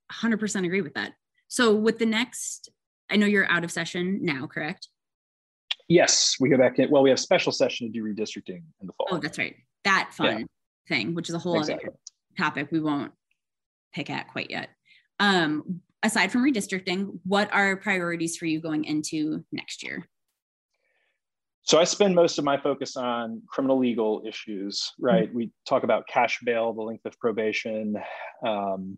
100% 0.10 0.66
agree 0.66 0.82
with 0.82 0.94
that. 0.94 1.12
So 1.50 1.76
with 1.76 2.00
the 2.00 2.06
next 2.06 2.70
i 3.10 3.16
know 3.16 3.26
you're 3.26 3.50
out 3.50 3.64
of 3.64 3.72
session 3.72 4.20
now 4.22 4.48
correct? 4.48 4.88
Yes 5.88 6.36
we 6.40 6.50
go 6.50 6.58
back 6.58 6.80
in 6.80 6.90
well 6.90 7.04
we 7.04 7.10
have 7.10 7.20
special 7.20 7.52
session 7.52 7.88
to 7.88 7.94
do 7.94 8.04
redistricting 8.04 8.64
in 8.82 8.88
the 8.88 8.94
fall. 8.94 9.08
Oh 9.12 9.18
that's 9.20 9.38
right. 9.38 9.56
That 9.84 10.12
fun 10.14 10.40
yeah. 10.40 10.46
thing 10.88 11.16
which 11.16 11.30
is 11.30 11.36
a 11.36 11.40
whole 11.40 11.60
exactly. 11.60 11.90
other 11.90 11.98
topic 12.38 12.72
we 12.72 12.80
won't 12.80 13.12
pick 13.94 14.10
at 14.10 14.28
quite 14.30 14.52
yet. 14.52 14.70
Um 15.20 15.82
aside 16.04 16.32
from 16.32 16.44
redistricting, 16.44 17.20
what 17.24 17.54
are 17.54 17.78
priorities 17.78 18.38
for 18.38 18.46
you 18.46 18.60
going 18.62 18.86
into 18.86 19.44
next 19.52 19.84
year? 19.84 20.08
So 21.64 21.78
I 21.78 21.84
spend 21.84 22.16
most 22.16 22.38
of 22.38 22.46
my 22.46 22.58
focus 22.58 22.96
on 22.96 23.42
criminal 23.46 23.78
legal 23.78 24.24
issues, 24.26 24.94
right? 25.00 25.28
Mm-hmm. 25.28 25.38
We 25.38 25.52
talk 25.68 25.84
about 25.84 26.08
cash 26.08 26.40
bail, 26.46 26.72
the 26.72 26.82
length 26.82 27.06
of 27.06 27.20
probation, 27.20 27.98
um, 28.46 28.98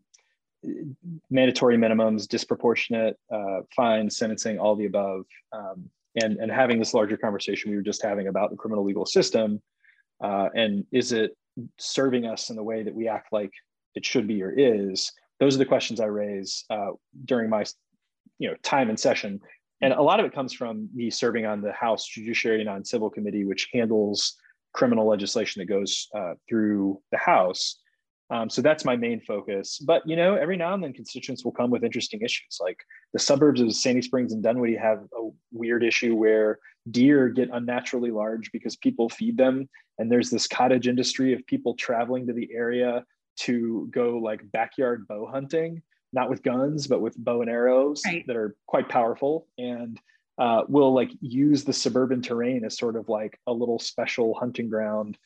mandatory 1.32 1.78
minimums, 1.78 2.28
disproportionate 2.28 3.18
uh, 3.34 3.62
fines, 3.76 4.18
sentencing, 4.18 4.60
all 4.60 4.76
the 4.76 4.86
above, 4.86 5.26
um, 5.52 5.90
and 6.22 6.38
and 6.38 6.52
having 6.52 6.78
this 6.78 6.94
larger 6.94 7.18
conversation 7.18 7.72
we 7.72 7.78
were 7.78 7.82
just 7.82 8.04
having 8.04 8.28
about 8.28 8.52
the 8.52 8.58
criminal 8.58 8.84
legal 8.84 9.06
system, 9.06 9.62
uh, 10.24 10.50
and 10.54 10.86
is 10.92 11.12
it 11.12 11.36
serving 11.80 12.26
us 12.26 12.52
in 12.52 12.56
the 12.56 12.64
way 12.64 12.84
that 12.84 12.94
we 12.94 13.08
act 13.08 13.32
like 13.32 13.52
it 13.96 14.06
should 14.06 14.28
be 14.28 14.44
or 14.44 14.52
is? 14.52 15.12
Those 15.40 15.56
are 15.56 15.60
the 15.60 15.66
questions 15.66 16.00
I 16.00 16.06
raise 16.06 16.66
uh, 16.70 16.92
during 17.26 17.50
my 17.50 17.66
you 18.38 18.50
know 18.50 18.56
time 18.64 18.90
in 18.90 18.98
session. 18.98 19.40
And 19.82 19.94
a 19.94 20.02
lot 20.02 20.20
of 20.20 20.26
it 20.26 20.34
comes 20.34 20.54
from 20.54 20.90
me 20.94 21.10
serving 21.10 21.46
on 21.46 21.62
the 21.62 21.72
House 21.72 22.06
Judiciary 22.06 22.58
and 22.58 22.66
Non-Civil 22.66 23.12
Committee, 23.12 23.46
which 23.46 23.70
handles 23.74 24.36
criminal 24.74 25.08
legislation 25.08 25.62
that 25.62 25.68
goes 25.68 26.10
uh, 26.14 26.34
through 26.50 27.02
the 27.12 27.18
House. 27.18 27.80
Um, 28.30 28.50
so 28.50 28.62
that's 28.62 28.86
my 28.86 28.96
main 28.96 29.22
focus. 29.22 29.80
But 29.80 30.08
you 30.08 30.16
know, 30.16 30.36
every 30.36 30.58
now 30.58 30.74
and 30.74 30.84
then 30.84 30.94
constituents 30.94 31.44
will 31.44 31.52
come 31.52 31.72
with 31.72 31.84
interesting 31.84 32.22
issues. 32.22 32.60
Like 32.60 32.78
the 33.14 33.20
suburbs 33.20 33.62
of 33.62 33.74
Sandy 33.74 34.02
Springs 34.02 34.34
and 34.34 34.44
Dunwoody 34.44 34.76
have 34.76 35.00
a 35.18 35.30
weird 35.52 35.84
issue 35.84 36.16
where 36.16 36.60
deer 36.92 37.30
get 37.30 37.50
unnaturally 37.52 38.12
large 38.12 38.52
because 38.52 38.76
people 38.76 39.10
feed 39.10 39.38
them, 39.38 39.68
and 39.98 40.12
there's 40.12 40.30
this 40.30 40.48
cottage 40.48 40.88
industry 40.88 41.34
of 41.34 41.46
people 41.48 41.74
traveling 41.76 42.28
to 42.28 42.34
the 42.34 42.50
area 42.54 43.04
to 43.40 43.88
go 43.92 44.18
like 44.18 44.50
backyard 44.52 45.08
bow 45.08 45.26
hunting, 45.26 45.82
not 46.14 46.30
with 46.30 46.44
guns, 46.44 46.88
but 46.88 47.02
with 47.02 47.18
bow 47.18 47.42
and 47.42 47.50
arrows 47.50 48.02
right. 48.06 48.26
that 48.28 48.36
are 48.36 48.56
quite 48.68 48.90
powerful. 48.90 49.48
And 49.58 50.00
uh, 50.40 50.64
will 50.70 50.94
like 50.94 51.12
use 51.20 51.66
the 51.66 51.74
suburban 51.74 52.22
terrain 52.22 52.64
as 52.64 52.78
sort 52.78 52.96
of 52.96 53.10
like 53.10 53.38
a 53.46 53.52
little 53.52 53.78
special 53.78 54.34
hunting 54.36 54.70
ground 54.70 55.18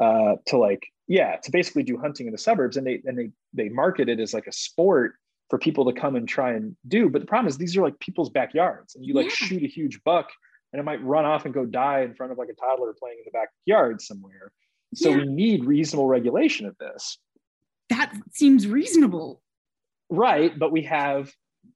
uh, 0.00 0.36
to 0.46 0.56
like 0.56 0.86
yeah 1.08 1.36
to 1.36 1.50
basically 1.50 1.82
do 1.82 1.98
hunting 1.98 2.26
in 2.26 2.32
the 2.32 2.38
suburbs 2.38 2.76
and 2.76 2.86
they 2.86 3.02
and 3.04 3.18
they 3.18 3.30
they 3.52 3.68
market 3.68 4.08
it 4.08 4.20
as 4.20 4.32
like 4.32 4.46
a 4.46 4.52
sport 4.52 5.14
for 5.50 5.58
people 5.58 5.84
to 5.84 6.00
come 6.00 6.14
and 6.14 6.28
try 6.28 6.52
and 6.52 6.76
do 6.86 7.08
but 7.08 7.20
the 7.20 7.26
problem 7.26 7.48
is 7.48 7.58
these 7.58 7.76
are 7.76 7.82
like 7.82 7.98
people's 7.98 8.30
backyards 8.30 8.94
and 8.94 9.04
you 9.04 9.12
like 9.12 9.26
yeah. 9.26 9.34
shoot 9.34 9.62
a 9.64 9.66
huge 9.66 10.00
buck 10.04 10.28
and 10.72 10.78
it 10.78 10.84
might 10.84 11.02
run 11.02 11.24
off 11.24 11.44
and 11.44 11.52
go 11.52 11.66
die 11.66 12.02
in 12.02 12.14
front 12.14 12.30
of 12.30 12.38
like 12.38 12.48
a 12.48 12.54
toddler 12.54 12.94
playing 12.96 13.18
in 13.18 13.24
the 13.24 13.32
backyard 13.32 14.00
somewhere 14.00 14.52
so 14.94 15.10
yeah. 15.10 15.16
we 15.16 15.26
need 15.26 15.64
reasonable 15.64 16.06
regulation 16.06 16.64
of 16.64 16.78
this 16.78 17.18
that 17.90 18.14
seems 18.32 18.66
reasonable. 18.66 19.42
Right. 20.08 20.58
But 20.58 20.72
we 20.72 20.82
have, 20.84 21.30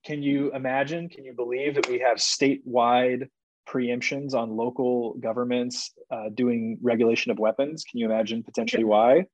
can 0.04 0.22
you 0.22 0.52
imagine, 0.52 1.08
can 1.08 1.24
you 1.24 1.34
believe 1.34 1.74
that 1.74 1.88
we 1.88 1.98
have 2.00 2.16
statewide 2.16 3.28
preemptions 3.68 4.34
on 4.34 4.56
local 4.56 5.14
governments 5.14 5.92
uh, 6.10 6.30
doing 6.34 6.78
regulation 6.82 7.30
of 7.30 7.38
weapons? 7.38 7.84
Can 7.84 8.00
you 8.00 8.06
imagine 8.06 8.42
potentially 8.42 8.84
why? 8.84 9.26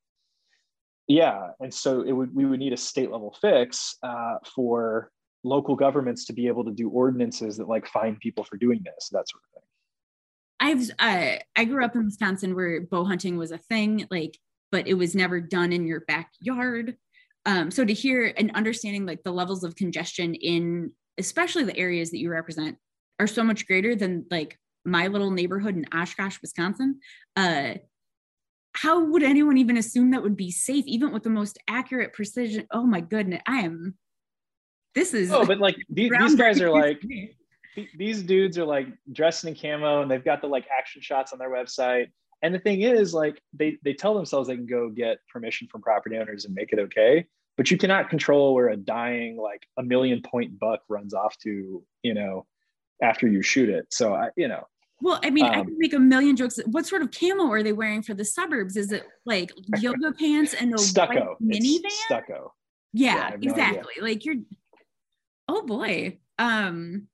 Yeah. 1.06 1.48
And 1.60 1.72
so 1.72 2.02
it 2.02 2.12
would, 2.12 2.34
we 2.34 2.44
would 2.44 2.60
need 2.60 2.72
a 2.72 2.76
state 2.76 3.10
level 3.10 3.34
fix 3.40 3.96
uh, 4.02 4.34
for 4.54 5.10
local 5.42 5.74
governments 5.74 6.26
to 6.26 6.32
be 6.32 6.46
able 6.46 6.64
to 6.64 6.72
do 6.72 6.90
ordinances 6.90 7.56
that 7.56 7.68
like 7.68 7.86
fine 7.86 8.16
people 8.16 8.44
for 8.44 8.56
doing 8.56 8.80
this, 8.84 9.08
that 9.10 9.28
sort 9.28 9.42
of 9.44 9.50
thing. 9.54 9.62
I've 10.62 10.90
uh, 10.98 11.38
I 11.56 11.64
grew 11.64 11.82
up 11.82 11.96
in 11.96 12.04
Wisconsin 12.04 12.54
where 12.54 12.82
bow 12.82 13.04
hunting 13.04 13.38
was 13.38 13.50
a 13.50 13.56
thing. 13.56 14.06
Like 14.10 14.38
but 14.72 14.86
it 14.86 14.94
was 14.94 15.14
never 15.14 15.40
done 15.40 15.72
in 15.72 15.86
your 15.86 16.00
backyard. 16.00 16.96
Um, 17.46 17.70
so 17.70 17.84
to 17.84 17.92
hear 17.92 18.32
and 18.36 18.50
understanding 18.54 19.06
like 19.06 19.22
the 19.22 19.32
levels 19.32 19.64
of 19.64 19.76
congestion 19.76 20.34
in 20.34 20.92
especially 21.18 21.64
the 21.64 21.76
areas 21.76 22.10
that 22.10 22.18
you 22.18 22.30
represent 22.30 22.76
are 23.18 23.26
so 23.26 23.42
much 23.44 23.66
greater 23.66 23.94
than 23.94 24.26
like 24.30 24.58
my 24.84 25.06
little 25.06 25.30
neighborhood 25.30 25.76
in 25.76 25.86
Oshkosh, 25.94 26.38
Wisconsin. 26.40 27.00
Uh, 27.36 27.74
how 28.72 29.04
would 29.04 29.22
anyone 29.22 29.58
even 29.58 29.76
assume 29.76 30.12
that 30.12 30.22
would 30.22 30.36
be 30.36 30.50
safe, 30.50 30.86
even 30.86 31.12
with 31.12 31.22
the 31.22 31.30
most 31.30 31.58
accurate 31.68 32.12
precision? 32.12 32.66
Oh 32.70 32.84
my 32.84 33.00
goodness, 33.00 33.42
I 33.46 33.60
am. 33.60 33.94
This 34.94 35.12
is. 35.12 35.30
Oh, 35.30 35.44
but 35.44 35.58
like 35.58 35.76
these, 35.88 36.10
these 36.18 36.34
guys 36.34 36.60
are 36.60 36.70
like 36.70 37.02
these 37.96 38.22
dudes 38.22 38.58
are 38.58 38.64
like 38.64 38.88
dressed 39.12 39.44
in 39.44 39.54
camo 39.54 40.02
and 40.02 40.10
they've 40.10 40.24
got 40.24 40.40
the 40.40 40.46
like 40.46 40.66
action 40.76 41.02
shots 41.02 41.32
on 41.32 41.38
their 41.38 41.50
website 41.50 42.08
and 42.42 42.54
the 42.54 42.58
thing 42.58 42.82
is, 42.82 43.12
like 43.12 43.40
they 43.52 43.76
they 43.84 43.92
tell 43.92 44.14
themselves 44.14 44.48
they 44.48 44.56
can 44.56 44.66
go 44.66 44.88
get 44.88 45.18
permission 45.32 45.68
from 45.68 45.82
property 45.82 46.16
owners 46.16 46.44
and 46.44 46.54
make 46.54 46.72
it 46.72 46.78
okay, 46.78 47.26
but 47.56 47.70
you 47.70 47.76
cannot 47.76 48.08
control 48.08 48.54
where 48.54 48.68
a 48.68 48.76
dying 48.76 49.36
like 49.36 49.66
a 49.78 49.82
million 49.82 50.22
point 50.22 50.58
buck 50.58 50.80
runs 50.88 51.12
off 51.12 51.36
to, 51.38 51.84
you 52.02 52.14
know, 52.14 52.46
after 53.02 53.26
you 53.26 53.42
shoot 53.42 53.68
it. 53.68 53.86
So 53.90 54.14
I, 54.14 54.30
you 54.36 54.48
know, 54.48 54.66
Well, 55.02 55.20
I 55.22 55.28
mean, 55.28 55.44
um, 55.44 55.50
I 55.50 55.62
can 55.64 55.78
make 55.78 55.92
a 55.92 55.98
million 55.98 56.36
jokes. 56.36 56.58
What 56.66 56.86
sort 56.86 57.02
of 57.02 57.10
camo 57.10 57.50
are 57.50 57.62
they 57.62 57.72
wearing 57.72 58.02
for 58.02 58.14
the 58.14 58.24
suburbs? 58.24 58.76
Is 58.76 58.92
it 58.92 59.04
like 59.26 59.52
yoga 59.78 60.12
pants 60.18 60.54
and 60.54 60.74
a 60.74 60.78
stucco 60.78 61.36
minivan? 61.42 61.90
stucco. 62.06 62.54
Yeah, 62.94 63.30
yeah 63.30 63.34
exactly. 63.34 63.94
No 63.98 64.06
like 64.06 64.24
you're. 64.24 64.36
Oh 65.48 65.66
boy. 65.66 66.18
Um. 66.38 67.08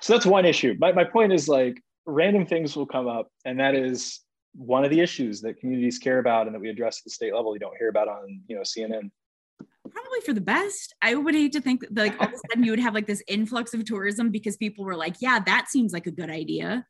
So 0.00 0.14
that's 0.14 0.26
one 0.26 0.46
issue. 0.46 0.74
My 0.78 0.92
my 0.92 1.04
point 1.04 1.32
is 1.32 1.48
like 1.48 1.81
random 2.06 2.46
things 2.46 2.76
will 2.76 2.86
come 2.86 3.08
up, 3.08 3.28
and 3.44 3.58
that 3.60 3.74
is 3.74 4.20
one 4.54 4.84
of 4.84 4.90
the 4.90 5.00
issues 5.00 5.40
that 5.40 5.58
communities 5.58 5.98
care 5.98 6.18
about 6.18 6.46
and 6.46 6.54
that 6.54 6.60
we 6.60 6.68
address 6.68 6.98
at 6.98 7.04
the 7.04 7.10
state 7.10 7.34
level. 7.34 7.54
You 7.54 7.60
don't 7.60 7.76
hear 7.78 7.88
about 7.88 8.08
on 8.08 8.40
you 8.48 8.56
know 8.56 8.62
CNN 8.62 9.10
probably 9.90 10.20
for 10.24 10.32
the 10.32 10.40
best. 10.40 10.94
I 11.02 11.14
would 11.14 11.34
hate 11.34 11.52
to 11.52 11.60
think 11.60 11.82
that 11.90 11.96
like 11.96 12.20
all 12.20 12.26
of 12.26 12.32
a 12.32 12.36
sudden 12.50 12.64
you 12.64 12.70
would 12.72 12.80
have 12.80 12.94
like 12.94 13.06
this 13.06 13.22
influx 13.28 13.74
of 13.74 13.84
tourism 13.84 14.30
because 14.30 14.56
people 14.56 14.84
were 14.84 14.96
like, 14.96 15.16
yeah, 15.20 15.38
that 15.46 15.68
seems 15.68 15.92
like 15.92 16.06
a 16.06 16.10
good 16.10 16.30
idea. 16.30 16.86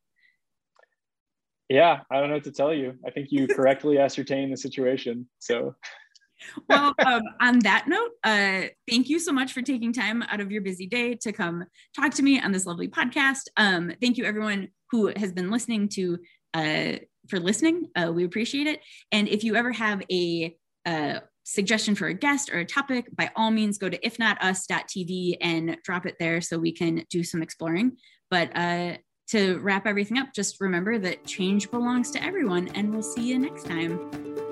Yeah, 1.68 2.00
I 2.10 2.20
don't 2.20 2.28
know 2.28 2.34
what 2.34 2.44
to 2.44 2.52
tell 2.52 2.74
you. 2.74 2.98
I 3.06 3.10
think 3.10 3.28
you 3.30 3.48
correctly 3.48 3.98
ascertained 3.98 4.52
the 4.52 4.56
situation. 4.56 5.28
So 5.38 5.74
well, 6.68 6.92
um, 7.06 7.22
on 7.40 7.60
that 7.60 7.86
note, 7.86 8.10
uh, 8.24 8.62
thank 8.88 9.08
you 9.08 9.18
so 9.18 9.32
much 9.32 9.52
for 9.52 9.62
taking 9.62 9.92
time 9.92 10.22
out 10.22 10.40
of 10.40 10.50
your 10.50 10.60
busy 10.60 10.86
day 10.86 11.14
to 11.22 11.32
come 11.32 11.64
talk 11.94 12.12
to 12.14 12.22
me 12.22 12.40
on 12.40 12.52
this 12.52 12.66
lovely 12.66 12.88
podcast. 12.88 13.42
Um, 13.56 13.92
thank 14.00 14.18
you, 14.18 14.24
everyone 14.24 14.68
who 14.92 15.12
has 15.16 15.32
been 15.32 15.50
listening 15.50 15.88
to 15.88 16.18
uh, 16.54 16.92
for 17.28 17.40
listening. 17.40 17.88
Uh, 17.96 18.12
we 18.12 18.24
appreciate 18.24 18.66
it. 18.68 18.80
And 19.10 19.26
if 19.26 19.42
you 19.42 19.56
ever 19.56 19.72
have 19.72 20.02
a 20.12 20.54
uh, 20.86 21.20
suggestion 21.44 21.94
for 21.94 22.06
a 22.08 22.14
guest 22.14 22.50
or 22.52 22.58
a 22.58 22.64
topic, 22.64 23.08
by 23.16 23.30
all 23.34 23.50
means 23.50 23.78
go 23.78 23.88
to 23.88 23.98
ifnotus.tv 23.98 25.38
and 25.40 25.76
drop 25.82 26.06
it 26.06 26.16
there 26.20 26.40
so 26.40 26.58
we 26.58 26.72
can 26.72 27.04
do 27.10 27.24
some 27.24 27.42
exploring. 27.42 27.96
But 28.30 28.56
uh, 28.56 28.96
to 29.28 29.58
wrap 29.60 29.86
everything 29.86 30.18
up, 30.18 30.28
just 30.34 30.60
remember 30.60 30.98
that 30.98 31.26
change 31.26 31.70
belongs 31.70 32.10
to 32.12 32.22
everyone, 32.22 32.68
and 32.74 32.92
we'll 32.92 33.02
see 33.02 33.22
you 33.22 33.38
next 33.38 33.64
time. 33.64 34.51